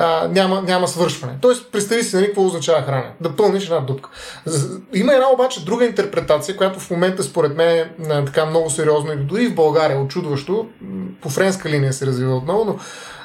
[0.00, 1.32] а, няма, няма свършване.
[1.40, 3.12] Тоест, представи си нали, какво означава хранене.
[3.20, 4.08] Да пълниш една дупка.
[4.94, 9.12] Има една обаче друга интерпретация, която в момента според мен е а, така много сериозно
[9.12, 10.66] и дори в България очудващо.
[10.80, 12.78] м, По френска линия се развива отново, но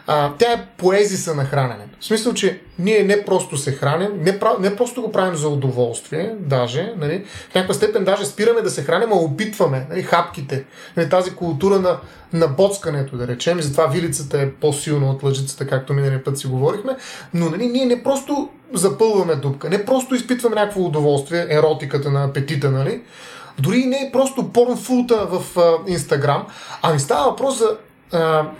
[0.08, 1.98] а, тя е поезиса на храненето.
[2.00, 5.50] В смисъл, че ние не просто се храним, не, пра- не просто го правим за
[5.50, 10.64] удоволствие, даже, нали, в някаква степен даже спираме да се храним, а опитваме нали, хапките.
[10.98, 11.98] Нали, тази култура на,
[12.34, 16.48] на боцкането, да речем, и затова вилицата е по-силна от лъжицата, както миналия път си
[16.48, 16.96] говорихме,
[17.34, 22.72] но нали, ние не просто запълваме дупка, не просто изпитваме някакво удоволствие, еротиката на апетита,
[22.72, 23.02] нали,
[23.60, 26.48] дори не е просто порнфулта в Инстаграм,
[26.82, 27.78] ами става въпрос за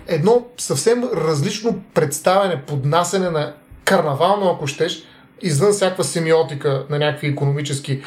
[0.08, 3.54] едно съвсем различно представяне, поднасене на
[3.86, 5.04] карнавално, ако щеш,
[5.42, 8.02] извън всякаква семиотика на някакви економически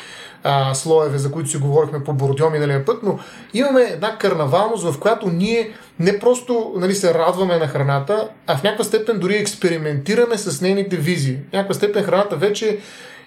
[0.45, 3.19] а, слоеве, за които си говорихме по Бордьо миналия път, но
[3.55, 8.63] имаме една карнавалност, в която ние не просто нали, се радваме на храната, а в
[8.63, 11.39] някаква степен дори експериментираме с нейните визии.
[11.51, 12.79] В някаква степен храната вече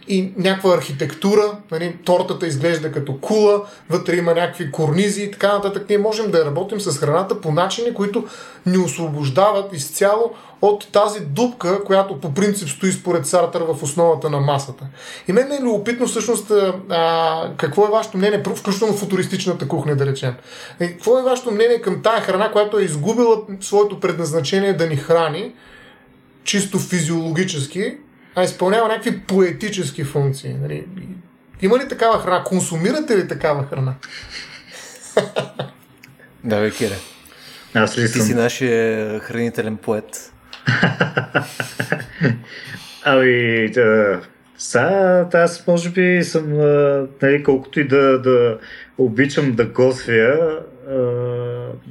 [0.07, 5.85] и някаква архитектура, нали, тортата изглежда като кула, вътре има някакви корнизи и така нататък.
[5.89, 8.27] Ние можем да работим с храната по начини, които
[8.65, 14.39] ни освобождават изцяло от тази дупка, която по принцип стои според Сартър в основата на
[14.39, 14.85] масата.
[15.27, 20.33] И мен е любопитно всъщност а, какво е вашето мнение, включително футуристичната кухня, да речем.
[20.81, 24.95] И какво е вашето мнение към тая храна, която е изгубила своето предназначение да ни
[24.95, 25.51] храни,
[26.43, 27.97] чисто физиологически,
[28.35, 30.55] а изпълнява някакви поетически функции.
[30.61, 30.85] Нали?
[31.61, 32.43] Има ли такава храна?
[32.43, 33.93] Консумирате ли такава храна?
[36.43, 36.95] Да, бе, Кире.
[37.73, 38.21] Аз ли Ти съм?
[38.21, 40.33] си нашия хранителен поет.
[43.03, 44.21] Ами, да,
[44.57, 48.57] са, аз може би съм, а, нали, колкото и да, да
[48.97, 50.59] обичам да готвя,
[50.89, 50.93] а,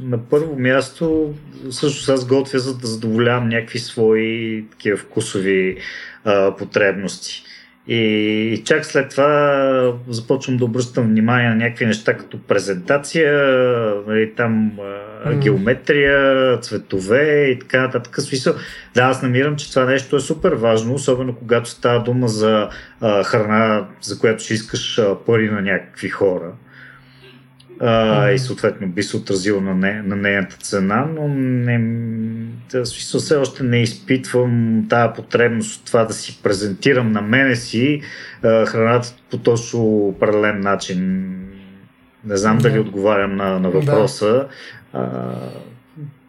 [0.01, 1.34] на първо място,
[1.70, 5.78] също аз готвя, за да задоволявам някакви свои такива вкусови
[6.25, 7.43] а, потребности.
[7.89, 7.97] И,
[8.55, 13.33] и чак след това започвам да обръщам внимание на някакви неща, като презентация,
[14.07, 14.73] нали, там
[15.27, 15.39] mm.
[15.39, 18.21] геометрия, цветове и така нататък.
[18.21, 18.55] Смисъл,
[18.95, 22.68] да, аз намирам, че това нещо е супер важно, особено когато става дума за
[23.01, 26.53] а, храна, за която ще искаш а, пари на някакви хора
[27.81, 31.78] а, и съответно би се отразило на, не, на нейната цена, но не,
[32.72, 37.57] да, смисъл, все още не изпитвам тази потребност от това да си презентирам на мене
[37.57, 38.03] си
[38.43, 41.35] а, храната по точно определен начин.
[42.24, 42.62] Не знам да.
[42.62, 44.26] дали отговарям на, на въпроса.
[44.26, 44.49] Да.
[44.93, 45.35] А,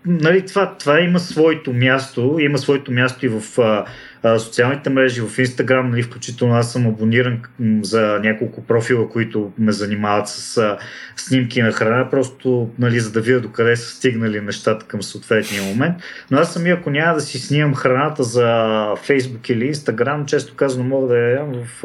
[0.06, 3.86] нали, това, това има своето място, има своето място и в а,
[4.24, 7.40] а, социалните мрежи, в Инстаграм, нали, включително аз съм абониран
[7.82, 10.78] за няколко профила, които ме занимават с а,
[11.16, 15.96] снимки на храна, просто нали, за да видя докъде са стигнали нещата към съответния момент.
[16.32, 20.84] Но аз сами, ако няма да си снимам храната за Фейсбук или Инстаграм, често казано
[20.84, 21.84] мога да я ям в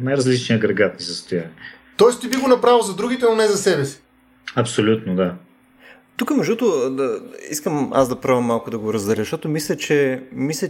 [0.00, 1.50] най-различни агрегатни състояния.
[1.96, 4.00] Тоест ти би го направил за другите, но не за себе си?
[4.56, 5.34] Абсолютно, да.
[6.16, 6.56] Тук, между
[6.90, 10.68] да, искам аз да пробвам малко да го разделя, защото мисля, че, мисля,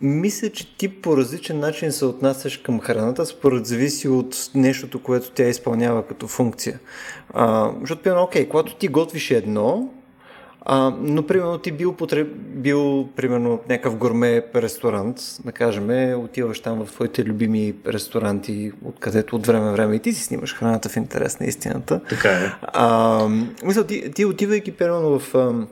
[0.00, 5.30] мисля, че ти по различен начин се отнасяш към храната, според зависи от нещото, което
[5.30, 6.80] тя изпълнява като функция.
[7.34, 9.88] А, защото, примерно, окей, когато ти готвиш едно,
[10.60, 12.28] а, но, примерно, ти бил, потреб...
[12.36, 19.46] бил, примерно, някакъв гурме ресторант, да кажем, отиваш там в твоите любими ресторанти, откъдето от
[19.46, 22.00] време време и ти си снимаш храната в интерес на истината.
[22.08, 22.52] Така е.
[22.62, 23.28] А,
[23.64, 25.66] мисля, ти, ти отивайки, примерно, в а,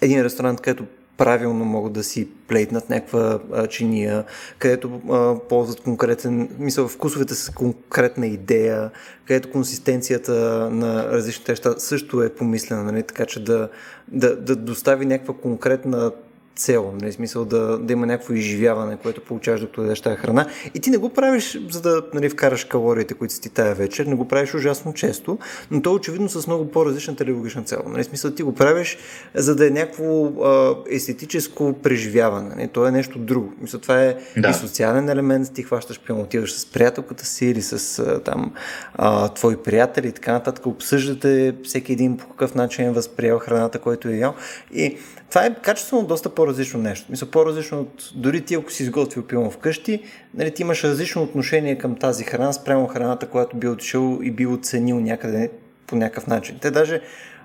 [0.00, 0.84] един ресторант, където
[1.18, 3.38] правилно могат да си плейтнат някаква
[3.68, 4.24] чиния,
[4.58, 8.90] където а, ползват конкретен, мисъл, вкусовете с конкретна идея,
[9.24, 10.32] където консистенцията
[10.72, 13.02] на различните неща също е помислена, нали?
[13.02, 13.68] така че да,
[14.08, 16.12] да, да достави някаква конкретна
[16.58, 20.46] цел, нали, смисъл да, да има някакво изживяване, което получаваш докато ядеш тази храна.
[20.74, 24.06] И ти не го правиш, за да нали, вкараш калориите, които си ти тая вечер,
[24.06, 25.38] не го правиш ужасно често,
[25.70, 27.82] но то очевидно с много по-различна телеологична цел.
[27.86, 28.98] Нали, смисъл ти го правиш,
[29.34, 32.54] за да е някакво а, естетическо преживяване.
[32.56, 33.52] Нали, то е нещо друго.
[33.60, 34.48] Мисъл, това е да.
[34.48, 38.52] и социален елемент, ти хващаш, пион, отиваш с приятелката си или с а, там
[38.94, 43.78] а, твои приятели и така нататък, обсъждате всеки един по какъв начин е възприел храната,
[43.78, 44.34] който е ял.
[44.74, 44.98] И
[45.28, 47.06] това е качествено доста по-различно нещо.
[47.10, 50.02] Мисля, по-различно от дори ти, ако си изготвил пилно вкъщи,
[50.34, 54.46] нали, ти имаш различно отношение към тази храна спрямо храната, която би отишъл и би
[54.46, 55.50] оценил някъде
[55.86, 56.58] по някакъв начин.
[56.60, 57.00] Те даже,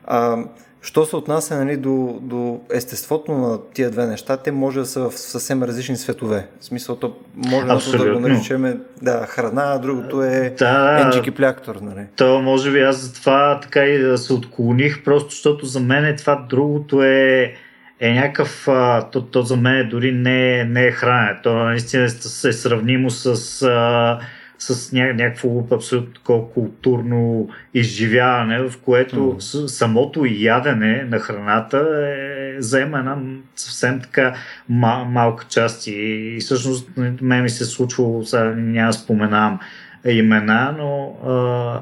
[0.06, 0.38] а,
[0.82, 5.10] що се отнася нали, до, до естеството на тия две неща, те може да са
[5.10, 6.48] в съвсем различни светове.
[6.60, 8.06] В смисъл, то може Абсолютно.
[8.06, 11.76] да го наричаме да, храна, а другото е да, енджикипляктор.
[11.76, 12.06] Нали.
[12.16, 16.06] То може би аз за това така и да се отклоних, просто защото за мен
[16.06, 17.54] е това другото е
[18.00, 21.40] е някакъв, а, то, то за мен дори не, не е хранене.
[21.44, 22.10] То наистина е
[22.52, 24.20] сравнимо с, а,
[24.60, 29.68] с ня, някакво абсолютно такова културно изживяване, в което mm.
[29.68, 33.18] самото ядене на храната е, заема една
[33.56, 34.36] съвсем така
[34.70, 35.88] мал, малка част.
[35.88, 36.90] И, и всъщност
[37.22, 39.60] мен ми се случва, сега няма да споменавам
[40.06, 41.82] имена, но а,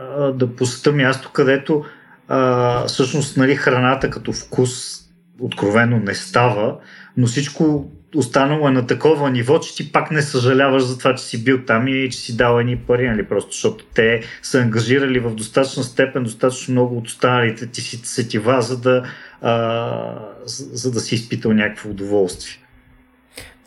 [0.00, 1.84] а, да посетя място, където
[2.28, 5.03] а, всъщност нали, храната като вкус
[5.40, 6.76] откровено не става,
[7.16, 11.24] но всичко останало е на такова ниво, че ти пак не съжаляваш за това, че
[11.24, 15.18] си бил там и че си дал едни пари, нали, просто защото те са ангажирали
[15.18, 19.04] в достатъчна степен, достатъчно много от останалите ти си сетива, за да,
[19.42, 20.14] а,
[20.44, 22.58] за, за да си изпитал някакво удоволствие.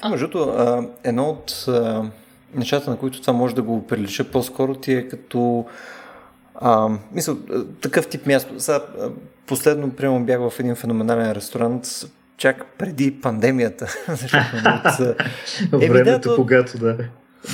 [0.02, 0.28] А, между
[1.04, 2.04] едно от а,
[2.56, 5.66] нещата, на които това може да го прилича по-скоро ти е като
[6.58, 7.36] а, мисля,
[7.82, 8.60] такъв тип място.
[8.60, 8.80] Сега,
[9.48, 11.88] последно, примерно, бях в един феноменален ресторант,
[12.38, 13.96] чак преди пандемията.
[15.72, 16.98] Времето, да, когато да.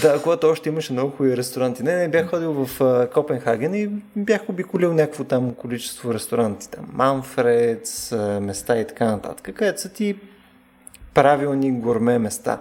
[0.02, 1.84] Да, когато още имаше много хубави ресторанти.
[1.84, 6.70] Не, не, бях ходил в uh, Копенхаген и бях обиколил някакво там количество ресторанти.
[6.70, 8.10] Там Манфред,
[8.42, 10.16] места и така нататък, където са ти
[11.14, 12.60] правилни горме места.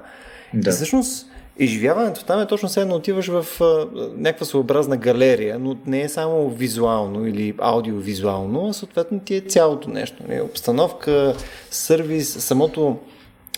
[0.55, 0.71] Да.
[0.71, 3.87] И всъщност изживяването там е точно едно отиваш в а,
[4.17, 9.91] някаква своеобразна галерия, но не е само визуално или аудиовизуално, а съответно ти е цялото
[9.91, 10.17] нещо.
[10.29, 10.41] Нали?
[10.41, 11.35] Обстановка,
[11.71, 12.99] сервис, самото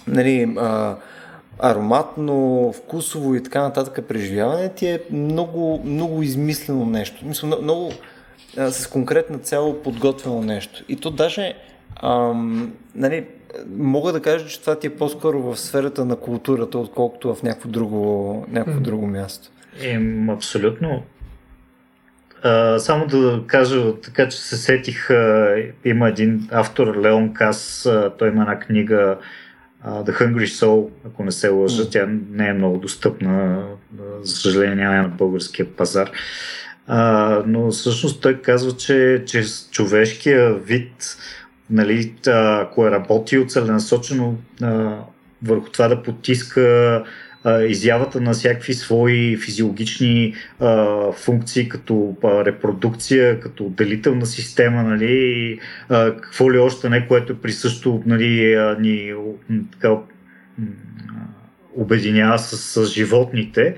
[0.07, 0.97] нали, а,
[1.59, 7.26] ароматно, вкусово и така нататък преживяване ти е много, много измислено нещо.
[7.26, 7.92] Мисля, много
[8.59, 10.84] а, с конкретна цяло подготвено нещо.
[10.88, 11.55] И то даже
[12.03, 13.26] ам, нали,
[13.77, 17.69] мога да кажа, че това ти е по-скоро в сферата на културата, отколкото в някакво
[17.69, 19.49] друго, някакво друго място.
[19.83, 21.03] Им, абсолютно.
[22.43, 28.13] А, само да кажа, така че се сетих, а, има един автор, Леон Кас, а,
[28.19, 29.19] той има една книга
[29.85, 33.65] The Hungry Soul, ако не се лъжа, тя не е много достъпна,
[34.23, 36.11] за съжаление няма на българския пазар.
[36.87, 41.17] А, но всъщност той казва, че, че човешкия вид,
[41.71, 44.99] нали, ако е работил целенасочено а,
[45.43, 47.05] върху това да потиска
[47.45, 55.59] а, изявата на всякакви свои физиологични а, функции, като а, репродукция, като отделителна система, нали,
[55.89, 59.12] а, какво ли още не, което е присъщо нали, ни
[59.73, 59.97] така,
[61.77, 63.77] обединява с, с животните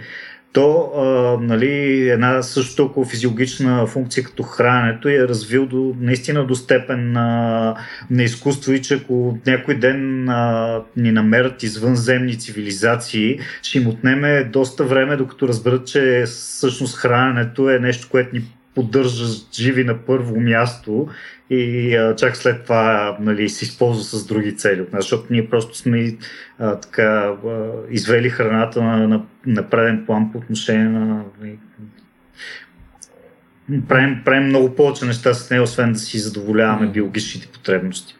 [0.56, 1.02] то а,
[1.44, 7.74] нали, една също толкова физиологична функция като храненето е развил до, наистина до степен на,
[8.10, 14.44] на изкуство и че ако някой ден а, ни намерят извънземни цивилизации, ще им отнеме
[14.44, 18.42] доста време, докато разберат, че всъщност храненето е нещо, което ни
[18.76, 21.08] поддържа живи на първо място
[21.50, 26.16] и а, чак след това нали, се използва с други цели защото ние просто сме
[26.58, 31.58] а, така, а, извели храната на, на, на преден план по отношение на нали,
[33.88, 38.16] правим, правим много повече неща с нея, освен да си задоволяваме биологичните потребности.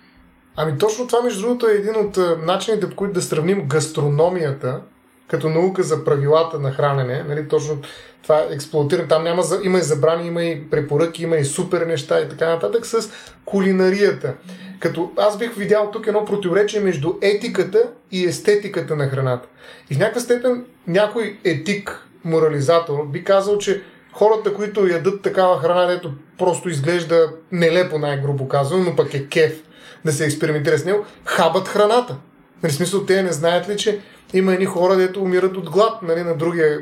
[0.57, 4.81] Ами точно това, между другото, е един от начините, по които да сравним гастрономията
[5.29, 7.25] като наука за правилата на хранене.
[7.29, 7.79] Нали, точно
[8.23, 9.09] това е експлуатиране.
[9.09, 12.87] Там няма, има и забрани, има и препоръки, има и супер неща и така нататък
[12.87, 13.11] с
[13.45, 14.35] кулинарията.
[14.81, 19.49] Като аз бих видял тук едно противоречие между етиката и естетиката на храната.
[19.91, 25.87] И в някаква степен някой етик, морализатор, би казал, че хората, които ядат такава храна,
[25.87, 29.63] дето просто изглежда нелепо, най-грубо казвам, но пък е кеф
[30.05, 32.17] да се експериментира с него, хабат храната.
[32.63, 34.01] Нали, смисъл, те не знаят ли, че
[34.35, 36.81] има едни хора, дето умират от глад нали, на другия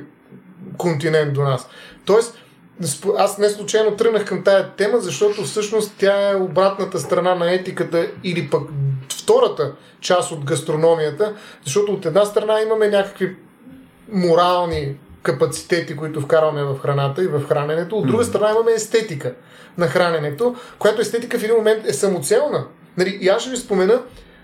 [0.77, 1.69] континент до нас.
[2.05, 2.39] Тоест,
[3.19, 8.07] аз не случайно тръгнах към тая тема, защото всъщност тя е обратната страна на етиката
[8.25, 8.63] или пък
[9.13, 13.37] втората част от гастрономията, защото от една страна имаме някакви
[14.13, 19.35] морални капацитети, които вкарваме в храната и в храненето, от друга страна имаме естетика
[19.79, 22.67] на храненето, която естетика в един момент е самоцелна.
[22.97, 24.03] Нали, и аз ще ви спомена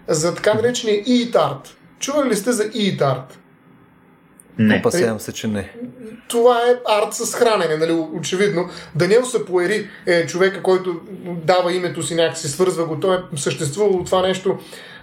[0.09, 1.68] за така наречения eat art.
[1.98, 3.32] Чували ли сте за eat art?
[4.59, 4.76] Не.
[4.76, 5.72] Опасявам се, че не.
[6.28, 8.68] Това е арт с хранене, нали, очевидно.
[8.94, 11.01] Даниел Сапуери е човека, който
[11.44, 13.01] дава името си някакси, свързва го.
[13.01, 14.59] Той е съществувало това нещо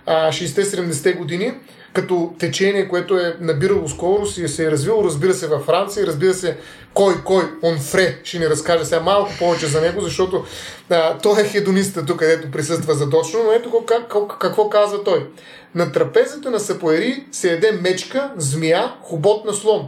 [0.08, 1.54] 60-70-те години
[1.98, 6.34] като течение, което е набирало скорост и се е развило, разбира се, във Франция, разбира
[6.34, 6.58] се,
[6.94, 10.44] кой, кой, Онфре, ще ни разкаже сега малко повече за него, защото
[10.90, 15.28] а, той е хедониста тук, където присъства задочно, но ето как, как, какво казва той.
[15.76, 19.88] На трапезата на Сапоери се еде мечка, змия, хобот на слон.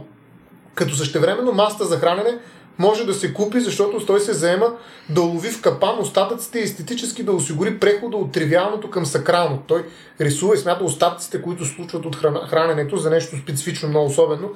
[0.74, 2.38] Като същевременно маста за хранене
[2.80, 4.72] може да се купи, защото той се заема
[5.08, 9.62] да лови в капан остатъците и естетически да осигури прехода от тривиалното към сакрално.
[9.66, 9.84] Той
[10.20, 12.16] рисува и смята остатъците, които случват от
[12.50, 14.50] храненето за нещо специфично, много особено.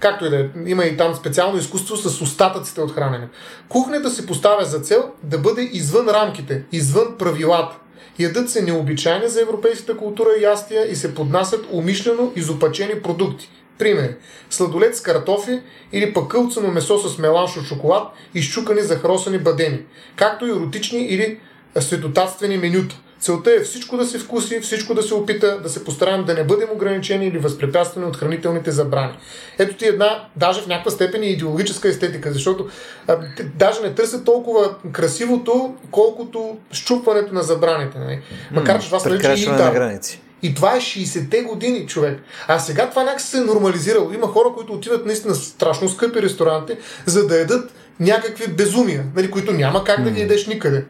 [0.00, 3.28] Както и да е, има и там специално изкуство с остатъците от хранене.
[3.68, 7.76] Кухнята се поставя за цел да бъде извън рамките, извън правилата.
[8.18, 13.50] Ядат се необичайни за европейската култура и ястия и се поднасят умишлено изопачени продукти.
[13.78, 14.14] Пример.
[14.50, 15.60] Сладолет с картофи
[15.92, 18.02] или пък кълцано месо с меланш от шоколад
[18.34, 19.80] и щукани захросани бадеми.
[20.16, 21.38] Както и еротични или
[21.80, 23.00] светотатствени менюта.
[23.20, 26.44] Целта е всичко да се вкуси, всичко да се опита, да се постараем да не
[26.44, 29.12] бъдем ограничени или възпрепятствани от хранителните забрани.
[29.58, 32.68] Ето ти една, даже в някаква степен и идеологическа естетика, защото
[33.06, 33.18] а,
[33.54, 37.98] даже не търсят толкова красивото, колкото щупването на забраните.
[37.98, 38.20] Нали?
[38.50, 40.20] Макар че това нарича и на граници.
[40.42, 42.20] И това е 60-те години, човек.
[42.48, 44.12] А сега това някак се е нормализирало.
[44.12, 46.76] Има хора, които отиват наистина страшно скъпи ресторанти,
[47.06, 50.84] за да едат някакви безумия, нали, които няма как да ги едеш никъде.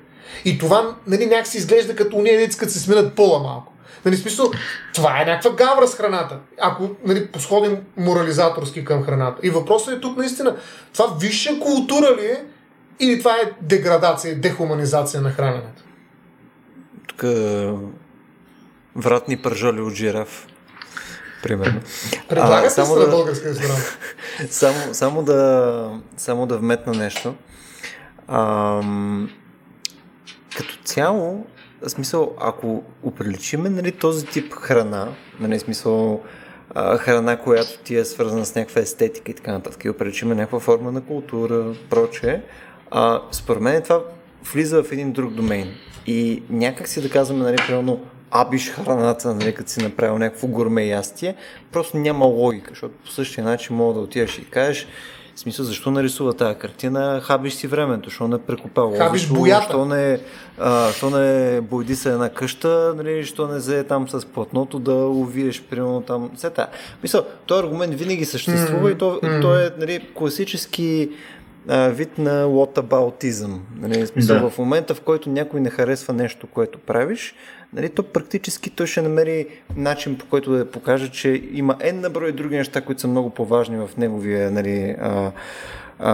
[0.45, 3.73] И това нали, някак се изглежда като уния деца, като се сменят пола малко.
[4.05, 4.51] Нали, смисъл,
[4.95, 9.41] това е някаква гавра с храната, ако нали, посходим морализаторски към храната.
[9.43, 10.57] И въпросът е тук наистина,
[10.93, 12.45] това висша култура ли е
[13.01, 15.83] или това е деградация, дехуманизация на храненето?
[17.07, 17.25] Тук
[18.97, 20.47] вратни пържоли от жираф.
[21.43, 21.81] Примерно.
[22.29, 23.99] Предлагате само да, българска ресторант.
[24.51, 27.35] само, само, да, само да вметна нещо.
[28.29, 29.31] Ам,
[30.57, 31.47] като цяло,
[31.87, 35.09] смисъл, ако оприличиме нали, този тип храна,
[35.41, 36.23] нали, смисъл,
[36.75, 40.61] а, храна, която ти е свързана с някаква естетика и така нататък, и оприличиме някаква
[40.61, 42.43] форма на култура, прочее,
[42.91, 44.03] а, според мен това
[44.53, 45.75] влиза в един друг домейн.
[46.07, 50.87] И някак си да казваме, нали, примерно, абиш храната, нали, като си направил някакво гурме
[50.87, 51.35] ястие,
[51.73, 54.87] просто няма логика, защото по същия начин мога да отидеш и кажеш,
[55.39, 57.21] В смисъл, защо нарисува тази картина?
[57.25, 59.63] Хабиш си времето, защо не прекопава Хабиш боята.
[59.63, 60.19] Защо не,
[60.59, 64.95] а, защо не бойди се една къща, нали, защо не взе там с платното да
[64.95, 66.31] увиеш, примерно там.
[66.37, 66.67] Сета.
[67.03, 68.95] Мисъл, този аргумент винаги съществува mm-hmm.
[68.95, 69.43] и то, mm-hmm.
[69.43, 71.11] то е нали, класически
[71.69, 73.59] а, вид на whataboutism.
[73.81, 74.51] Нали, смисъл, да.
[74.51, 77.35] в момента, в който някой не харесва нещо, което правиш,
[77.73, 79.47] нали, то практически той ще намери
[79.77, 83.77] начин по който да покаже, че има една брой други неща, които са много по-важни
[83.77, 85.33] в неговия нали, а,
[85.99, 86.13] а,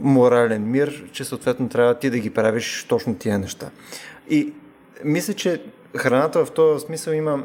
[0.00, 3.70] морален мир, че съответно трябва ти да ги правиш точно тия неща.
[4.30, 4.52] И
[5.04, 5.62] мисля, че
[5.96, 7.42] храната в този смисъл има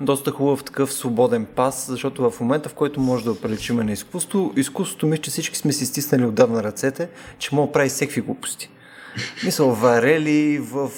[0.00, 4.52] доста хубав такъв свободен пас, защото в момента, в който може да оприличиме на изкуство,
[4.56, 7.08] изкуството мисля, че всички сме си стиснали отдавна ръцете,
[7.38, 8.70] че мога да прави всеки глупости.
[9.44, 10.90] Мисъл, варели в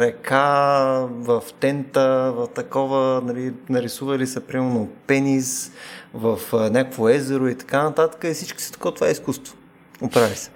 [0.00, 5.72] река, в тента, в такова, нали, нарисували са примерно пенис
[6.14, 8.24] в някакво езеро и така нататък.
[8.24, 9.56] И всички са такова, това е изкуство.
[10.02, 10.50] Оправи се.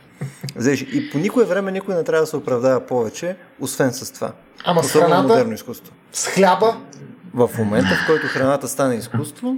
[0.57, 4.33] Взеш, и по никое време никой не трябва да се оправдава повече, освен с това.
[4.65, 5.95] Ама с храната, модерно изкуство.
[6.13, 6.77] С хляба?
[7.35, 9.57] В момента, в който храната стане изкуство,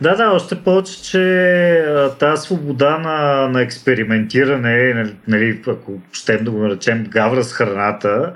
[0.00, 1.84] да, да, още повече, че
[2.18, 8.32] тази свобода на, на експериментиране, нали, нали, ако щем да го наречем гавра с храната,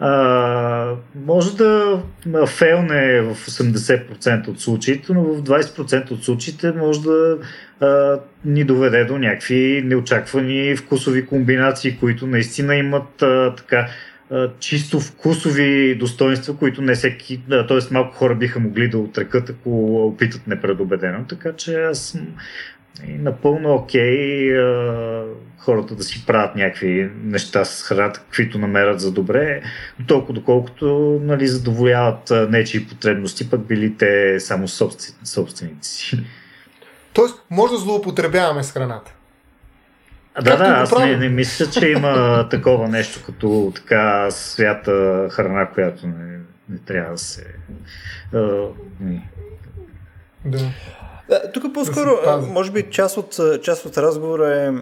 [0.00, 0.94] а,
[1.26, 2.02] може да
[2.46, 7.38] фейлне в 80% от случаите, но в 20% от случаите може да
[7.80, 13.88] а, ни доведе до някакви неочаквани вкусови комбинации, които наистина имат а, така
[14.58, 17.78] чисто вкусови достоинства, които не всеки, т.е.
[17.94, 21.24] малко хора биха могли да отрекат, ако опитат непредобедено.
[21.28, 22.26] Така че аз съм
[23.08, 25.24] напълно окей okay,
[25.58, 29.62] хората да си правят някакви неща с храната, каквито намерят за добре,
[30.06, 36.20] толкова доколкото нали, задоволяват нечии потребности, пък били те само собственици си.
[37.12, 39.14] Тоест, може да злоупотребяваме с храната.
[40.42, 46.06] Да, да, аз не, не мисля, че има такова нещо като така свята храна, която
[46.06, 46.38] не,
[46.68, 47.44] не трябва да се.
[50.44, 50.58] да.
[51.28, 54.72] Да, тук по-скоро, да може би част от, част от разговора е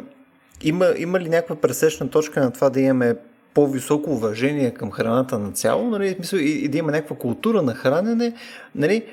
[0.62, 3.14] има, има ли някаква пресечна точка на това да имаме
[3.54, 8.32] по-високо уважение към храната на цяло, нали, и, и да има някаква култура на хранене,
[8.74, 9.04] нали,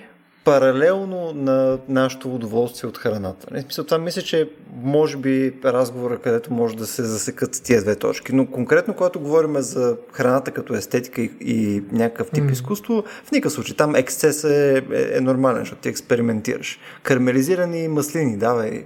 [0.44, 3.48] паралелно на нашето удоволствие от храната.
[3.52, 4.50] Не, смисъл, това мисля, че
[4.82, 8.36] може би разговора, където може да се засекат тия две точки.
[8.36, 12.52] Но конкретно, когато говорим за храната като естетика и, и някакъв тип mm.
[12.52, 16.80] изкуство, в никакъв случай там ексцес е, е, е нормален, защото ти експериментираш.
[17.04, 18.86] Кармелизирани маслини, давай,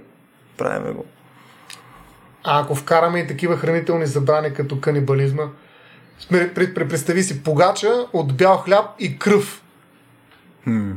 [0.56, 1.04] правиме го.
[2.44, 5.44] А ако вкараме и такива хранителни забрани като канибализма,
[6.74, 9.62] представи си погача от бял хляб и кръв.
[10.66, 10.92] Hmm.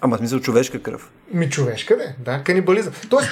[0.00, 1.10] Ама смисъл човешка кръв.
[1.32, 2.92] Ми човешка, де, да, канибализъм.
[3.10, 3.30] Тоест,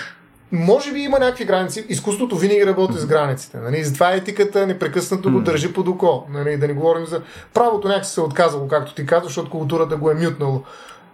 [0.52, 1.86] може би има някакви граници.
[1.88, 3.56] Изкуството винаги работи с границите.
[3.56, 3.84] Нали?
[3.84, 6.26] Затова етиката непрекъснато го държи под око.
[6.30, 6.56] Нали?
[6.56, 7.22] Да не говорим за
[7.54, 10.62] правото някакси се е отказало, както ти казваш, защото културата го е мютнало.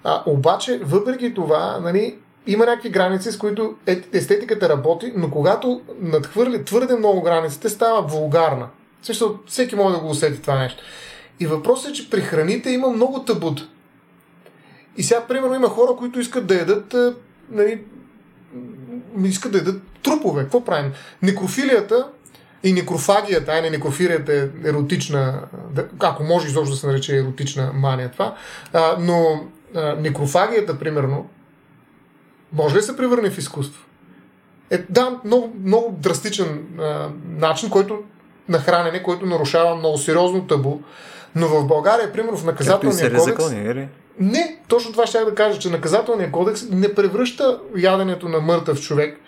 [0.05, 2.17] А, обаче, въпреки това, нали,
[2.47, 8.03] има някакви граници, с които е, естетиката работи, но когато надхвърли твърде много границите, става
[8.03, 8.67] вулгарна.
[9.03, 10.83] Също всеки може да го усети това нещо.
[11.41, 13.69] И въпросът е, че при храните има много табут.
[14.97, 16.95] И сега, примерно, има хора, които искат да ядат,
[17.51, 17.81] нали,
[19.25, 20.43] искат да ядат трупове.
[20.43, 20.93] Какво правим?
[21.23, 22.09] Некрофилията
[22.65, 25.41] и некрофагията, ай не некрофилията е еротична,
[25.99, 28.35] ако може изобщо да се нарече еротична мания това,
[28.73, 29.45] а, но
[29.75, 31.29] а, некрофагията, примерно,
[32.53, 33.85] може ли да се превърне в изкуство?
[34.71, 37.09] Е, да, много, много драстичен а,
[37.39, 38.03] начин, който
[38.49, 40.79] на хранене, който нарушава много сериозно табу.
[41.35, 43.25] Но в България, примерно в наказателния кодекс...
[43.25, 43.89] Закони,
[44.20, 49.20] не, точно това ще да кажа, че наказателният кодекс не превръща яденето на мъртъв човек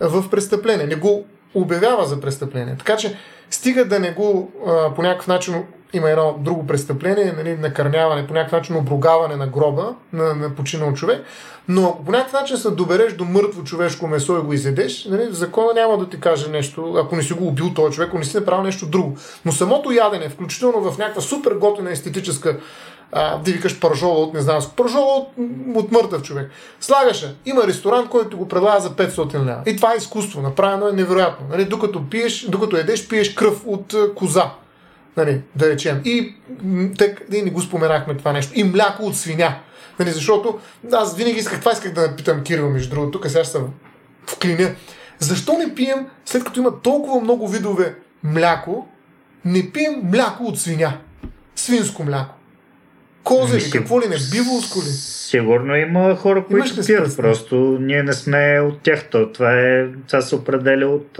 [0.00, 0.86] в престъпление.
[0.86, 2.76] Не го обявява за престъпление.
[2.78, 3.16] Така че
[3.50, 8.34] стига да не го а, по някакъв начин има едно друго престъпление, нали, накърняване, по
[8.34, 11.24] някакъв начин обругаване на гроба на, на починал човек,
[11.68, 15.26] но ако по някакъв начин се добереш до мъртво човешко месо и го изедеш, нали,
[15.30, 18.24] закона няма да ти каже нещо, ако не си го убил този човек, ако не
[18.24, 19.16] си направил нещо друго.
[19.44, 22.58] Но самото ядене, включително в някаква супер готина естетическа
[23.12, 25.28] а, да викаш пържола от, не знам, пържола от,
[25.74, 26.50] от мъртъв човек.
[26.80, 27.34] Слагаше.
[27.46, 29.62] Има ресторант, който го предлага за 500 лева.
[29.66, 30.42] И това е изкуство.
[30.42, 31.46] Направено е невероятно.
[31.50, 31.64] Нали?
[31.64, 34.50] Докато, пиеш, докато едеш, пиеш кръв от коза.
[35.16, 36.00] Нали, да речем.
[36.04, 36.34] И
[36.98, 38.52] тък, и не го споменахме това нещо.
[38.54, 39.54] И мляко от свиня.
[39.98, 40.58] Нали, защото
[40.92, 43.58] аз винаги исках, това исках да питам Кирил, между другото, тук сега ще
[44.26, 44.74] в клиня.
[45.18, 48.86] Защо не пием, след като има толкова много видове мляко,
[49.44, 50.98] не пием мляко от свиня?
[51.56, 52.35] Свинско мляко.
[53.26, 54.90] Козе ли, какво ли не, биволско ли?
[55.30, 59.04] Сигурно има хора, които пият, просто ние не сме от тях.
[59.10, 61.18] Това, е, това се определя от,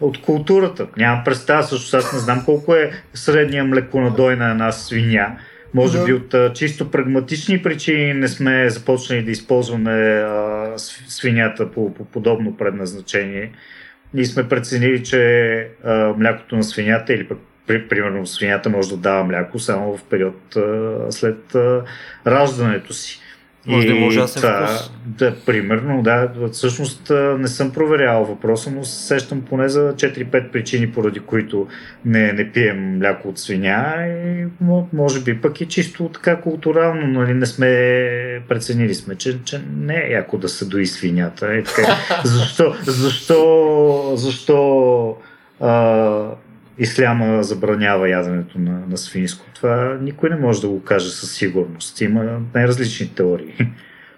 [0.00, 0.86] от културата.
[0.96, 5.36] Нямам представа, също аз не знам колко е средния млеконадой на една свиня.
[5.74, 6.04] Може да.
[6.04, 10.72] би от а, чисто прагматични причини не сме започнали да използваме а,
[11.08, 13.52] свинята по, по подобно предназначение.
[14.14, 18.96] Ние сме преценили, че а, млякото на свинята или пък при, примерно свинята може да
[18.96, 21.82] дава мляко само в период а, след а,
[22.26, 23.20] раждането си.
[23.66, 24.90] Може да има ужасен да, вкус.
[25.06, 26.30] Да, примерно, да.
[26.52, 31.68] Всъщност не съм проверявал въпроса, но сещам поне за 4-5 причини, поради които
[32.04, 33.94] не, не пием мляко от свиня.
[34.06, 34.46] И,
[34.92, 37.66] може би пък и чисто така културално, нали, не сме
[38.48, 41.54] преценили сме, че, че не е яко да се дои свинята.
[41.54, 41.96] И така.
[42.24, 45.16] защо, защо, защо
[45.60, 46.28] а,
[46.78, 49.46] исляма забранява яденето на, на свинско.
[49.54, 52.00] Това никой не може да го каже със сигурност.
[52.00, 52.24] Има
[52.54, 53.54] най-различни теории.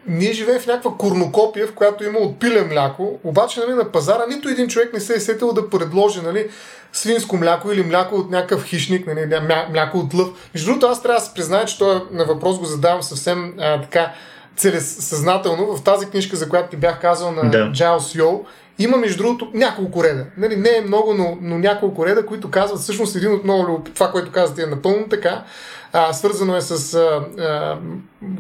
[0.09, 4.49] Ние живеем в някаква корнокопия, в която има отпиле мляко, обаче нали, на пазара нито
[4.49, 6.49] един човек не се е сетил да предложи нали,
[6.93, 10.29] свинско мляко или мляко от някакъв хищник, нали, мляко от лъв.
[10.55, 13.81] Между другото, аз трябва да се призная, че този на въпрос го задавам съвсем а,
[13.81, 14.13] така
[14.57, 15.77] целесъзнателно.
[15.77, 17.73] В тази книжка, за която ти бях казал на да.
[17.73, 18.45] Джайлс Йоу,
[18.79, 20.25] има, между другото, няколко реда.
[20.37, 24.11] Нали, не е много, но, но няколко реда, които казват всъщност един от много това,
[24.11, 25.45] което казвате е напълно така.
[25.93, 27.79] А, свързано е с а, а,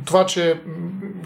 [0.04, 0.60] това, че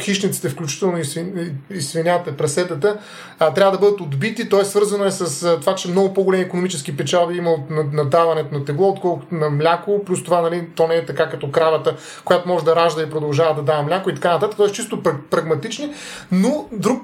[0.00, 2.98] хищниците, включително и, свин, и свинята, прасетата,
[3.38, 4.48] а, трябва да бъдат отбити.
[4.48, 8.54] То е свързано е с а, това, че много по-големи економически печалби има от надаването
[8.54, 10.04] на тегло, отколкото на мляко.
[10.04, 13.54] Плюс това, нали, то не е така като кравата, която може да ражда и продължава
[13.54, 14.56] да дава мляко и така нататък.
[14.56, 15.94] Тоест чисто прагматични,
[16.32, 17.02] но друг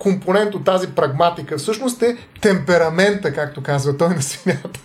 [0.00, 4.80] компонент от тази прагматика всъщност е темперамента, както казва той на свинята.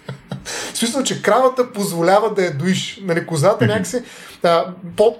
[0.45, 3.01] В смисъл, че кравата позволява да я доиш.
[3.03, 4.03] Нали, козата някакси
[4.43, 4.65] а,
[4.95, 5.15] по,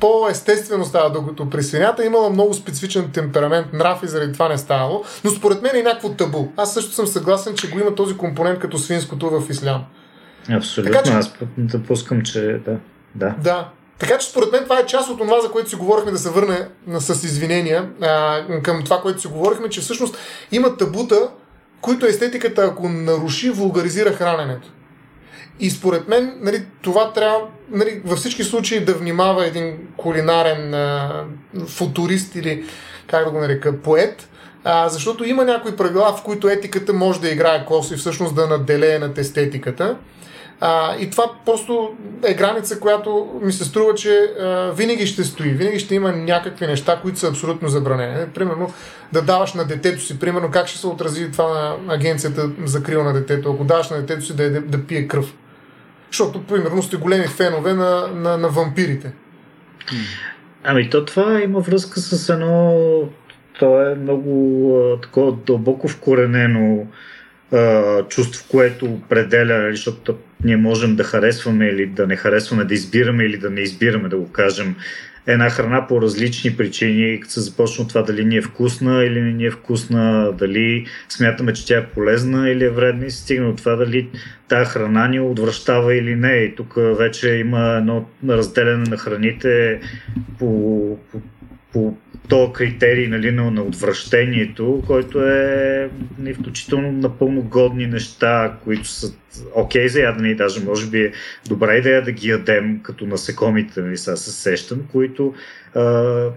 [0.00, 5.04] по-естествено става, докато при свинята имала много специфичен темперамент, нрав и заради това не ставало.
[5.24, 6.48] Но според мен е някакво табу.
[6.56, 9.84] Аз също съм съгласен, че го има този компонент като свинското в ислям.
[10.50, 11.12] Абсолютно, така, че...
[11.12, 12.78] аз допускам, че да.
[13.14, 13.34] Да.
[13.42, 13.68] да.
[13.98, 16.30] Така че според мен това е част от това, за което си говорихме да се
[16.30, 16.68] върне
[16.98, 20.18] с извинения а, към това, което си говорихме, че всъщност
[20.52, 21.28] има табута,
[21.80, 24.68] които естетиката, ако наруши, вулгаризира храненето.
[25.60, 27.40] И според мен нали, това трябва
[27.70, 31.24] нали, във всички случаи да внимава един кулинарен а,
[31.66, 32.64] футурист или
[33.06, 34.28] как да го нарека, поет,
[34.64, 38.46] а, защото има някои правила, в които етиката може да играе косо и всъщност да
[38.46, 39.96] наделее над естетиката.
[40.60, 44.10] А, и това просто е граница, която ми се струва, че
[44.40, 45.48] а, винаги ще стои.
[45.48, 48.26] Винаги ще има някакви неща, които са абсолютно забранени.
[48.34, 48.72] Примерно
[49.12, 53.04] да даваш на детето си, примерно как ще се отрази това на агенцията за крил
[53.04, 55.34] на детето, ако даваш на детето си да, да, да пие кръв.
[56.10, 59.12] Защото, примерно, сте големи фенове на, на, на вампирите.
[60.64, 62.74] Ами то това има връзка с едно...
[63.58, 66.86] То е много такова дълбоко вкоренено
[68.08, 73.36] чувство, което определя, защото ние можем да харесваме или да не харесваме, да избираме или
[73.36, 74.76] да не избираме, да го кажем,
[75.26, 79.20] една храна по различни причини, като се започне от това дали ни е вкусна или
[79.20, 83.22] не ни е вкусна, дали смятаме, че тя е полезна или е вредна и се
[83.22, 84.08] стигна от това дали
[84.48, 86.32] тази храна ни отвръщава или не.
[86.32, 89.80] И тук вече има едно разделяне на храните
[90.38, 91.20] по, по,
[91.76, 91.94] по
[92.28, 99.12] то критерий нали, на, на отвращението, който е нали, включително напълно годни неща, които са
[99.54, 101.12] окей okay за ядене и даже може би е
[101.48, 105.34] добра идея да ги ядем като насекомите, нали, сега се сещам, които
[105.74, 105.82] а,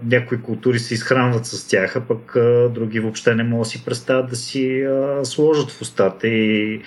[0.04, 3.84] някои култури се изхранват с тях, а пък а, други въобще не могат да си
[3.84, 6.80] представят да си а, сложат в устата и,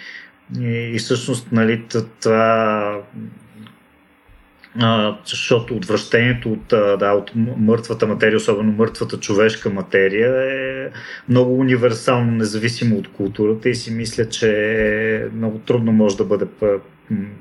[0.60, 1.84] и, и всъщност нали,
[2.22, 3.02] това
[4.80, 6.68] а, защото отвращението от,
[7.00, 10.90] да, от мъртвата материя, особено мъртвата човешка материя е
[11.30, 16.46] много универсално, независимо от културата и си мисля, че много трудно може да бъде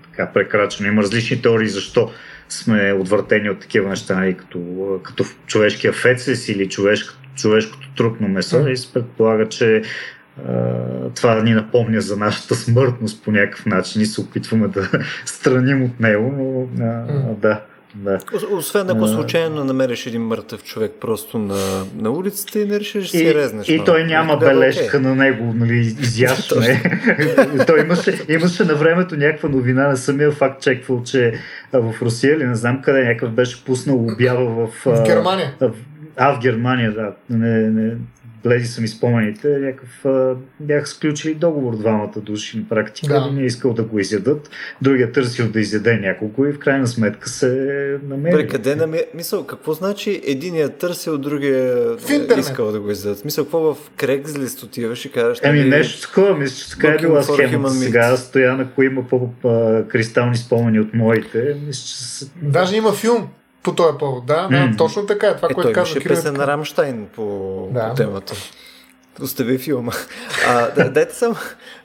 [0.05, 0.89] така, прекрачено.
[0.89, 2.11] Има различни теории защо
[2.49, 4.61] сме отвъртени от такива неща, нали, като,
[5.03, 9.83] като човешкия фецес или човешко, човешкото трупно месо и се предполага, че
[11.15, 14.89] това ни напомня за нашата смъртност по някакъв начин и се опитваме да
[15.25, 17.05] страним от него, но а,
[17.35, 17.61] да.
[17.95, 18.19] Да.
[18.51, 23.19] Освен ако случайно намериш един мъртъв човек просто на, на улицата и не решиш да
[23.19, 23.69] си резнеш.
[23.69, 25.01] И, и той няма тогава, бележка okay.
[25.01, 26.83] на него, нали, изящне.
[27.67, 31.35] той имаше, имаше на времето някаква новина, не съм я факт чеквал, че
[31.73, 34.71] в Русия или не знам къде някакъв беше пуснал обява в...
[34.85, 35.55] В Германия.
[36.17, 37.13] А, в Германия, да.
[37.31, 37.97] Не, не,
[38.45, 40.05] влези са ми спомените, някакъв,
[40.61, 43.33] бяха сключили договор двамата души на практика, да.
[43.33, 44.51] не искал да го изядат,
[44.83, 48.33] другия търсил да изяде няколко и в крайна сметка се намери.
[48.33, 48.99] При къде нами...
[49.15, 51.97] Мисъл, какво значи единия търсил, другия
[52.39, 53.25] искал да го изядат?
[53.25, 55.39] Мисъл, какво в Craigslist отиваш и кажеш?
[55.43, 57.75] Еми, нещо такова, мисля, че така е била схемата.
[57.75, 62.31] Сега стоя, ако има по-кристални спомени от моите, мисля, че...
[62.43, 63.29] Даже има филм
[63.63, 64.79] по този повод, да, да mm.
[64.79, 65.37] точно така е.
[65.37, 66.17] Това, е, което казва Кирил.
[66.17, 67.89] песен на Рамштайн по, да.
[67.89, 68.35] по темата.
[69.23, 69.93] Остави филма.
[70.49, 71.37] А, да, дайте само,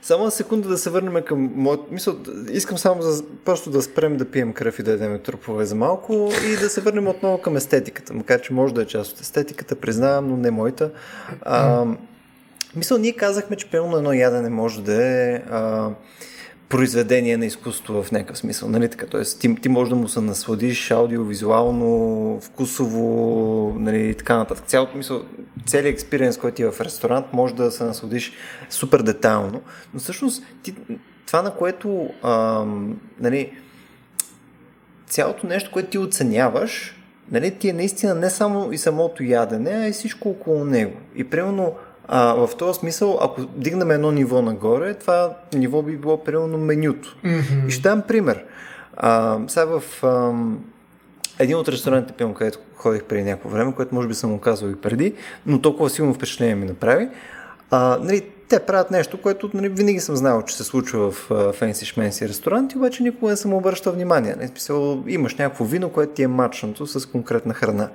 [0.02, 1.80] само на секунда да се върнем към моят...
[1.90, 2.16] Мисъл,
[2.50, 6.32] искам само за, просто да спрем да пием кръв и да ядем трупове за малко
[6.52, 8.14] и да се върнем отново към естетиката.
[8.14, 10.90] Макар, че може да е част от естетиката, признавам, но не моята.
[11.42, 11.84] А,
[12.76, 15.90] мисъл, ние казахме, че пълно едно ядене може да е а,
[16.68, 19.06] произведение на изкуство в някакъв смисъл, нали така?
[19.06, 24.66] Тоест, ти, ти можеш да му се насладиш аудиовизуално, вкусово, нали, така нататък.
[24.66, 25.22] Цялото мисъл,
[25.66, 28.32] целият експириенс, който е в ресторант, може да се насладиш
[28.70, 29.60] супер детайлно,
[29.94, 30.74] но всъщност ти,
[31.26, 33.52] това, на което ам, нали,
[35.06, 36.96] цялото нещо, което ти оценяваш,
[37.30, 40.96] нали, ти е наистина не само и самото ядене, а и всичко около него.
[41.14, 41.74] И примерно
[42.08, 47.16] а, в този смисъл, ако дигнем едно ниво нагоре, това ниво би било примерно менюто.
[47.24, 47.66] Mm-hmm.
[47.68, 48.44] И ще дам пример.
[48.96, 50.32] А, сега в а,
[51.38, 54.68] един от ресторантите, пием, където ходих преди някакво време, което може би съм му казал
[54.68, 55.14] и преди,
[55.46, 57.08] но толкова силно впечатление ми направи.
[57.70, 61.86] А, нали, те правят нещо, което нали, винаги съм знал, че се случва в фенси
[61.86, 64.36] шменси ресторанти, обаче никога не съм обръщал внимание.
[64.38, 67.88] Не, смисъл, имаш някакво вино, което ти е мачнато с конкретна храна.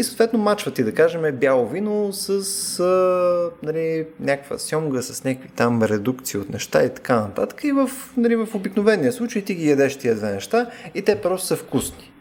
[0.00, 2.30] И съответно мачва ти, да кажем, бяло вино с
[2.80, 7.64] а, нали, някаква сьомга, с някакви там редукции от неща и така нататък.
[7.64, 11.46] И в, нали, в обикновения случай ти ги ядеш тия две неща и те просто
[11.46, 12.12] са вкусни.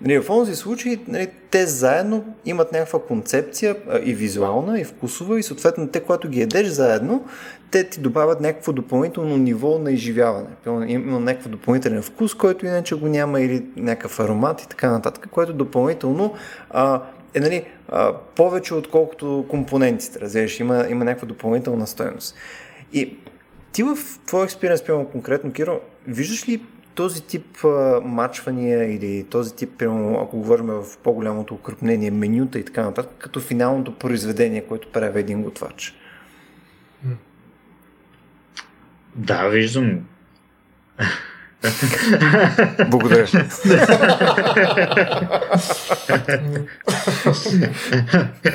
[0.00, 5.42] Нали, в този случай нали, те заедно имат някаква концепция и визуална, и вкусова, и
[5.42, 7.24] съответно те, когато ги едеш заедно,
[7.70, 10.48] те ти добавят някакво допълнително ниво на изживяване.
[10.86, 15.52] Има някакъв допълнителен вкус, който иначе го няма, или някакъв аромат и така нататък, което
[15.52, 16.34] допълнително
[16.70, 17.02] а,
[17.34, 22.34] е нали, а, повече отколкото компонентите, разбираш, има, има някаква допълнителна стоеност.
[22.92, 23.16] И
[23.72, 23.96] ти в
[24.26, 24.82] твоя експириенс,
[25.12, 26.62] конкретно, Киро, виждаш ли
[26.94, 32.64] този тип а, мачвания или този тип, примерно, ако говорим в по-голямото укрупнение, менюта и
[32.64, 35.97] така нататък, като финалното произведение, което прави един готвач?
[39.18, 40.00] Да, виждам.
[42.88, 43.26] Благодаря.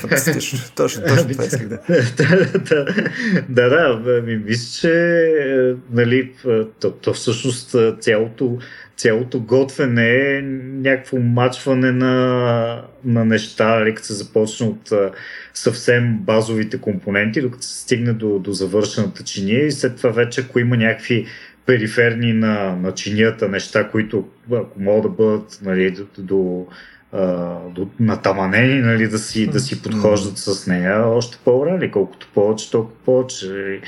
[0.02, 0.60] Фантастично.
[0.76, 1.80] Точно, точно това исках да.
[3.50, 4.22] да, да.
[4.22, 5.32] Ми мисля, че
[5.92, 6.34] нали,
[6.80, 8.60] то, то всъщност цялото,
[8.98, 14.92] цялото готвене е някакво мачване на, на неща, нали, като се започне от
[15.54, 20.60] съвсем базовите компоненти, докато се стигне до, до завършената чиния и след това вече, ако
[20.60, 21.26] има някакви
[21.66, 26.68] периферни на, на чинията неща, които ако могат да бъдат нали, до, до,
[27.76, 31.92] до натаманени, нали, да, си, да си подхождат с нея, още по-добре.
[31.92, 33.80] Колкото повече, толкова повече.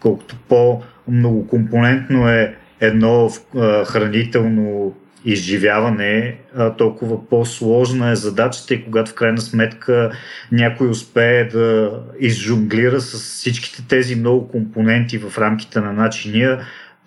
[0.00, 3.30] Колкото по-многокомпонентно е едно
[3.86, 4.94] хранително
[5.24, 6.36] изживяване,
[6.78, 10.10] толкова по-сложна е задачата и когато в крайна сметка
[10.52, 11.90] някой успее да
[12.20, 16.60] изжунглира с всичките тези много компоненти в рамките на начиния,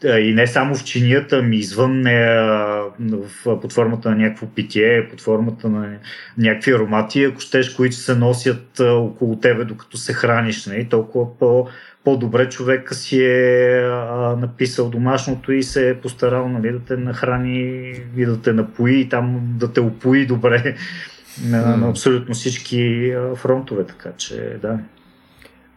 [0.04, 5.22] и не само в чинията, ми извън нея, в, под формата на някакво питие, под
[5.22, 5.98] формата на
[6.38, 10.66] някакви аромати, ако щеш, които се носят около тебе, докато се храниш.
[10.66, 10.74] Не?
[10.74, 11.68] Нали, толкова по,
[12.04, 17.94] по-добре човека си е а, написал домашното и се е постарал нали, да те нахрани
[18.18, 20.76] и да те напои и там да те опои добре
[21.46, 24.80] на, на абсолютно всички а, фронтове, така че да.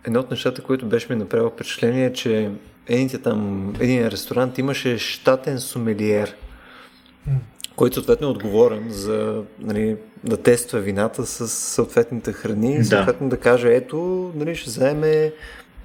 [0.05, 2.51] Едно от нещата, които беше ми направило впечатление е, че
[2.89, 6.35] едините там, един ресторант имаше щатен сумелиер.
[7.77, 13.37] Който съответно е отговорен за нали, да тества вината с съответните храни и съответно да.
[13.37, 15.33] да каже, ето, нали, ще вземе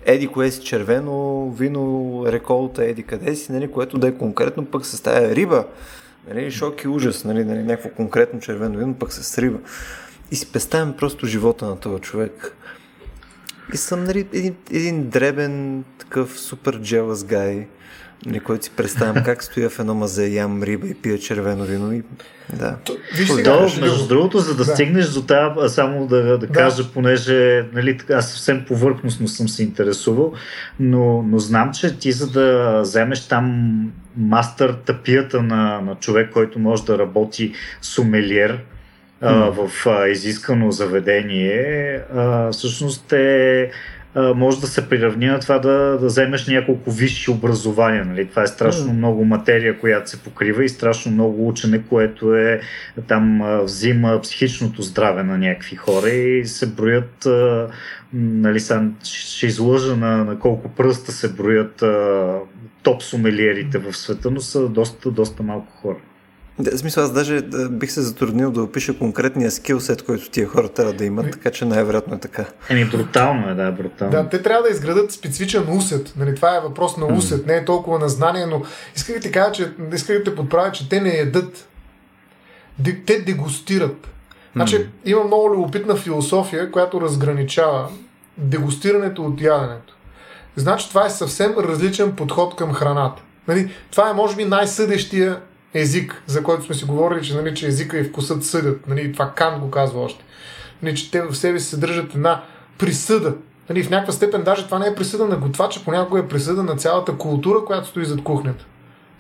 [0.06, 4.86] еди кое си червено вино, реколта, еди къде си, нали, което да е конкретно пък
[4.86, 5.66] с тая риба.
[6.28, 9.60] Нали, шок и ужас, нали, нали, някакво конкретно червено вино, пък с риба.
[10.32, 12.56] И си представям просто живота на този човек.
[13.74, 17.68] И съм нали, един, един дребен, такъв супер джелас гай,
[18.26, 21.94] нали, който си представям как стоя в едно мазе, ям риба и пия червено вино.
[21.94, 22.04] И,
[22.54, 22.78] да.
[22.86, 24.72] То, виж сега, да, между другото, за да, да.
[24.72, 29.64] стигнеш до тази, само да, да, да кажа, понеже нали, аз съвсем повърхностно съм се
[29.64, 30.34] интересувал,
[30.80, 33.76] но, но знам, че ти за да вземеш там
[34.18, 38.60] мастър тапията на, на човек, който може да работи сумелиер,
[39.22, 43.72] в а, изискано заведение, а, всъщност е
[44.16, 48.06] може да се приравни на това да, да вземеш няколко висши образования.
[48.06, 48.26] Нали?
[48.26, 48.98] Това е страшно mm.
[48.98, 52.62] много материя, която се покрива и страшно много учене, което е
[53.08, 57.28] там взима психичното здраве на някакви хора и се броят
[58.14, 61.84] нали, сам, ще излъжа на, на колко пръста се броят
[62.84, 65.98] топ сумелиерите в света, но са доста, доста малко хора.
[66.60, 70.48] Да, в смисъл, аз даже да, бих се затруднил да опиша конкретния скилсет, който тия
[70.48, 72.46] хора трябва да имат, така че най-вероятно е така.
[72.70, 74.12] Еми, брутално е, да, брутално.
[74.12, 76.14] Да, те трябва да изградат специфичен усет.
[76.18, 77.48] Нали, това е въпрос на усет, mm.
[77.48, 78.62] не е толкова на знание, но
[78.96, 81.68] исках да ти кажа, че исках да те подправя, че те не ядат.
[83.06, 84.08] Те дегустират.
[84.54, 84.88] Значи, mm.
[85.06, 87.90] има много любопитна философия, която разграничава
[88.38, 89.96] дегустирането от яденето.
[90.56, 93.22] Значи, това е съвсем различен подход към храната.
[93.48, 95.40] Нали, това е, може би, най-съдещия
[95.76, 98.88] език, за който сме си говорили, че, нали, че езика и вкусът съдят.
[98.88, 100.24] Нали, това Кан го казва още.
[100.82, 102.44] Нали, че те в себе си съдържат една
[102.78, 103.34] присъда.
[103.70, 106.76] Нали, в някаква степен даже това не е присъда на готвача, понякога е присъда на
[106.76, 108.66] цялата култура, която стои зад кухнята.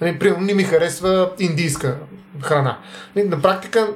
[0.01, 1.97] Нали, примерно не ми харесва индийска
[2.41, 2.77] храна.
[3.15, 3.87] Нали, на практика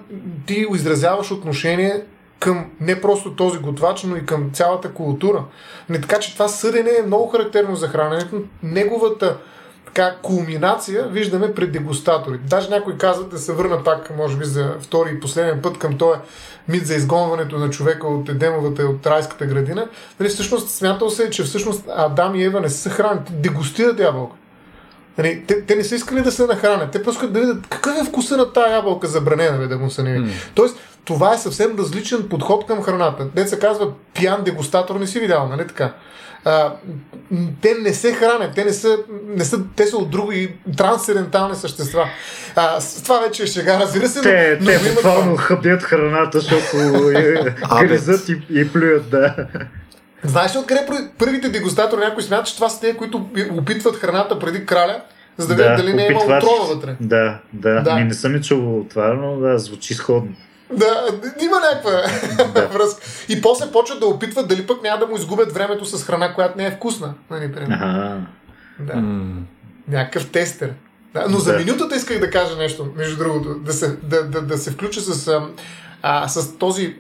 [0.45, 2.03] ти изразяваш отношение
[2.39, 5.43] към не просто този готвач, но и към цялата култура.
[5.89, 8.41] Не, така че това съдене е много характерно за храненето.
[8.63, 9.37] Неговата
[9.93, 12.43] така кулминация виждаме пред дегустаторите.
[12.47, 15.97] Даже някой казват да се върна пак, може би за втори и последен път към
[15.97, 16.19] този
[16.67, 19.87] мит за изгонването на човека от Едемовата и от райската градина.
[20.19, 24.35] Нали, всъщност смятал се, че всъщност Адам и Ева не са хранят, дегустират ябълка.
[25.19, 26.91] Нали, те, те, не са искали да се нахранят.
[26.91, 30.19] Те просто да видят какъв е вкуса на тая ябълка забранена, да му се не
[30.19, 30.31] mm.
[30.55, 33.27] Тоест, това е съвсем различен подход към храната.
[33.35, 35.93] Те се казва пиян дегустатор, не си видял, нали така?
[36.45, 36.73] а,
[37.61, 38.97] те не се хранят, те не са,
[39.27, 42.09] не са, те са от други трансцендентални същества.
[42.55, 44.21] А, с това вече е шега, разбира се.
[44.21, 46.77] Те, но, те буквално хъбят храната, защото
[47.79, 49.35] гризат и, и плюят, да.
[50.23, 50.87] Знаеш ли откъде
[51.17, 55.01] първите дегустатори някой смята, че това са те, които опитват храната преди краля,
[55.37, 56.95] за да, да видят дали не е има отрова вътре?
[56.99, 57.81] Да, да.
[57.81, 57.95] да.
[57.95, 60.31] Ми не съм и чувал това, но да, звучи сходно.
[60.73, 61.07] Да,
[61.41, 61.91] има някаква
[62.53, 62.67] да.
[62.67, 63.01] връзка.
[63.29, 66.57] И после почват да опитват дали пък няма да му изгубят времето с храна, която
[66.57, 67.13] не е вкусна.
[67.31, 68.17] Нали, ага.
[68.79, 68.93] Да.
[68.93, 69.41] Mm.
[69.87, 70.73] Някакъв тестер.
[71.13, 71.43] Да, но да.
[71.43, 75.01] за минутата исках да кажа нещо, между другото, да се, да, да, да се включа
[75.01, 75.41] с,
[76.01, 76.95] а, с този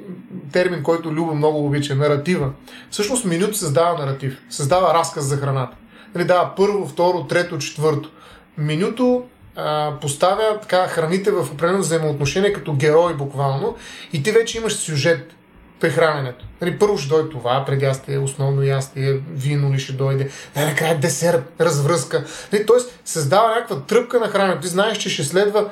[0.51, 2.49] термин, който Люба много обича, наратива.
[2.91, 5.77] Всъщност минута създава наратив, създава разказ за храната.
[6.15, 8.11] Нали, да, първо, второ, трето, четвърто.
[8.57, 9.23] Минуто
[9.55, 13.75] а, поставя така, храните в определено взаимоотношение като герой буквално
[14.13, 15.35] и ти вече имаш сюжет
[15.79, 16.45] при храненето.
[16.61, 21.53] Нали, първо ще дойде това, преди ястие, основно ястие, вино ли ще дойде, най-накрая десерт,
[21.59, 22.25] развръзка.
[22.53, 24.61] Нали, тоест създава някаква тръпка на храненето.
[24.61, 25.69] Ти знаеш, че ще следва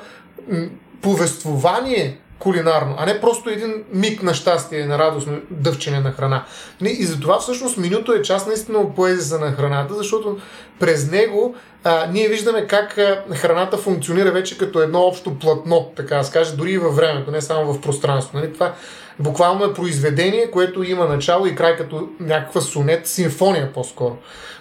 [1.02, 6.44] повествование кулинарно, а не просто един миг на щастие, на радостно дъвчене на храна.
[6.84, 10.38] И затова всъщност менюто е част наистина от поезията на храната, защото
[10.80, 11.54] през него
[11.84, 12.98] а, ние виждаме как
[13.34, 17.40] храната функционира вече като едно общо платно, така да скаже, дори и във времето, не
[17.40, 18.36] само в пространството.
[18.36, 18.52] Нали?
[18.52, 18.74] Това
[19.18, 24.16] буквално е произведение, което има начало и край като някаква сонет, симфония по-скоро,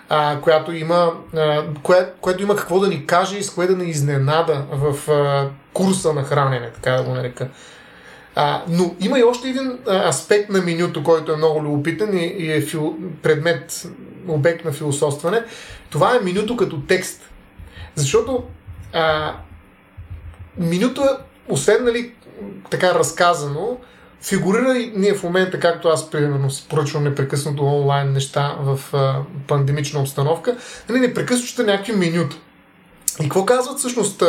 [0.09, 3.75] а, която има, а, кое, което има какво да ни каже и с кое да
[3.75, 5.47] ни изненада в а,
[5.77, 7.49] курса на хранене, така да го нарека.
[8.35, 12.51] А, но има и още един аспект на менюто, който е много любопитен и, и
[12.51, 13.87] е фил, предмет,
[14.27, 15.43] обект на философстване.
[15.89, 17.29] Това е менюто като текст.
[17.95, 18.43] Защото
[18.93, 19.35] а,
[20.57, 21.07] менюто е,
[21.47, 22.13] освен нали,
[22.69, 23.77] така разказано,
[24.21, 29.15] фигурира и ние в момента, както аз примерно си поръчвам непрекъснато онлайн неща в а,
[29.47, 30.57] пандемична обстановка,
[30.89, 32.35] нали, непрекъснато ще някакви менюта.
[33.19, 34.23] И какво казват всъщност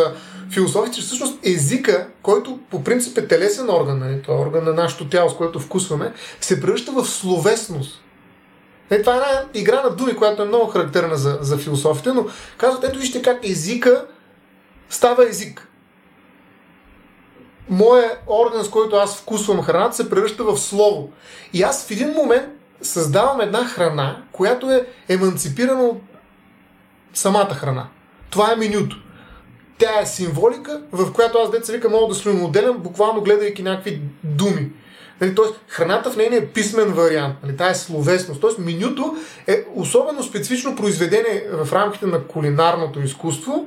[0.52, 5.08] философите, че всъщност езика, който по принцип е телесен орган, нали, е орган на нашето
[5.08, 8.02] тяло, с което вкусваме, се превръща в словесност.
[8.90, 12.26] Е, това е една игра на думи, която е много характерна за, за философите, но
[12.58, 14.06] казват, ето вижте как езика
[14.90, 15.68] става език.
[17.68, 21.10] Моя орган, с който аз вкусвам храната, се превръща в слово.
[21.52, 22.46] И аз в един момент
[22.82, 26.02] създавам една храна, която е еманципирана от
[27.14, 27.88] самата храна.
[28.30, 28.96] Това е менюто.
[29.78, 34.00] Тя е символика, в която аз деца вика мога да съм моделен, буквално гледайки някакви
[34.24, 34.70] думи.
[35.20, 38.40] Нали, тоест, храната в нейния писмен вариант, нали, тая е словесност.
[38.40, 43.66] Тоест, менюто е особено специфично произведение в рамките на кулинарното изкуство,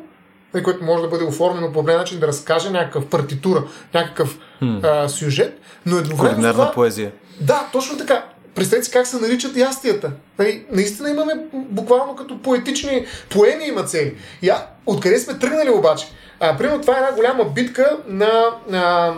[0.53, 3.63] нали, което може да бъде оформено по определен начин да разкаже някакъв партитура,
[3.93, 4.83] някакъв hmm.
[4.83, 6.35] а, сюжет, но едновременно.
[6.35, 7.11] Кулинарна това, поезия.
[7.39, 8.25] Да, точно така.
[8.55, 10.11] Представете си как се наричат ястията.
[10.39, 14.15] Нали, наистина имаме буквално като поетични поеми има цели.
[14.51, 16.05] А, откъде сме тръгнали обаче?
[16.39, 19.13] А, примерно това е една голяма битка на, на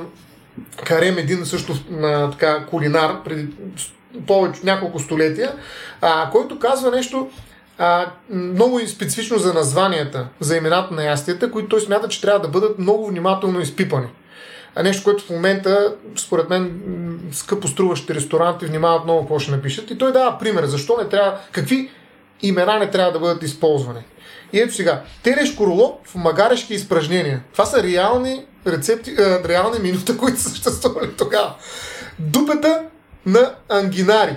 [0.85, 3.47] Карем един също а, така кулинар преди
[4.27, 5.55] повече, няколко столетия,
[6.01, 7.29] а, който казва нещо
[7.77, 12.47] а, много специфично за названията, за имената на ястията, които той смята, че трябва да
[12.47, 14.07] бъдат много внимателно изпипани.
[14.75, 16.81] А нещо, което в момента, според мен,
[17.31, 19.91] скъпо струващите ресторанти внимават много какво ще напишат.
[19.91, 21.91] И той дава пример, защо не трябва, какви
[22.41, 24.03] имена не трябва да бъдат използвани.
[24.53, 27.43] И ето сега, телеш короло в магарешки изпражнения.
[27.51, 31.53] Това са реални рецепти, реални минута, които са съществували тогава.
[32.19, 32.83] Дупета
[33.25, 34.35] на ангинари.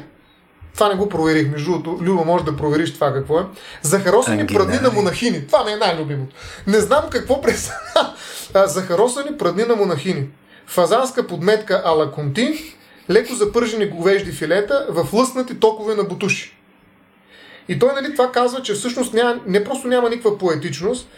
[0.77, 2.05] Това не го проверих, между другото.
[2.05, 3.45] Люба, може да провериш това какво е.
[3.83, 5.47] Захаросани прадни на монахини.
[5.47, 6.37] Това ми е най-любимото.
[6.67, 8.15] Не знам какво представлява.
[8.67, 10.27] Захаросани прадни на монахини.
[10.67, 12.77] Фазанска подметка ала конти,
[13.11, 16.57] леко запържени говежди филета в лъснати токове на бутуши.
[17.69, 21.09] И той нали, това казва, че всъщност няма, не просто няма никаква поетичност,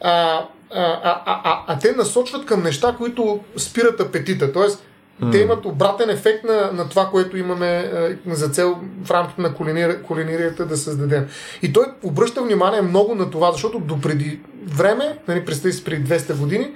[0.00, 4.52] а, а, а, а, а, а те насочват към неща, които спират апетита.
[4.52, 4.84] Тоест,
[5.22, 5.32] Mm.
[5.32, 9.54] Те имат обратен ефект на, на това, което имаме а, за цел в рамките на
[9.54, 11.26] кулинир, да създадем.
[11.62, 16.34] И той обръща внимание много на това, защото допреди време, нали, представи си преди 200
[16.34, 16.70] години,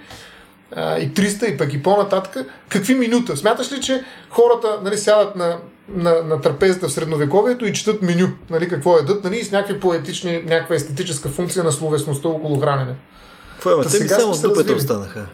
[0.77, 3.37] а, и 300 и пък и по-нататък, какви минута?
[3.37, 5.59] Смяташ ли, че хората нали, сядат на,
[5.89, 9.81] на, на трапезата в средновековието и четат меню, нали, какво едат, нали, и с някакви
[9.81, 12.95] поетични, някаква естетическа функция на словесността около хранене?
[13.63, 13.83] Какво има?
[13.83, 15.27] Те сега само дупета останаха.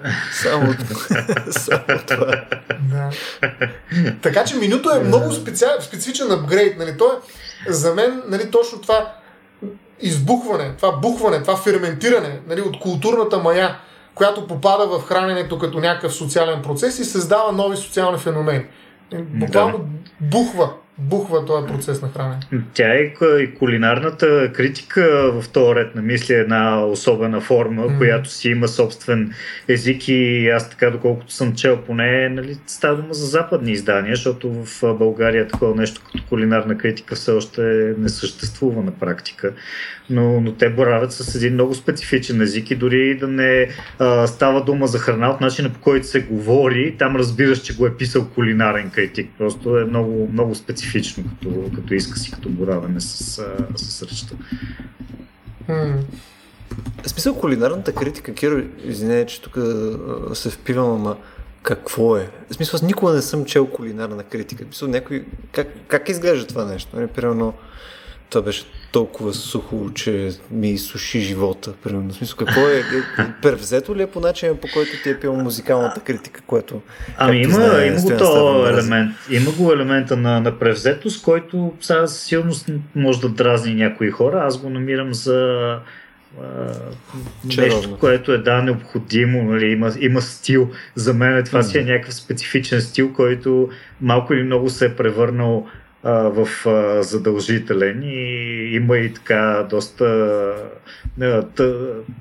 [0.42, 0.74] Само,
[1.50, 2.44] само това.
[2.80, 3.10] Да.
[4.22, 6.78] Така че менюто е много специал, специфичен апгрейд.
[6.78, 6.98] Нали?
[6.98, 7.04] То
[7.68, 9.12] е за мен нали, точно това
[10.00, 13.76] избухване, това бухване, това ферментиране нали, от културната мая,
[14.14, 18.64] която попада в храненето като някакъв социален процес и създава нови социални феномени.
[19.14, 19.84] Буквално да.
[20.20, 22.40] бухва бухва този процес на хранене.
[22.74, 23.12] Тя е
[23.42, 27.98] и кулинарната критика в този ред на мисли е една особена форма, mm.
[27.98, 29.32] която си има собствен
[29.68, 34.64] език и аз така, доколкото съм чел поне, нали, става дума за западни издания, защото
[34.64, 39.52] в България такова нещо като кулинарна критика все още не съществува на практика.
[40.10, 43.68] Но, но те боравят с един много специфичен език и дори да не
[43.98, 47.86] а, става дума за храна от начина по който се говори, там разбираш, че го
[47.86, 49.30] е писал кулинарен критик.
[49.38, 53.42] Просто е много, много специфичен специфично като, като изказ и като боравене с,
[53.76, 54.34] с речта.
[55.68, 56.02] Hmm.
[57.02, 59.58] В смисъл кулинарната критика, Киро, извиня, че тук
[60.34, 61.16] се впивам, ама
[61.62, 62.30] какво е?
[62.50, 64.64] В смисъл, аз никога не съм чел кулинарна критика.
[64.64, 65.24] В смисъл, някой...
[65.52, 66.96] как, как изглежда това нещо?
[66.96, 67.54] Нали, примерно,
[68.30, 71.72] това беше толкова сухо, че ми изсуши живота.
[71.84, 72.10] Примерно.
[72.10, 72.82] В смисъл, какво е?
[73.42, 76.82] Превзето ли е по начина, по който ти е пил музикалната критика, което...
[77.16, 79.10] Ами има, знае, има го то елемент.
[79.30, 82.54] Има го елемента на, на превзетост, който сега силно
[82.94, 84.42] може да дразни някои хора.
[84.44, 85.78] Аз го намирам за
[87.56, 90.70] нещо, което е да необходимо, нали, има, има стил.
[90.94, 93.68] За мен това си е някакъв специфичен стил, който
[94.00, 95.66] малко или много се е превърнал
[96.04, 96.48] в
[97.02, 98.24] задължителен и
[98.74, 100.28] има и така доста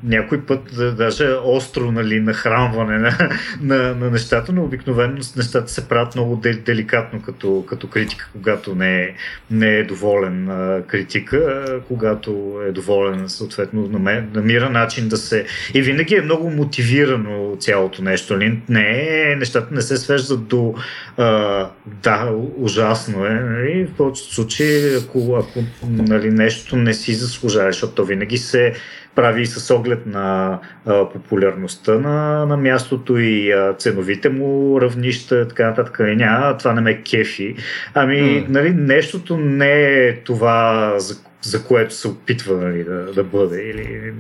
[0.04, 0.60] някой път
[0.98, 3.30] даже остро нали, нахранване на,
[3.62, 6.36] на, на нещата, но обикновено нещата се правят много
[6.66, 9.14] деликатно като, като критика, когато не е,
[9.52, 10.50] не е доволен
[10.88, 13.90] критика, когато е доволен съответно
[14.34, 15.46] намира начин да се...
[15.74, 18.34] И винаги е много мотивирано цялото нещо.
[18.34, 18.60] Нали?
[18.70, 20.76] Не, нещата не се свеждат до
[21.18, 21.70] а,
[22.04, 23.86] да, ужасно е, нали?
[23.86, 28.74] в повечето случаи, ако, ако нали, нещо не си заслужава, защото то винаги се
[29.18, 35.48] прави и с оглед на а, популярността на, на мястото и а, ценовите му равнища,
[35.48, 36.00] така нататък.
[36.00, 37.56] Нали, няма, това не ме кефи.
[37.94, 38.46] Ами, mm.
[38.50, 43.62] нали, нещото не е това, за, за което се опитва нали, да, да бъде.
[43.62, 44.14] Или...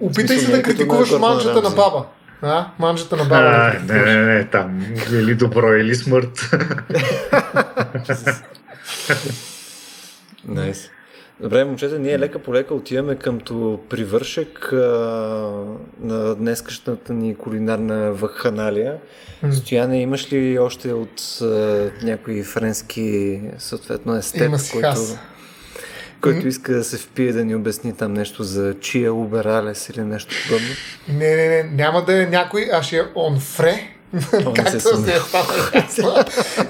[0.00, 2.04] Опитай се да критикуваш манчата на баба.
[2.42, 2.66] А?
[2.78, 3.36] Манжата на баба.
[3.36, 4.86] А, не, не, не, там.
[5.12, 6.50] Или добро, или смърт.
[10.48, 10.90] Найс.
[11.40, 14.76] Добре, момчета, ние лека по лека отиваме къмто привършек а,
[16.00, 18.96] на днескашната ни кулинарна вакханалия.
[19.44, 19.50] Mm.
[19.50, 21.46] Стояне, имаш ли още от а,
[22.02, 25.00] някои френски, съответно, естет, който,
[26.20, 30.34] който иска да се впие да ни обясни там нещо за чия убералес или нещо
[30.46, 30.68] подобно?
[31.08, 33.95] Не, не, не, няма да е някой, а ще е онфре.
[34.54, 35.18] Както се е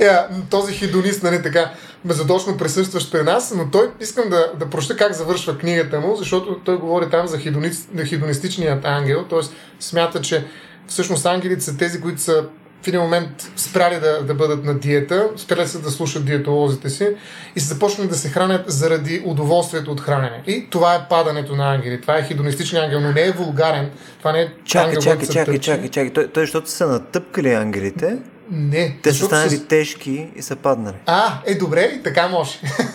[0.04, 1.72] yeah, този хидонист, нали така,
[2.04, 6.60] задочно присъстващ при нас, но той искам да, да проща как завършва книгата му, защото
[6.64, 9.40] той говори там за хидонист, хидонистичният ангел, т.е.
[9.80, 10.44] смята, че
[10.86, 12.44] всъщност ангелите са тези, които са
[12.86, 17.08] в един момент спряли да, да бъдат на диета, спряли са да слушат диетолозите си
[17.56, 20.42] и са започнали да се хранят заради удоволствието от хранене.
[20.46, 22.00] И това е падането на ангели.
[22.00, 23.90] Това е хидонистичен ангел, но не е вулгарен.
[24.18, 26.10] Това не е чакай, ангел, чакай, чакай, чакай, чакай.
[26.10, 28.16] Той, той, защото са натъпкали ангелите,
[28.50, 28.96] Не.
[29.02, 30.96] Те са станали с- тежки и са паднали.
[31.06, 32.50] А, е добре, така може.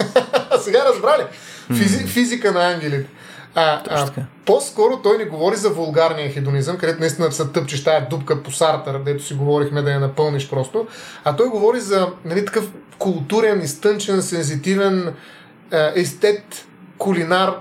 [0.61, 1.23] Сега разбрали.
[1.69, 3.09] Физи, физика на ангелите.
[3.55, 4.07] А, а,
[4.45, 8.99] по-скоро той не говори за вулгарния хедонизъм, където наистина се тъпчеш тая дупка по Сартър,
[8.99, 10.87] дето си говорихме да я напълниш просто,
[11.23, 15.13] а той говори за нали, такъв културен, изтънчен, сензитивен
[15.71, 16.65] а, естет,
[16.97, 17.55] кулинар,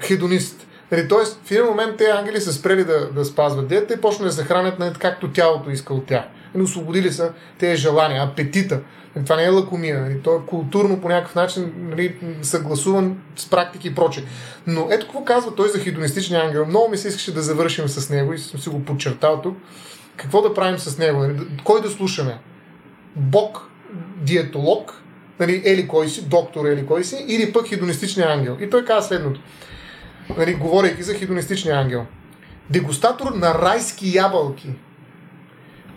[0.00, 0.66] хедонист.
[0.92, 4.28] Нали, тоест, в един момент те ангели са спрели да, да спазват диета и почнали
[4.28, 6.24] да се хранят нали, както тялото иска от тях.
[6.54, 8.80] Нали, освободили са тези желания, апетита.
[9.16, 10.00] Нали, това не е лакомия.
[10.00, 14.24] Нали, то е културно по някакъв начин нали, съгласуван с практики и проче.
[14.66, 16.66] Но ето какво казва той за хедонистичния ангел.
[16.66, 19.56] Много ми се искаше да завършим с него и съм си го подчертал тук.
[20.16, 21.18] Какво да правим с него?
[21.18, 21.36] Нали?
[21.64, 22.38] Кой да слушаме?
[23.16, 23.70] Бог,
[24.16, 25.02] диетолог,
[25.40, 28.56] нали, ели кой си, доктор ели кой си, или пък хедонистичния ангел.
[28.60, 29.40] И той каза следното,
[30.36, 32.06] нали, говорейки за хедонистичния ангел.
[32.70, 34.70] Дегустатор на райски ябълки,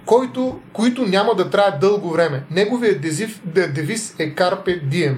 [0.07, 2.43] който, които няма да траят дълго време.
[2.51, 5.15] Неговият дезив, де- девиз е Carpe Diem.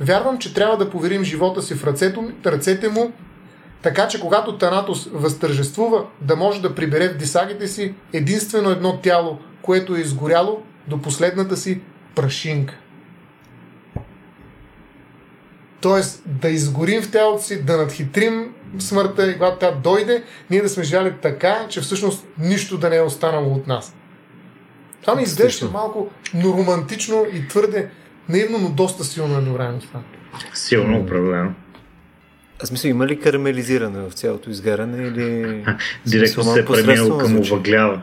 [0.00, 3.12] Вярвам, че трябва да поверим живота си в ръцето, ръцете му,
[3.82, 9.38] така че когато Танатос възтържествува, да може да прибере в дисагите си единствено едно тяло,
[9.62, 11.80] което е изгоряло до последната си
[12.14, 12.74] прашинка.
[15.80, 20.68] Тоест да изгорим в тялото си, да надхитрим смъртта и когато тя дойде, ние да
[20.68, 23.94] сме живяли така, че всъщност нищо да не е останало от нас.
[25.00, 27.88] Това ми изглежда малко но романтично и твърде
[28.28, 30.00] наивно, но доста силно едновременно с това.
[30.54, 31.52] Силно управлено.
[32.62, 35.64] А смисъл, има ли карамелизиране в цялото изгаряне или...
[36.06, 38.02] Директно се е преминал към овъгляване.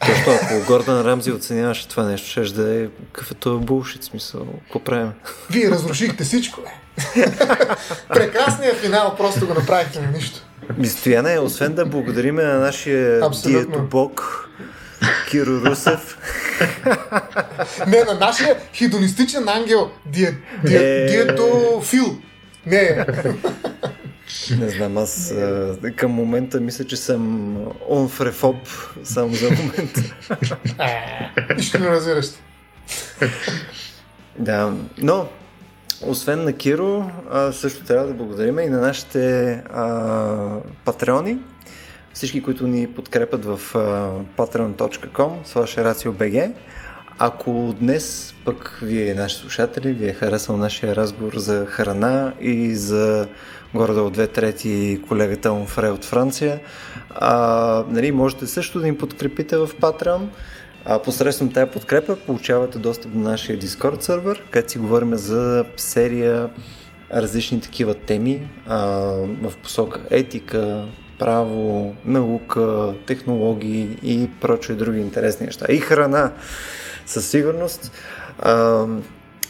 [0.00, 4.46] Точно, ако Гордан Рамзи оценяваше това нещо, ще да е какъв е това булшит, смисъл,
[4.62, 5.12] какво правим?
[5.50, 6.60] Вие разрушихте всичко.
[7.16, 7.26] бе.
[8.08, 10.40] Прекрасният финал, просто го направихте на нищо.
[10.78, 13.60] Ми, Стояне, освен да благодариме на нашия Абсолютно.
[13.60, 14.42] диетобог
[15.30, 16.18] Киро Русев,
[17.86, 21.06] Не, на нашия хидонистичен ангел, дие, дие, Е.
[21.06, 22.18] диетофил.
[22.66, 23.06] Не,
[24.58, 27.56] не знам, аз а, към момента мисля, че съм
[27.90, 28.56] онфрефоб,
[29.04, 30.00] само за момента.
[31.56, 32.26] нищо не разбираш.
[34.38, 35.28] Да, но
[36.02, 41.38] освен на Киро, а, също трябва да благодарим и на нашите а, патреони,
[42.16, 43.78] всички, които ни подкрепят в а,
[44.36, 46.52] patreon.com slash RACIOBG.
[47.18, 53.28] Ако днес пък вие, наши слушатели, ви е харесал нашия разговор за храна и за
[53.74, 56.60] горе-долу две трети колегата Онфре от Франция,
[57.10, 60.26] а, нали, можете също да ни подкрепите в Patreon.
[60.84, 66.50] А, посредством тази подкрепа получавате достъп до нашия Discord сервер, където си говорим за серия
[67.14, 68.78] различни такива теми а,
[69.42, 70.86] в посока етика,
[71.18, 75.66] право, наука, технологии и прочие други интересни неща.
[75.68, 76.32] И храна,
[77.06, 77.92] със сигурност.
[78.38, 78.86] А,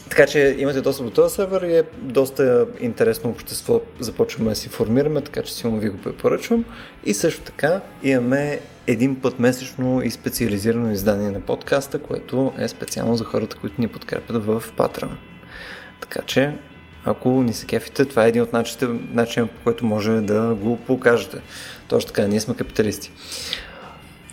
[0.09, 3.81] така че имате достъп до този сервер и е доста интересно общество.
[3.99, 6.65] Започваме да си формираме, така че силно ви го препоръчвам.
[7.05, 13.15] И също така имаме един път месечно и специализирано издание на подкаста, което е специално
[13.15, 15.15] за хората, които ни подкрепят в Patreon.
[16.01, 16.53] Така че,
[17.07, 20.77] ако ни се кефите, това е един от начините, начин, по който може да го
[20.77, 21.37] покажете.
[21.87, 23.11] Точно така, ние сме капиталисти.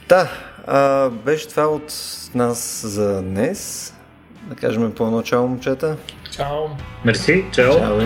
[0.08, 0.30] Да,
[0.66, 1.94] а, беше това от
[2.34, 3.90] нас за днес.
[4.42, 5.96] Да кажем по начало, момчета.
[6.30, 6.64] Чао.
[7.04, 7.78] Мерси, чао.
[7.78, 8.00] Чао.